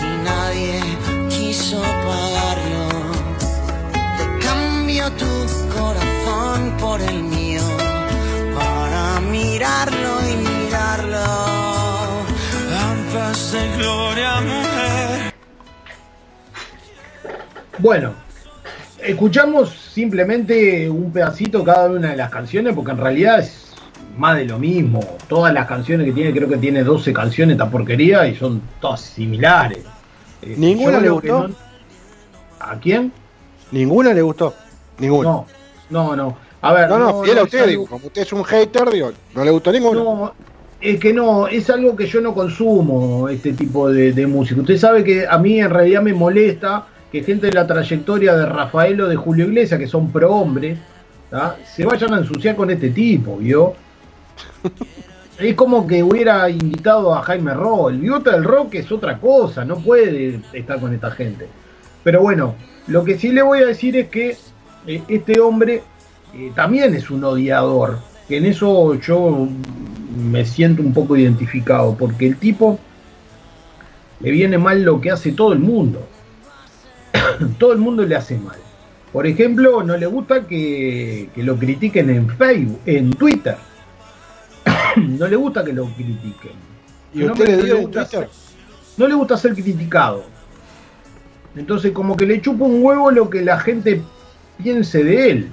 y 0.00 0.24
nadie 0.24 0.80
quiso 1.28 1.82
pagarlo. 1.82 2.86
Te 4.16 4.46
cambio 4.46 5.10
tu 5.14 5.32
corazón 5.74 6.76
por 6.78 7.00
el 7.00 7.24
mío 7.24 7.62
para 8.54 9.18
mirarlo 9.32 10.20
y 10.30 10.36
mirarlo. 10.48 11.24
Lampas 12.70 13.50
de 13.50 13.76
gloria, 13.76 14.40
mujer. 14.42 15.34
Bueno, 17.78 18.14
escuchamos 19.02 19.74
simplemente 19.92 20.88
un 20.88 21.12
pedacito 21.12 21.64
cada 21.64 21.90
una 21.90 22.10
de 22.10 22.16
las 22.16 22.30
canciones 22.30 22.76
porque 22.76 22.92
en 22.92 22.98
realidad 22.98 23.40
es 23.40 23.63
más 24.16 24.36
de 24.36 24.44
lo 24.46 24.58
mismo. 24.58 25.00
Todas 25.28 25.52
las 25.52 25.66
canciones 25.66 26.06
que 26.06 26.12
tiene, 26.12 26.32
creo 26.32 26.48
que 26.48 26.56
tiene 26.56 26.82
12 26.84 27.12
canciones 27.12 27.54
esta 27.54 27.70
porquería 27.70 28.26
y 28.26 28.34
son 28.36 28.60
todas 28.80 29.00
similares. 29.00 29.80
Eh, 30.42 30.54
¿Ninguna 30.56 31.00
le 31.00 31.08
gustó? 31.10 31.48
no- 31.48 31.54
¿A 32.60 32.78
quién? 32.78 33.12
¿Ninguna 33.72 34.12
le 34.14 34.22
gustó? 34.22 34.54
Ninguna. 34.98 35.28
No, 35.30 35.46
no, 35.90 36.16
no. 36.16 36.36
A 36.62 36.72
ver, 36.72 36.88
no, 36.88 36.98
no, 36.98 37.22
fiel 37.22 37.38
a 37.38 37.42
usted, 37.42 37.66
digo, 37.66 37.86
como 37.86 38.06
usted 38.06 38.22
es 38.22 38.32
un 38.32 38.42
hater, 38.44 38.88
digo, 38.90 39.12
no 39.34 39.44
le 39.44 39.50
gustó 39.50 39.70
ninguna. 39.70 40.00
No, 40.00 40.34
es 40.80 40.98
que 40.98 41.12
no, 41.12 41.46
es 41.46 41.68
algo 41.68 41.94
que 41.94 42.06
yo 42.06 42.20
no 42.22 42.32
consumo, 42.34 43.28
este 43.28 43.52
tipo 43.52 43.90
de, 43.90 44.12
de 44.12 44.26
música. 44.26 44.60
Usted 44.60 44.78
sabe 44.78 45.04
que 45.04 45.26
a 45.28 45.36
mí 45.38 45.60
en 45.60 45.68
realidad 45.70 46.00
me 46.00 46.14
molesta 46.14 46.86
que 47.12 47.22
gente 47.22 47.48
de 47.48 47.52
la 47.52 47.66
trayectoria 47.66 48.34
de 48.34 48.46
Rafael 48.46 48.98
o 49.02 49.08
de 49.08 49.16
Julio 49.16 49.44
Iglesias, 49.46 49.78
que 49.78 49.86
son 49.86 50.10
pro 50.10 50.34
hombres, 50.34 50.78
¿tá? 51.30 51.56
se 51.66 51.84
vayan 51.84 52.14
a 52.14 52.18
ensuciar 52.18 52.56
con 52.56 52.70
este 52.70 52.88
tipo, 52.90 53.36
¿vio? 53.36 53.74
Es 55.38 55.54
como 55.56 55.86
que 55.86 56.02
hubiera 56.02 56.48
invitado 56.48 57.12
a 57.12 57.22
Jaime 57.22 57.54
Roll. 57.54 57.94
El 57.94 58.00
bigote 58.00 58.30
del 58.30 58.44
rock 58.44 58.74
es 58.76 58.92
otra 58.92 59.18
cosa, 59.18 59.64
no 59.64 59.76
puede 59.78 60.40
estar 60.52 60.78
con 60.78 60.94
esta 60.94 61.10
gente. 61.10 61.48
Pero 62.04 62.20
bueno, 62.20 62.54
lo 62.86 63.04
que 63.04 63.18
sí 63.18 63.32
le 63.32 63.42
voy 63.42 63.60
a 63.60 63.66
decir 63.66 63.96
es 63.96 64.08
que 64.08 64.36
eh, 64.86 65.02
este 65.08 65.40
hombre 65.40 65.82
eh, 66.34 66.52
también 66.54 66.94
es 66.94 67.10
un 67.10 67.24
odiador. 67.24 67.98
Que 68.28 68.36
en 68.36 68.46
eso 68.46 68.94
yo 69.00 69.48
me 70.16 70.44
siento 70.44 70.82
un 70.82 70.94
poco 70.94 71.16
identificado, 71.16 71.96
porque 71.96 72.26
el 72.26 72.36
tipo 72.36 72.78
le 74.20 74.30
viene 74.30 74.56
mal 74.56 74.82
lo 74.82 75.00
que 75.00 75.10
hace 75.10 75.32
todo 75.32 75.52
el 75.52 75.58
mundo. 75.58 76.06
todo 77.58 77.72
el 77.72 77.78
mundo 77.80 78.04
le 78.04 78.14
hace 78.14 78.38
mal. 78.38 78.56
Por 79.12 79.26
ejemplo, 79.26 79.82
no 79.82 79.96
le 79.96 80.06
gusta 80.06 80.46
que 80.46 81.28
lo 81.36 81.56
critiquen 81.56 82.10
en 82.10 82.28
Facebook, 82.28 82.80
en 82.86 83.10
Twitter. 83.10 83.56
No 85.18 85.26
le 85.28 85.36
gusta 85.36 85.64
que 85.64 85.72
lo 85.72 85.84
critiquen. 85.86 86.52
¿Y 87.12 87.22
El 87.22 87.30
usted 87.32 87.46
le 87.48 87.56
no 87.56 87.62
dio 87.64 87.76
en 87.76 87.82
gusta 87.82 88.04
ser- 88.06 88.28
no 88.96 89.08
le 89.08 89.14
gusta 89.14 89.36
ser 89.36 89.54
criticado. 89.54 90.24
Entonces, 91.56 91.92
como 91.92 92.16
que 92.16 92.26
le 92.26 92.40
chupa 92.40 92.64
un 92.64 92.82
huevo 92.82 93.10
lo 93.10 93.30
que 93.30 93.42
la 93.42 93.58
gente 93.60 94.02
piense 94.62 95.04
de 95.04 95.30
él. 95.30 95.48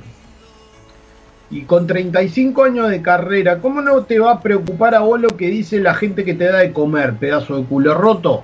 Y 1.50 1.64
con 1.64 1.86
35 1.86 2.64
años 2.64 2.90
de 2.90 3.02
carrera, 3.02 3.60
¿cómo 3.60 3.82
no 3.82 4.04
te 4.06 4.20
va 4.20 4.32
a 4.34 4.42
preocupar 4.42 4.96
a 4.96 5.02
vos 5.02 5.20
lo 5.20 5.30
que 5.30 5.48
dice 5.48 5.80
la 5.80 5.94
gente 5.94 6.24
que 6.24 6.34
te 6.34 6.46
da 6.46 6.60
de 6.60 6.72
comer, 6.72 7.16
pedazo 7.16 7.58
de 7.58 7.66
culo 7.66 7.94
roto? 7.94 8.44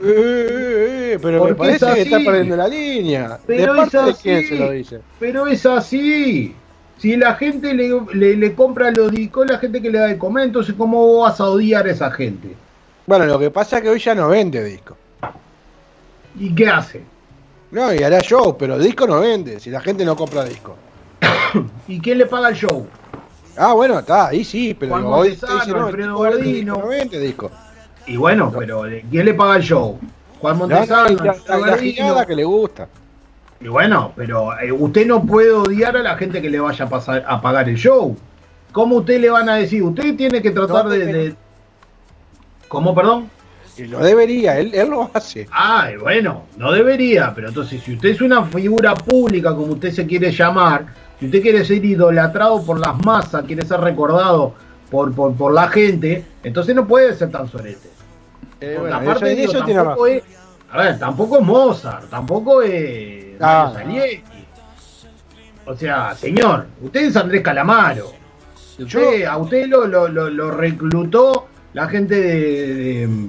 Eh, 0.00 0.04
eh, 0.06 1.12
eh, 1.14 1.18
pero 1.22 1.44
me 1.44 1.50
es 1.50 1.56
parece 1.56 1.86
que 1.94 2.02
está 2.02 2.18
perdiendo 2.18 2.56
la 2.56 2.68
línea. 2.68 3.38
Pero 3.46 3.74
¿De 3.74 3.82
es 3.82 3.92
de 3.92 3.98
así. 3.98 4.22
quién 4.22 4.48
se 4.48 4.56
lo 4.56 4.70
dice? 4.72 5.00
Pero 5.20 5.46
es 5.46 5.64
así. 5.66 6.54
Si 6.98 7.16
la 7.16 7.34
gente 7.34 7.74
le, 7.74 7.88
le- 8.12 8.36
le 8.36 8.54
compra 8.54 8.90
los 8.90 9.10
discos, 9.12 9.46
la 9.48 9.58
gente 9.58 9.80
que 9.80 9.90
le 9.90 9.98
da 9.98 10.06
de 10.06 10.18
comer, 10.18 10.44
entonces 10.46 10.74
¿cómo 10.76 10.98
vos 11.06 11.28
vas 11.30 11.40
a 11.40 11.44
odiar 11.44 11.86
a 11.86 11.90
esa 11.92 12.10
gente? 12.10 12.54
Bueno, 13.06 13.24
lo 13.26 13.38
que 13.38 13.50
pasa 13.50 13.76
es 13.78 13.82
que 13.82 13.88
hoy 13.90 13.98
ya 14.00 14.14
no 14.14 14.28
vende 14.28 14.62
disco. 14.64 14.96
¿Y 16.38 16.54
qué 16.54 16.68
hace? 16.68 17.02
No, 17.70 17.92
y 17.92 18.02
hará 18.02 18.20
show, 18.20 18.56
pero 18.58 18.78
disco 18.78 19.06
no 19.06 19.20
vende, 19.20 19.60
si 19.60 19.70
la 19.70 19.80
gente 19.80 20.04
no 20.04 20.16
compra 20.16 20.44
disco. 20.44 20.76
¿Y 21.88 22.00
quién 22.00 22.18
le 22.18 22.26
paga 22.26 22.48
el 22.50 22.54
show? 22.56 22.86
Ah, 23.56 23.72
bueno, 23.74 23.98
está, 23.98 24.28
ahí 24.28 24.44
sí, 24.44 24.74
pero 24.78 24.92
Juan 24.92 25.04
hoy 25.06 25.30
Montesano, 25.30 25.54
dice, 25.60 25.70
no, 25.72 25.86
Alfredo 25.86 26.16
Gordino. 26.16 26.76
no 26.76 26.86
vende 26.88 27.18
disco. 27.20 27.50
Y 28.06 28.16
bueno, 28.16 28.52
pero 28.56 28.82
¿de 28.84 29.04
¿quién 29.10 29.26
le 29.26 29.34
paga 29.34 29.56
el 29.56 29.62
show? 29.62 29.98
Juan 30.40 30.54
La, 30.54 30.58
Montesano, 30.58 31.08
la- 31.24 31.36
la- 31.58 31.66
la 31.66 31.78
girada 31.78 32.24
que 32.26 32.34
le 32.36 32.44
gusta. 32.44 32.88
Y 33.60 33.68
bueno, 33.68 34.12
pero 34.14 34.58
eh, 34.60 34.70
usted 34.70 35.06
no 35.06 35.24
puede 35.24 35.50
odiar 35.50 35.96
a 35.96 36.02
la 36.02 36.16
gente 36.16 36.40
que 36.40 36.48
le 36.50 36.60
vaya 36.60 36.84
a, 36.84 36.88
pasar, 36.88 37.24
a 37.26 37.40
pagar 37.40 37.68
el 37.68 37.76
show. 37.76 38.16
¿Cómo 38.72 38.96
usted 38.96 39.20
le 39.20 39.30
van 39.30 39.48
a 39.48 39.56
decir? 39.56 39.82
Usted 39.82 40.16
tiene 40.16 40.40
que 40.40 40.50
tratar 40.52 40.84
No 40.84 40.90
de, 40.90 41.06
de- 41.06 41.34
¿Cómo, 42.68 42.94
perdón? 42.94 43.30
Y 43.76 43.84
lo 43.84 43.98
debería, 44.00 44.58
él, 44.58 44.72
él 44.74 44.90
lo 44.90 45.10
hace. 45.14 45.48
Ah, 45.52 45.88
bueno, 46.00 46.44
no 46.56 46.72
debería, 46.72 47.32
pero 47.34 47.48
entonces 47.48 47.82
si 47.82 47.94
usted 47.94 48.10
es 48.10 48.20
una 48.20 48.44
figura 48.44 48.94
pública, 48.94 49.54
como 49.54 49.72
usted 49.74 49.92
se 49.92 50.06
quiere 50.06 50.30
llamar, 50.32 50.86
si 51.18 51.26
usted 51.26 51.40
quiere 51.42 51.64
ser 51.64 51.84
idolatrado 51.84 52.62
por 52.64 52.78
las 52.78 52.96
masas, 53.04 53.44
quiere 53.44 53.64
ser 53.64 53.80
recordado 53.80 54.54
por, 54.90 55.12
por, 55.14 55.32
por 55.34 55.52
la 55.52 55.68
gente, 55.68 56.24
entonces 56.42 56.74
no 56.74 56.86
puede 56.86 57.14
ser 57.14 57.30
tan 57.30 57.48
sorete. 57.48 57.88
Eh, 58.60 58.76
bueno, 58.80 58.96
aparte, 58.96 59.26
eso- 59.32 59.36
digo, 59.40 59.52
eso 59.52 59.64
tiene 59.64 59.80
es, 60.16 60.22
a 60.70 60.78
ver, 60.82 60.98
tampoco 60.98 61.38
es 61.38 61.42
Mozart, 61.44 62.10
tampoco 62.10 62.62
es 62.62 63.27
Ah, 63.40 63.72
Mario. 63.74 64.02
O 65.66 65.76
sea, 65.76 66.14
señor, 66.14 66.66
usted 66.82 67.00
es 67.06 67.16
Andrés 67.16 67.42
Calamaro. 67.42 68.12
Usted- 68.78 69.24
a 69.26 69.36
usted 69.36 69.66
lo, 69.66 69.86
lo, 69.86 70.08
lo- 70.08 70.30
lo 70.30 70.50
reclutó 70.50 71.48
la 71.74 71.88
gente 71.88 72.14
de, 72.20 72.76
de- 73.06 73.28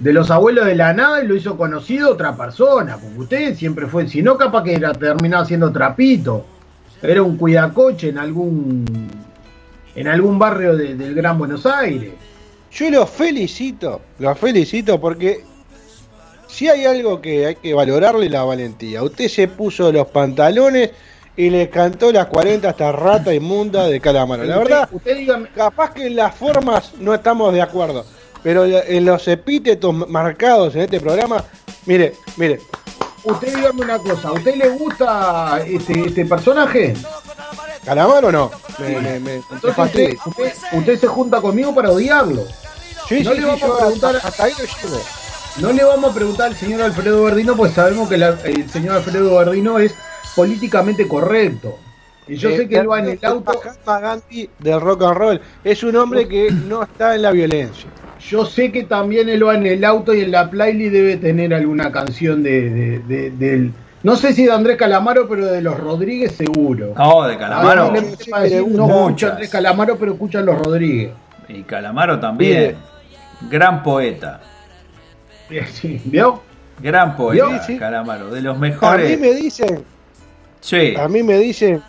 de 0.00 0.12
los 0.12 0.30
abuelos 0.32 0.66
de 0.66 0.74
la 0.74 0.92
nada 0.92 1.22
y 1.22 1.28
lo 1.28 1.36
hizo 1.36 1.56
conocido 1.56 2.10
otra 2.10 2.36
persona. 2.36 2.96
Porque 2.96 3.18
usted 3.20 3.54
siempre 3.56 3.86
fue, 3.86 4.08
si 4.08 4.22
no, 4.22 4.36
capaz 4.36 4.64
que 4.64 4.74
era 4.74 4.92
terminaba 4.92 5.44
siendo 5.44 5.70
trapito. 5.70 6.44
Era 7.00 7.22
un 7.22 7.36
cuidacoche 7.36 8.08
en 8.08 8.18
algún 8.18 8.84
en 9.94 10.08
algún 10.08 10.38
barrio 10.38 10.74
de- 10.76 10.96
del 10.96 11.14
Gran 11.14 11.38
Buenos 11.38 11.66
Aires. 11.66 12.12
Yo 12.72 12.90
lo 12.90 13.06
felicito, 13.06 14.00
lo 14.18 14.34
felicito 14.34 14.98
porque 15.00 15.44
si 16.52 16.68
hay 16.68 16.84
algo 16.84 17.20
que 17.22 17.46
hay 17.46 17.54
que 17.56 17.72
valorarle 17.74 18.28
la 18.28 18.44
valentía. 18.44 19.02
Usted 19.02 19.28
se 19.28 19.48
puso 19.48 19.90
los 19.90 20.06
pantalones 20.08 20.90
y 21.36 21.48
le 21.48 21.70
cantó 21.70 22.12
las 22.12 22.26
40 22.26 22.68
esta 22.70 22.92
rata 22.92 23.32
inmunda 23.32 23.86
de 23.86 23.98
Calamaro. 24.00 24.44
La 24.44 24.58
Usted- 24.58 24.68
verdad, 24.70 24.88
usted 24.92 25.16
dígame- 25.16 25.48
capaz 25.54 25.94
que 25.94 26.06
en 26.06 26.16
las 26.16 26.34
formas 26.34 26.92
no 26.98 27.14
estamos 27.14 27.54
de 27.54 27.62
acuerdo, 27.62 28.04
pero 28.42 28.64
en 28.66 29.04
los 29.04 29.26
epítetos 29.28 29.94
marcados 30.08 30.74
en 30.74 30.82
este 30.82 31.00
programa, 31.00 31.42
mire, 31.86 32.14
mire, 32.36 32.60
Usted 33.24 33.54
dígame 33.54 33.82
una 33.82 33.98
cosa, 33.98 34.28
¿a 34.28 34.32
usted 34.32 34.56
le 34.56 34.68
gusta 34.70 35.60
este, 35.64 36.06
este 36.08 36.26
personaje? 36.26 36.92
Calamaro 37.84 38.32
no, 38.32 38.50
me, 38.80 39.00
me, 39.00 39.20
me- 39.20 39.34
Entonces 39.36 39.78
usted, 39.78 40.14
usted- 40.26 40.52
usted 40.72 40.98
se 40.98 41.06
junta 41.06 41.40
conmigo 41.40 41.72
para 41.72 41.90
odiarlo. 41.92 42.42
Sí, 43.08 43.22
no 43.22 43.32
sí, 43.32 43.38
le 43.40 43.46
vamos 43.46 43.62
a 43.62 43.76
preguntar, 43.78 44.16
hasta 44.22 44.42
ahí 44.44 44.52
lo 44.58 44.64
llevo. 44.64 45.00
No 45.60 45.72
le 45.72 45.84
vamos 45.84 46.10
a 46.10 46.14
preguntar 46.14 46.46
al 46.48 46.56
señor 46.56 46.82
Alfredo 46.82 47.24
Verdino, 47.24 47.56
pues 47.56 47.72
sabemos 47.72 48.08
que 48.08 48.16
la- 48.18 48.36
el 48.44 48.68
señor 48.70 48.96
Alfredo 48.96 49.36
Verdino 49.38 49.78
es 49.78 49.94
políticamente 50.34 51.06
correcto. 51.06 51.78
Y 52.26 52.36
yo 52.36 52.50
Eh, 52.50 52.56
sé 52.56 52.68
que 52.68 52.76
él 52.76 52.90
va 52.90 53.00
en 53.00 53.08
el 53.10 53.18
auto. 53.24 53.52
Gandhi 53.84 54.48
del 54.60 54.80
rock 54.80 55.02
and 55.02 55.16
roll 55.16 55.40
es 55.64 55.82
un 55.82 55.96
hombre 55.96 56.26
que 56.28 56.50
no 56.50 56.82
está 56.84 57.14
en 57.14 57.22
la 57.22 57.30
violencia. 57.32 57.88
Yo 58.20 58.46
sé 58.46 58.70
que 58.70 58.84
también 58.84 59.28
él 59.28 59.44
va 59.46 59.56
en 59.56 59.66
el 59.66 59.84
auto 59.84 60.14
y 60.14 60.20
en 60.20 60.30
la 60.30 60.48
playlist 60.48 60.92
debe 60.92 61.16
tener 61.16 61.52
alguna 61.52 61.90
canción 61.90 62.42
de, 62.42 62.70
de- 62.70 62.98
de- 63.00 63.30
del. 63.32 63.72
No 64.04 64.14
sé 64.16 64.32
si 64.32 64.44
de 64.46 64.52
Andrés 64.52 64.76
Calamaro, 64.76 65.28
pero 65.28 65.46
de 65.46 65.60
los 65.60 65.78
Rodríguez 65.78 66.32
seguro. 66.36 66.94
No, 66.96 67.22
de 67.26 67.36
Calamaro. 67.36 67.86
No, 67.92 68.00
decir, 68.00 68.66
no 68.68 68.86
escucha 69.06 69.30
Andrés 69.30 69.50
Calamaro, 69.50 69.96
pero 69.96 70.12
escucha 70.12 70.38
a 70.38 70.42
los 70.42 70.56
Rodríguez. 70.58 71.10
Y 71.48 71.62
Calamaro 71.64 72.18
también. 72.20 72.76
Gran 73.50 73.82
poeta. 73.82 74.40
Sí, 75.72 76.00
¿Vio? 76.04 76.42
Gran 76.80 77.16
poeta, 77.16 77.60
Sí, 77.64 77.72
sí. 77.74 77.78
Calamaro. 77.78 78.30
De 78.30 78.40
los 78.40 78.56
A 78.56 78.58
mí 78.58 78.68
mejores. 78.70 79.20
me 79.20 79.32
dicen, 79.34 79.84
Sí. 80.60 80.94
a 80.96 81.08
mí 81.08 81.22
me 81.22 81.38
dicen 81.38 81.82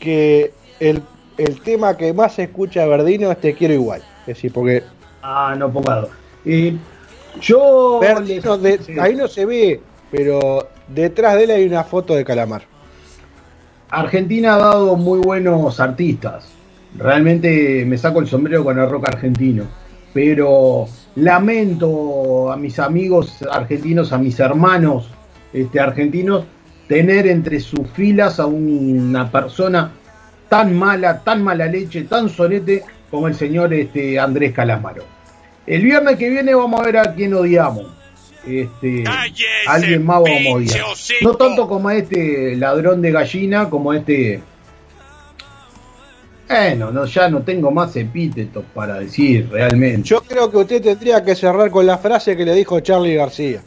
que 0.00 0.52
el, 0.80 1.02
el 1.38 1.60
tema 1.62 1.96
que 1.96 2.12
más 2.12 2.34
se 2.34 2.44
escucha 2.44 2.82
de 2.82 2.88
Verdino 2.88 3.30
es 3.30 3.40
Te 3.40 3.54
quiero 3.54 3.74
igual. 3.74 4.02
Es 4.22 4.26
decir, 4.36 4.52
porque 4.52 4.82
Ah, 5.22 5.54
no 5.58 5.70
puedo. 5.72 6.08
Eh, 6.44 6.76
yo. 7.40 7.98
Verdino 8.00 8.56
de- 8.58 8.78
Sí. 8.78 8.98
ahí 9.00 9.14
no 9.16 9.26
se 9.28 9.44
ve, 9.44 9.80
pero 10.10 10.68
detrás 10.88 11.34
de 11.36 11.44
él 11.44 11.50
hay 11.50 11.64
una 11.64 11.82
foto 11.84 12.14
de 12.14 12.24
Calamar. 12.24 12.62
Argentina 13.88 14.54
ha 14.54 14.58
dado 14.58 14.96
muy 14.96 15.20
buenos 15.20 15.78
artistas. 15.80 16.48
Realmente 16.98 17.84
me 17.86 17.96
saco 17.98 18.20
el 18.20 18.26
sombrero 18.26 18.64
con 18.64 18.78
el 18.78 18.88
rock 18.88 19.08
argentino. 19.08 19.64
Pero 20.12 20.86
lamento 21.16 22.52
a 22.52 22.56
mis 22.56 22.78
amigos 22.78 23.42
argentinos, 23.50 24.12
a 24.12 24.18
mis 24.18 24.38
hermanos 24.38 25.10
este, 25.52 25.80
argentinos, 25.80 26.44
tener 26.88 27.26
entre 27.26 27.60
sus 27.60 27.88
filas 27.90 28.38
a 28.38 28.46
una 28.46 29.30
persona 29.30 29.92
tan 30.48 30.74
mala, 30.76 31.22
tan 31.24 31.42
mala 31.42 31.66
leche, 31.66 32.02
tan 32.02 32.28
sonete 32.28 32.84
como 33.10 33.28
el 33.28 33.34
señor 33.34 33.72
este, 33.74 34.18
Andrés 34.18 34.52
Calamaro. 34.52 35.04
El 35.66 35.82
viernes 35.82 36.16
que 36.16 36.30
viene 36.30 36.54
vamos 36.54 36.80
a 36.80 36.84
ver 36.84 36.98
a 36.98 37.14
quién 37.14 37.34
odiamos. 37.34 37.86
Este, 38.46 39.02
alguien 39.66 40.04
más 40.04 40.22
vamos 40.22 40.46
a 40.46 40.50
odiar. 40.50 40.80
No 41.22 41.34
tanto 41.34 41.66
como 41.66 41.88
a 41.88 41.96
este 41.96 42.54
ladrón 42.54 43.02
de 43.02 43.10
gallina, 43.10 43.68
como 43.68 43.90
a 43.90 43.96
este. 43.96 44.40
Bueno, 46.48 46.92
no, 46.92 47.04
ya 47.06 47.28
no 47.28 47.42
tengo 47.42 47.70
más 47.70 47.96
epítetos 47.96 48.64
para 48.74 49.00
decir 49.00 49.48
realmente. 49.50 50.02
Yo 50.08 50.20
creo 50.22 50.50
que 50.50 50.58
usted 50.58 50.80
tendría 50.82 51.24
que 51.24 51.34
cerrar 51.34 51.70
con 51.70 51.84
la 51.86 51.98
frase 51.98 52.36
que 52.36 52.44
le 52.44 52.54
dijo 52.54 52.78
Charlie 52.80 53.14
García. 53.16 53.62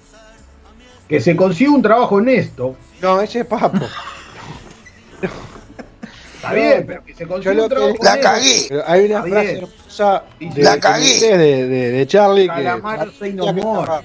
Que 1.08 1.20
se 1.20 1.36
consiga 1.36 1.72
un 1.72 1.82
trabajo 1.82 2.16
honesto. 2.16 2.76
No, 3.02 3.20
ese 3.22 3.40
es 3.42 3.46
Papo. 3.46 3.86
Está 6.36 6.54
bien, 6.54 6.86
pero 6.88 7.04
que 7.04 7.14
se 7.14 7.28
consiga 7.28 7.64
un 7.64 7.70
trabajo 7.70 7.96
La 8.02 8.12
honesto. 8.14 8.30
cagué. 8.30 8.66
Pero 8.70 8.84
hay 8.88 9.06
una 9.06 9.16
Está 9.18 9.30
frase 9.30 9.46
bien. 9.54 9.58
hermosa 9.58 10.24
de, 10.40 10.64
La 10.64 10.80
cagué. 10.80 11.20
de, 11.20 11.68
de- 11.68 11.92
de 11.92 12.08
Charlie 12.08 12.42
que 12.44 12.48
Calamaro 12.48 13.06
no 13.34 13.46
que 13.46 13.54
more. 13.62 13.82
cerrar. 13.82 14.04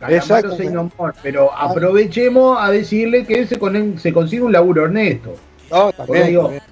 Calamaro 0.00 0.70
no 0.72 0.90
more, 0.98 1.12
Pero 1.22 1.54
aprovechemos 1.56 2.58
a 2.60 2.70
decirle 2.70 3.24
que 3.24 3.46
se, 3.46 3.56
con- 3.58 3.98
se 3.98 4.12
consiga 4.12 4.44
un 4.46 4.52
laburo 4.52 4.84
honesto. 4.84 5.34
No, 5.70 5.92
Porque 5.92 5.96
también, 5.96 6.26
digo, 6.26 6.42
también. 6.42 6.62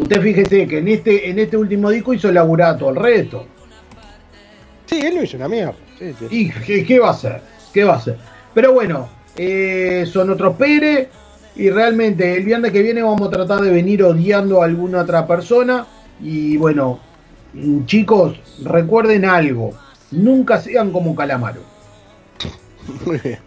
Usted 0.00 0.20
fíjese 0.20 0.66
que 0.66 0.78
en 0.78 0.88
este, 0.88 1.30
en 1.30 1.38
este 1.38 1.56
último 1.56 1.90
disco 1.90 2.14
hizo 2.14 2.32
todo 2.32 2.90
el 2.90 2.96
resto. 2.96 3.46
Sí, 4.86 5.00
él 5.00 5.14
no 5.14 5.22
hizo 5.22 5.36
una 5.36 5.48
mierda. 5.48 5.74
Sí, 5.98 6.14
sí. 6.18 6.26
¿Y 6.30 6.50
qué, 6.50 6.84
qué 6.84 6.98
va 6.98 7.08
a 7.08 7.12
hacer? 7.12 7.40
¿Qué 7.72 7.84
va 7.84 7.94
a 7.94 7.96
hacer? 7.96 8.16
Pero 8.54 8.72
bueno, 8.72 9.08
eh, 9.36 10.04
son 10.10 10.30
otros 10.30 10.56
Pérez. 10.56 11.08
Y 11.56 11.68
realmente 11.68 12.36
el 12.36 12.44
viernes 12.44 12.72
que 12.72 12.80
viene 12.80 13.02
vamos 13.02 13.28
a 13.28 13.30
tratar 13.30 13.60
de 13.60 13.70
venir 13.70 14.02
odiando 14.02 14.62
a 14.62 14.64
alguna 14.64 15.02
otra 15.02 15.26
persona. 15.26 15.86
Y 16.20 16.56
bueno, 16.56 17.00
chicos, 17.86 18.40
recuerden 18.64 19.24
algo. 19.24 19.72
Nunca 20.10 20.60
sean 20.60 20.90
como 20.90 21.14
Calamaro. 21.14 21.62
Muy 23.04 23.18
bien. 23.18 23.38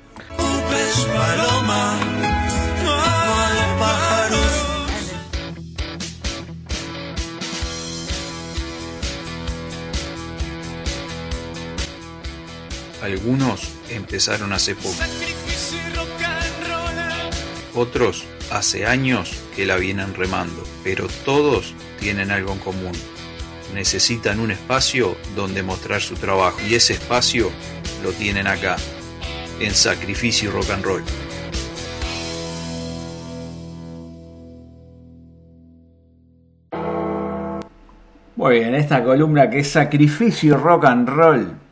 Algunos 13.04 13.70
empezaron 13.90 14.54
hace 14.54 14.76
poco, 14.76 14.96
otros 17.76 18.24
hace 18.50 18.86
años 18.86 19.44
que 19.58 19.66
la 19.66 19.76
vienen 19.76 20.16
remando, 20.16 20.64
pero 20.86 21.08
todos 21.26 21.76
tienen 22.00 22.32
algo 22.32 22.54
en 22.54 22.60
común. 22.60 22.94
Necesitan 23.74 24.40
un 24.40 24.52
espacio 24.52 25.18
donde 25.36 25.64
mostrar 25.64 26.00
su 26.00 26.16
trabajo 26.16 26.60
y 26.66 26.76
ese 26.76 26.94
espacio 26.94 27.52
lo 28.06 28.14
tienen 28.14 28.48
acá, 28.48 28.78
en 29.60 29.74
Sacrificio 29.74 30.52
Rock 30.52 30.70
and 30.70 30.86
Roll. 30.86 31.04
Muy 38.38 38.60
bien, 38.60 38.74
esta 38.76 39.04
columna 39.04 39.50
que 39.50 39.60
es 39.60 39.72
Sacrificio 39.72 40.56
Rock 40.56 40.86
and 40.86 41.10
Roll. 41.10 41.63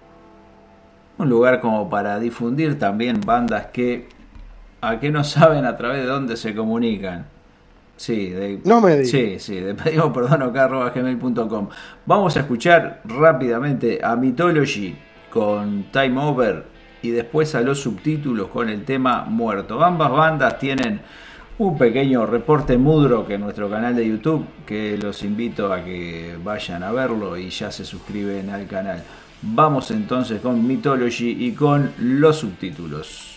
Un 1.22 1.30
lugar 1.30 1.62
como 1.62 1.88
para 1.88 2.20
difundir 2.20 2.80
también 2.80 3.22
bandas 3.22 3.68
que 3.68 4.08
a 4.82 5.00
que 5.00 5.12
no 5.12 5.24
saben 5.24 5.66
a 5.66 5.78
través 5.78 6.00
de 6.00 6.08
dónde 6.08 6.36
se 6.36 6.56
comunican. 6.56 7.28
Sí, 7.96 8.32
de, 8.32 8.60
No 8.66 8.82
me 8.82 8.96
digas. 8.98 9.12
Sí, 9.12 9.36
sí, 9.38 9.60
de 9.60 9.76
pedimos 9.76 10.12
perdón 10.12 10.42
acá, 10.42 10.64
arroba 10.64 10.90
gmail.com. 10.90 11.70
Vamos 12.08 12.36
a 12.36 12.40
escuchar 12.40 13.02
rápidamente 13.06 14.00
a 14.04 14.16
Mythology 14.16 14.96
con 15.30 15.92
Time 15.92 16.20
Over 16.20 16.66
y 17.04 17.12
después 17.12 17.54
a 17.54 17.62
los 17.62 17.80
subtítulos 17.80 18.48
con 18.48 18.70
el 18.70 18.84
tema 18.84 19.26
Muerto. 19.26 19.84
Ambas 19.84 20.10
bandas 20.10 20.58
tienen 20.58 21.02
un 21.60 21.78
pequeño 21.78 22.26
reporte 22.26 22.80
mudro 22.80 23.28
que 23.28 23.36
en 23.36 23.42
nuestro 23.42 23.70
canal 23.70 23.96
de 23.96 24.08
YouTube, 24.08 24.48
que 24.66 24.98
los 24.98 25.22
invito 25.22 25.72
a 25.72 25.84
que 25.84 26.36
vayan 26.44 26.82
a 26.82 26.92
verlo 26.92 27.38
y 27.38 27.52
ya 27.52 27.72
se 27.72 27.86
suscriben 27.86 28.50
al 28.50 28.66
canal. 28.66 29.04
Vamos 29.42 29.90
entonces 29.92 30.40
con 30.40 30.66
Mythology 30.68 31.46
y 31.46 31.54
con 31.54 31.92
los 31.98 32.38
subtítulos. 32.38 33.31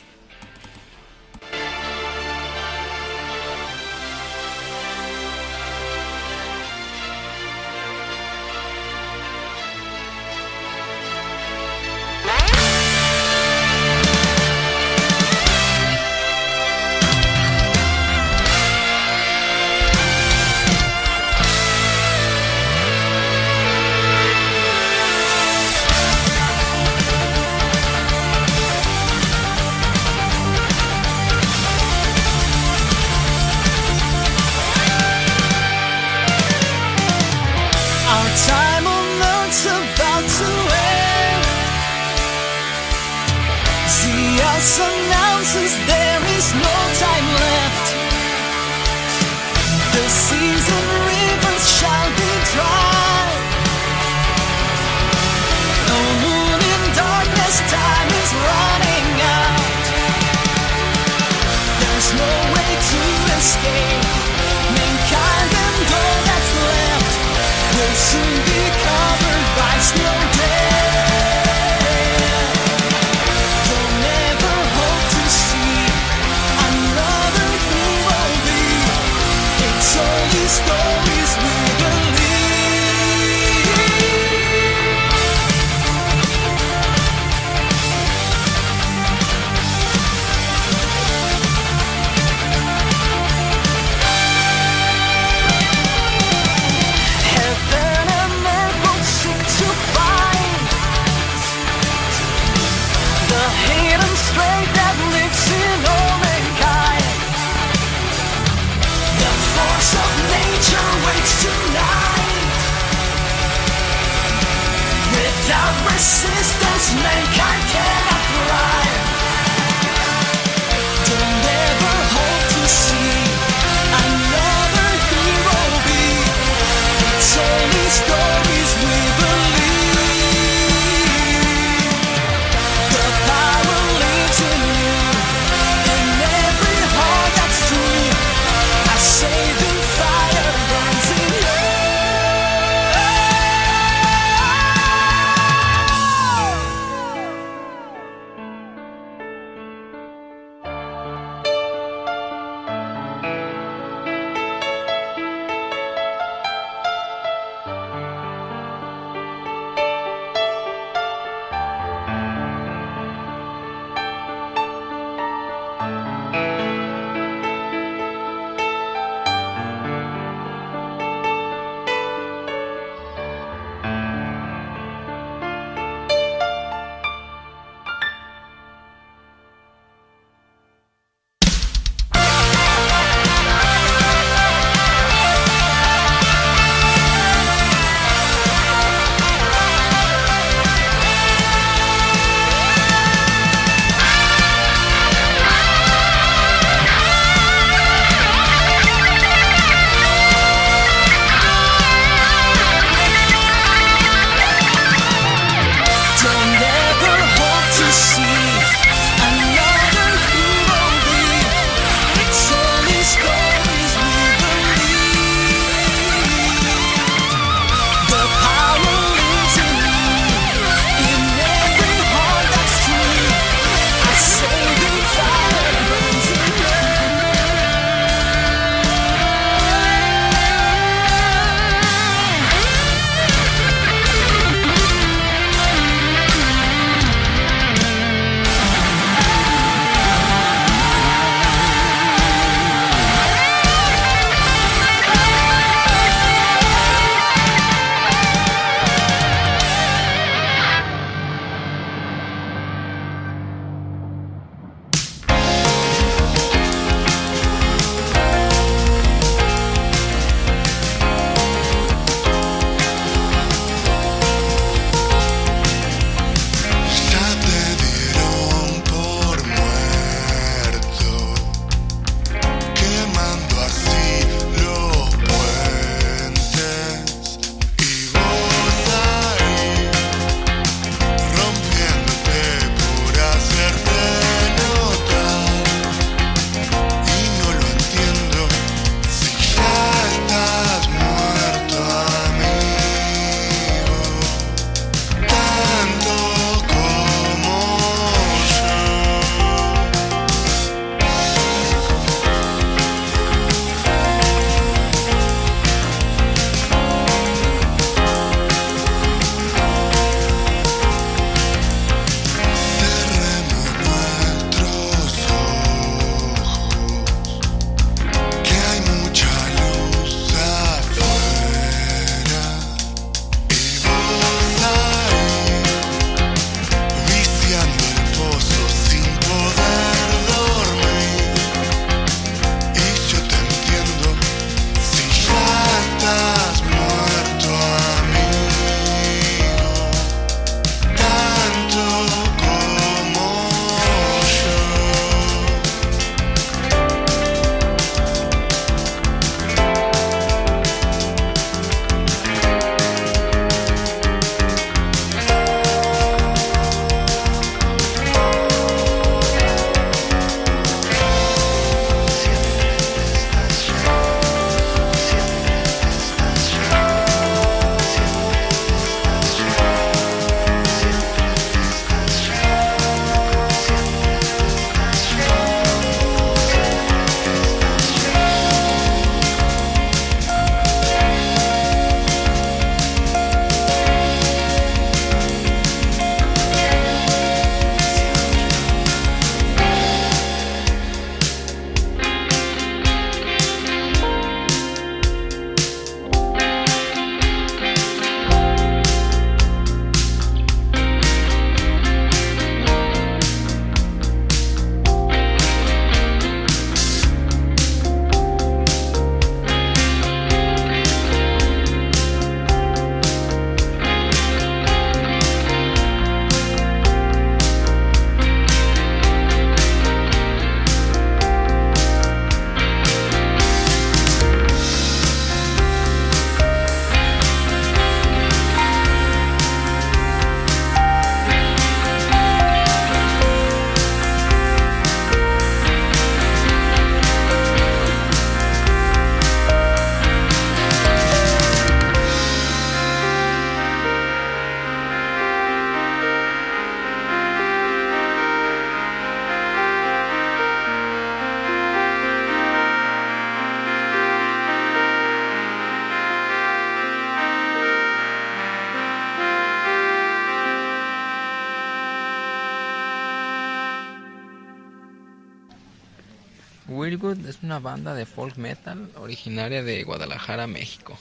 Folk 468.25 468.39
metal 468.39 468.91
originaria 468.97 469.63
de 469.63 469.85
Guadalajara, 469.85 470.47
México. 470.47 470.97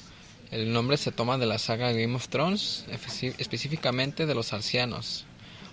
El 0.51 0.73
nombre 0.73 0.97
se 0.97 1.13
toma 1.13 1.37
de 1.37 1.45
la 1.45 1.57
saga 1.57 1.93
Game 1.93 2.15
of 2.15 2.27
Thrones, 2.27 2.83
específicamente 3.37 4.25
de 4.25 4.35
los 4.35 4.51
arcianos, 4.51 5.23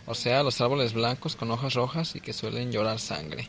o 0.06 0.14
sea, 0.14 0.44
los 0.44 0.60
árboles 0.60 0.92
blancos 0.92 1.34
con 1.34 1.50
hojas 1.50 1.74
rojas 1.74 2.14
y 2.14 2.20
que 2.20 2.32
suelen 2.32 2.70
llorar 2.70 3.00
sangre. 3.00 3.48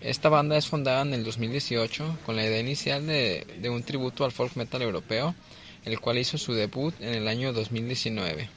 Esta 0.00 0.30
banda 0.30 0.56
es 0.56 0.66
fundada 0.66 1.02
en 1.02 1.12
el 1.12 1.24
2018 1.24 2.20
con 2.24 2.36
la 2.36 2.46
idea 2.46 2.58
inicial 2.58 3.06
de, 3.06 3.46
de 3.60 3.68
un 3.68 3.82
tributo 3.82 4.24
al 4.24 4.32
folk 4.32 4.56
metal 4.56 4.80
europeo, 4.80 5.34
el 5.84 6.00
cual 6.00 6.16
hizo 6.16 6.38
su 6.38 6.54
debut 6.54 6.94
en 7.02 7.12
el 7.12 7.28
año 7.28 7.52
2019. 7.52 8.48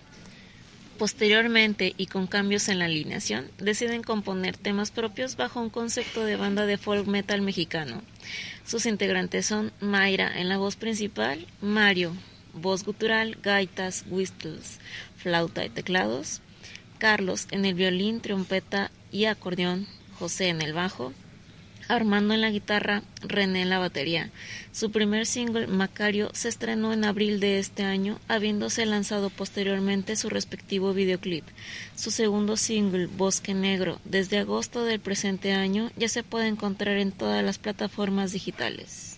Posteriormente, 1.00 1.94
y 1.96 2.08
con 2.08 2.28
cambios 2.28 2.68
en 2.68 2.78
la 2.78 2.86
alineación, 2.86 3.50
deciden 3.58 4.04
componer 4.04 4.58
temas 4.58 4.92
propios 4.92 5.38
bajo 5.38 5.62
un 5.62 5.70
concepto 5.70 6.26
de 6.26 6.36
banda 6.36 6.66
de 6.66 6.78
folk 6.78 7.08
metal 7.08 7.42
mexicano. 7.42 8.02
Sus 8.66 8.86
integrantes 8.86 9.46
son 9.46 9.72
Mayra 9.80 10.38
en 10.42 10.50
la 10.50 10.58
voz 10.58 10.76
principal, 10.76 11.48
Mario, 11.62 12.14
voz 12.54 12.84
gutural, 12.84 13.38
gaitas, 13.42 14.04
whistles, 14.10 14.80
flauta 15.16 15.64
y 15.64 15.70
teclados, 15.70 16.42
Carlos 16.98 17.48
en 17.52 17.64
el 17.64 17.76
violín, 17.76 18.20
trompeta 18.20 18.92
y 19.10 19.24
acordeón, 19.24 19.88
José 20.20 20.50
en 20.50 20.62
el 20.62 20.74
bajo, 20.74 21.14
Armando 21.90 22.36
en 22.36 22.42
la 22.42 22.52
guitarra, 22.52 23.02
René 23.22 23.64
en 23.64 23.70
la 23.70 23.80
batería. 23.80 24.30
Su 24.72 24.92
primer 24.92 25.26
single, 25.26 25.66
Macario, 25.66 26.30
se 26.34 26.48
estrenó 26.48 26.94
en 26.94 27.04
abril 27.04 27.40
de 27.40 27.58
este 27.58 27.84
año, 27.84 28.20
habiéndose 28.28 28.86
lanzado 28.86 29.32
posteriormente 29.32 30.16
su 30.16 30.30
respectivo 30.30 30.94
videoclip. 30.94 31.44
Su 31.96 32.12
segundo 32.12 32.58
single, 32.58 33.08
Bosque 33.08 33.56
Negro, 33.56 34.00
desde 34.06 34.38
agosto 34.38 34.86
del 34.86 35.00
presente 35.00 35.54
año, 35.54 35.90
ya 35.98 36.10
se 36.10 36.22
puede 36.22 36.48
encontrar 36.48 36.98
en 36.98 37.12
todas 37.12 37.44
las 37.44 37.58
plataformas 37.58 38.34
digitales. 38.34 39.09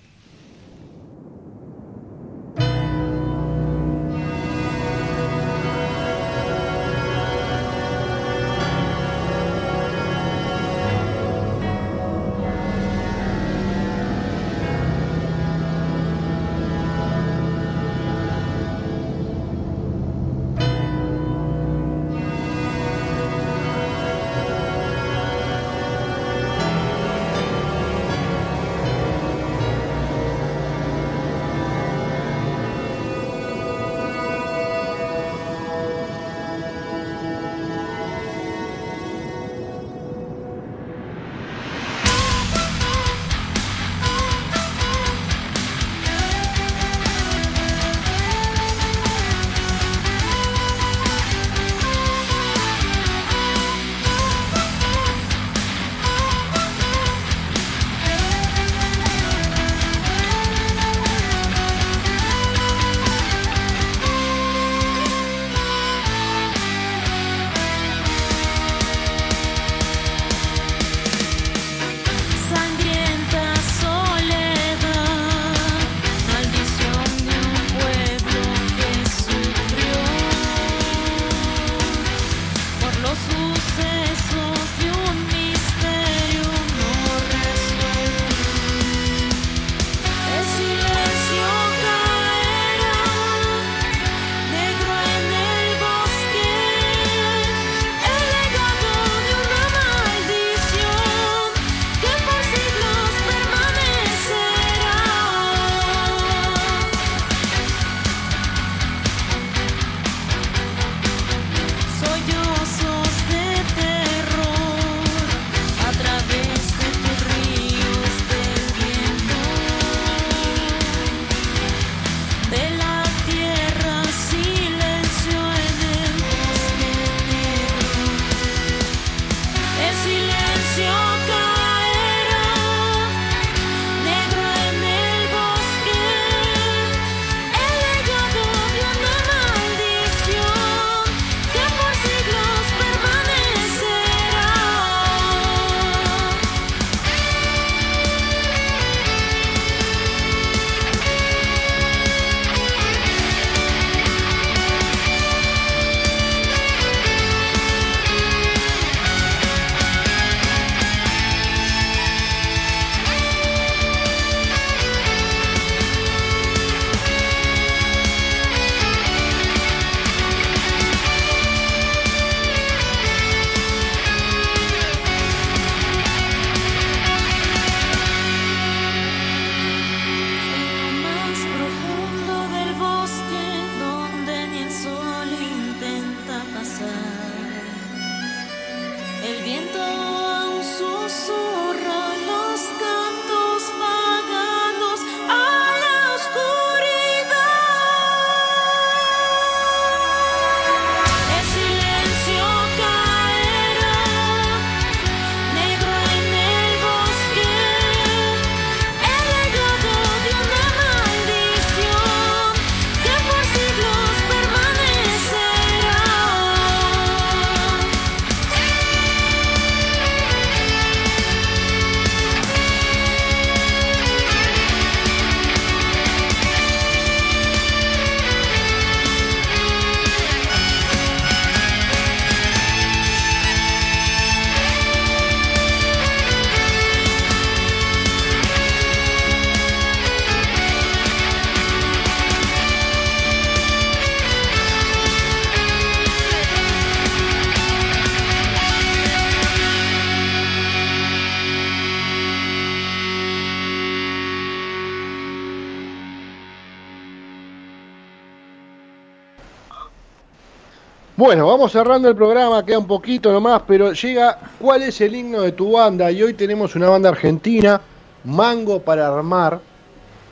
Vamos 261.61 261.73
cerrando 261.73 262.09
el 262.09 262.15
programa, 262.15 262.65
queda 262.65 262.79
un 262.79 262.87
poquito 262.87 263.31
nomás, 263.31 263.61
pero 263.67 263.93
llega 263.93 264.39
¿Cuál 264.59 264.81
es 264.81 264.99
el 264.99 265.13
himno 265.13 265.43
de 265.43 265.51
tu 265.51 265.73
banda? 265.73 266.11
Y 266.11 266.23
hoy 266.23 266.33
tenemos 266.33 266.75
una 266.75 266.89
banda 266.89 267.09
argentina, 267.09 267.79
Mango 268.23 268.81
para 268.81 269.07
Armar, 269.07 269.59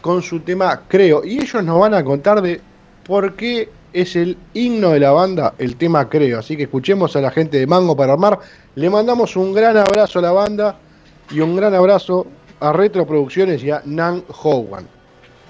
con 0.01 0.23
su 0.23 0.39
tema 0.39 0.81
Creo. 0.87 1.23
Y 1.23 1.37
ellos 1.39 1.63
nos 1.63 1.79
van 1.79 1.93
a 1.93 2.03
contar 2.03 2.41
de 2.41 2.59
por 3.05 3.35
qué 3.35 3.69
es 3.93 4.15
el 4.15 4.39
himno 4.55 4.89
de 4.89 5.01
la 5.01 5.11
banda 5.11 5.53
el 5.59 5.75
tema 5.75 6.09
Creo. 6.09 6.39
Así 6.39 6.57
que 6.57 6.63
escuchemos 6.63 7.15
a 7.15 7.21
la 7.21 7.29
gente 7.29 7.59
de 7.59 7.67
Mango 7.67 7.95
para 7.95 8.13
Armar. 8.13 8.39
Le 8.73 8.89
mandamos 8.89 9.35
un 9.35 9.53
gran 9.53 9.77
abrazo 9.77 10.17
a 10.17 10.23
la 10.23 10.31
banda 10.31 10.79
y 11.29 11.41
un 11.41 11.55
gran 11.55 11.75
abrazo 11.75 12.25
a 12.59 12.73
Retro 12.73 13.05
Producciones 13.05 13.63
y 13.63 13.69
a 13.69 13.83
Nan 13.85 14.23
Hogan. 14.41 14.87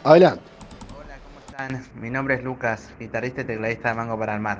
Adelante. 0.03 0.43
están? 1.47 1.81
Mi 1.95 2.09
nombre 2.09 2.35
es 2.35 2.43
Lucas, 2.43 2.89
guitarrista 2.99 3.43
y 3.43 3.45
tecladista 3.45 3.87
de 3.87 3.95
Mango 3.95 4.19
para 4.19 4.35
el 4.35 4.41
Mar, 4.41 4.59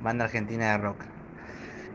banda 0.00 0.24
argentina 0.24 0.72
de 0.72 0.78
rock. 0.78 0.98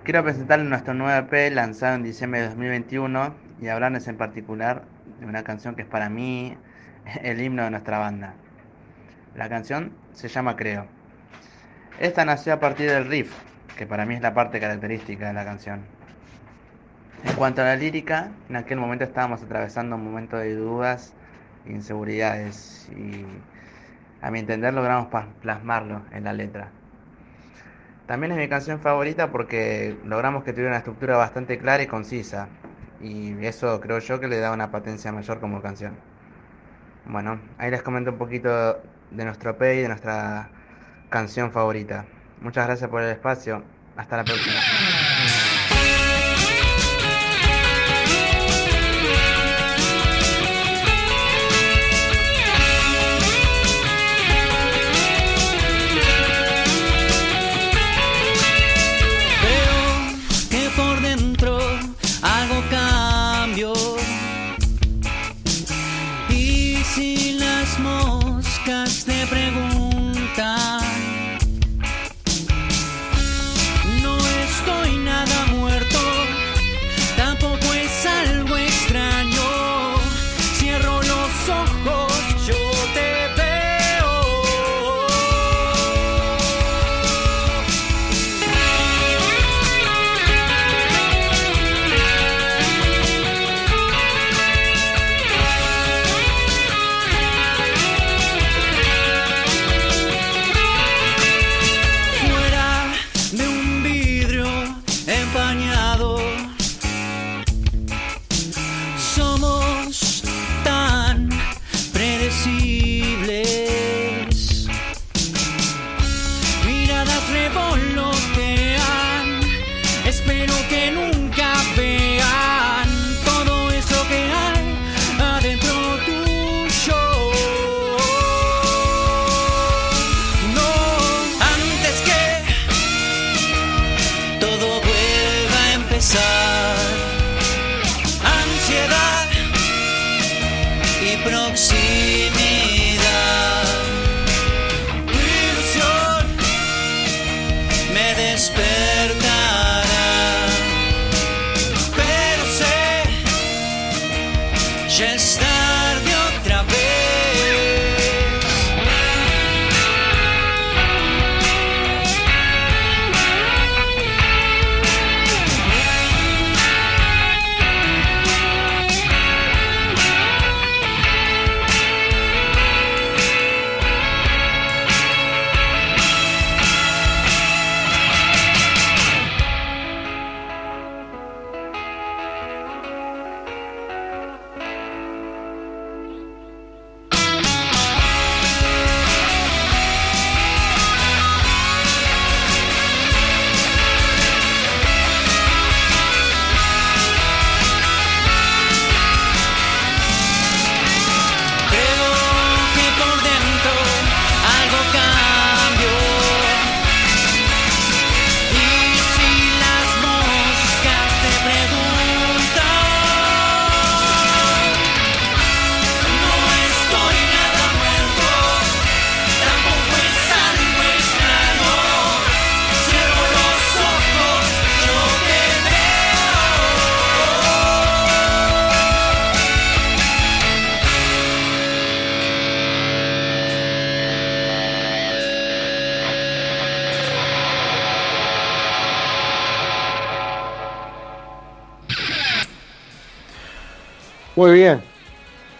Quiero 0.03 0.23
presentarles 0.23 0.67
nuestro 0.67 0.93
nuevo 0.93 1.27
EP 1.27 1.53
lanzado 1.53 1.95
en 1.95 2.03
diciembre 2.03 2.41
de 2.41 2.47
2021 2.47 3.35
y 3.61 3.67
hablarles 3.67 4.07
en 4.07 4.17
particular 4.17 4.83
de 5.19 5.25
una 5.25 5.43
canción 5.43 5.75
que 5.75 5.83
es 5.83 5.87
para 5.87 6.09
mí 6.09 6.57
el 7.21 7.41
himno 7.41 7.63
de 7.63 7.71
nuestra 7.71 7.99
banda. 7.99 8.33
La 9.35 9.47
canción 9.47 9.93
se 10.13 10.27
llama 10.27 10.55
Creo. 10.55 10.87
Esta 11.99 12.25
nació 12.25 12.53
a 12.53 12.59
partir 12.59 12.89
del 12.89 13.07
riff, 13.07 13.31
que 13.77 13.85
para 13.85 14.05
mí 14.05 14.15
es 14.15 14.21
la 14.21 14.33
parte 14.33 14.59
característica 14.59 15.27
de 15.27 15.33
la 15.33 15.45
canción. 15.45 15.81
En 17.23 17.35
cuanto 17.35 17.61
a 17.61 17.65
la 17.65 17.75
lírica, 17.75 18.31
en 18.49 18.55
aquel 18.55 18.79
momento 18.79 19.03
estábamos 19.03 19.43
atravesando 19.43 19.95
un 19.95 20.03
momento 20.03 20.37
de 20.37 20.55
dudas 20.55 21.13
inseguridades 21.67 22.89
y 22.97 23.25
a 24.21 24.31
mi 24.31 24.39
entender 24.39 24.73
logramos 24.73 25.07
plasmarlo 25.41 26.01
en 26.11 26.23
la 26.23 26.33
letra. 26.33 26.69
También 28.07 28.31
es 28.33 28.37
mi 28.37 28.49
canción 28.49 28.79
favorita 28.79 29.31
porque 29.31 29.97
logramos 30.05 30.43
que 30.43 30.51
tuviera 30.51 30.69
una 30.71 30.77
estructura 30.79 31.17
bastante 31.17 31.57
clara 31.57 31.83
y 31.83 31.87
concisa 31.87 32.49
y 32.99 33.45
eso 33.45 33.79
creo 33.79 33.99
yo 33.99 34.19
que 34.19 34.27
le 34.27 34.37
da 34.37 34.51
una 34.51 34.71
potencia 34.71 35.11
mayor 35.11 35.39
como 35.39 35.61
canción. 35.61 35.93
Bueno, 37.05 37.39
ahí 37.57 37.71
les 37.71 37.81
comento 37.81 38.11
un 38.11 38.17
poquito 38.17 38.49
de 39.11 39.25
nuestro 39.25 39.51
EP 39.51 39.75
y 39.75 39.81
de 39.81 39.87
nuestra 39.87 40.49
canción 41.09 41.51
favorita. 41.51 42.05
Muchas 42.41 42.67
gracias 42.67 42.89
por 42.89 43.01
el 43.01 43.11
espacio. 43.11 43.63
Hasta 43.95 44.17
la 44.17 44.23
próxima. 44.23 45.00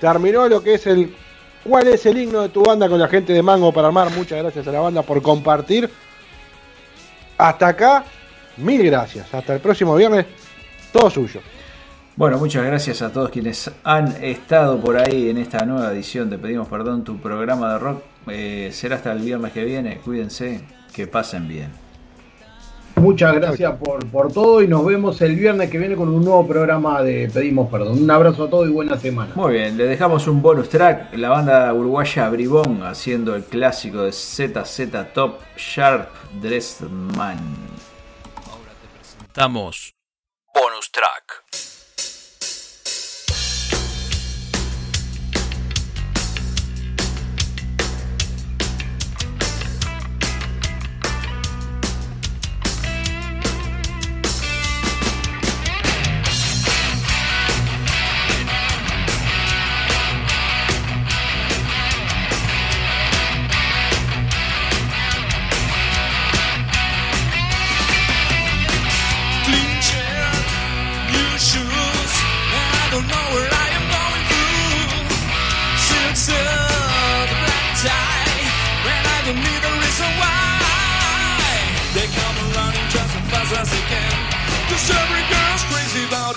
Terminó 0.02 0.50
lo 0.50 0.64
que 0.64 0.74
es 0.74 0.88
el. 0.88 1.16
¿Cuál 1.64 1.88
es 1.90 2.04
el 2.08 2.18
himno 2.18 2.42
de 2.42 2.50
tu 2.50 2.64
banda 2.64 2.90
con 2.90 3.00
la 3.00 3.08
gente 3.08 3.34
de 3.34 3.44
Mango 3.44 3.72
para 3.72 3.88
Armar? 3.88 4.10
Muchas 4.12 4.40
gracias 4.40 4.68
a 4.68 4.72
la 4.72 4.80
banda 4.80 5.04
por 5.04 5.22
compartir. 5.22 5.88
Hasta 7.38 7.68
acá, 7.68 8.04
mil 8.58 8.84
gracias. 8.84 9.32
Hasta 9.32 9.54
el 9.54 9.62
próximo 9.62 9.96
viernes, 9.96 10.26
todo 10.92 11.12
suyo. 11.12 11.40
Bueno, 12.16 12.40
muchas 12.40 12.66
gracias 12.66 13.04
a 13.04 13.14
todos 13.14 13.30
quienes 13.30 13.70
han 13.84 14.24
estado 14.24 14.80
por 14.80 14.98
ahí 14.98 15.30
en 15.30 15.38
esta 15.38 15.64
nueva 15.66 15.92
edición 15.92 16.32
de 16.32 16.40
Pedimos 16.40 16.68
Perdón, 16.68 17.04
tu 17.04 17.20
programa 17.20 17.74
de 17.74 17.80
rock. 17.80 18.04
Eh, 18.28 18.70
será 18.74 18.96
hasta 18.96 19.12
el 19.12 19.20
viernes 19.20 19.54
que 19.54 19.64
viene. 19.64 19.98
Cuídense, 20.00 20.62
que 20.94 21.06
pasen 21.06 21.48
bien. 21.48 21.70
Muchas 23.02 23.34
gracias 23.34 23.78
por, 23.78 24.06
por 24.12 24.32
todo 24.32 24.62
y 24.62 24.68
nos 24.68 24.86
vemos 24.86 25.20
el 25.22 25.36
viernes 25.36 25.72
que 25.72 25.80
viene 25.80 25.96
con 25.96 26.08
un 26.10 26.24
nuevo 26.24 26.48
programa 26.48 27.02
de 27.02 27.30
Pedimos 27.34 27.68
Perdón. 27.72 28.04
Un 28.04 28.12
abrazo 28.12 28.44
a 28.44 28.50
todos 28.50 28.68
y 28.68 28.72
buena 28.72 28.96
semana. 28.98 29.32
Muy 29.34 29.54
bien, 29.54 29.76
le 29.76 29.86
dejamos 29.86 30.28
un 30.28 30.42
bonus 30.42 30.70
track, 30.70 31.16
la 31.16 31.30
banda 31.30 31.74
uruguaya 31.74 32.30
Bribón 32.30 32.84
haciendo 32.84 33.36
el 33.36 33.44
clásico 33.44 34.04
de 34.04 34.12
ZZ 34.12 35.14
Top 35.16 35.40
Sharp 35.58 36.10
Dressed 36.42 36.88
Man. 36.90 37.40
Damos 39.34 39.96
bonus 40.54 40.92
track. 40.92 41.71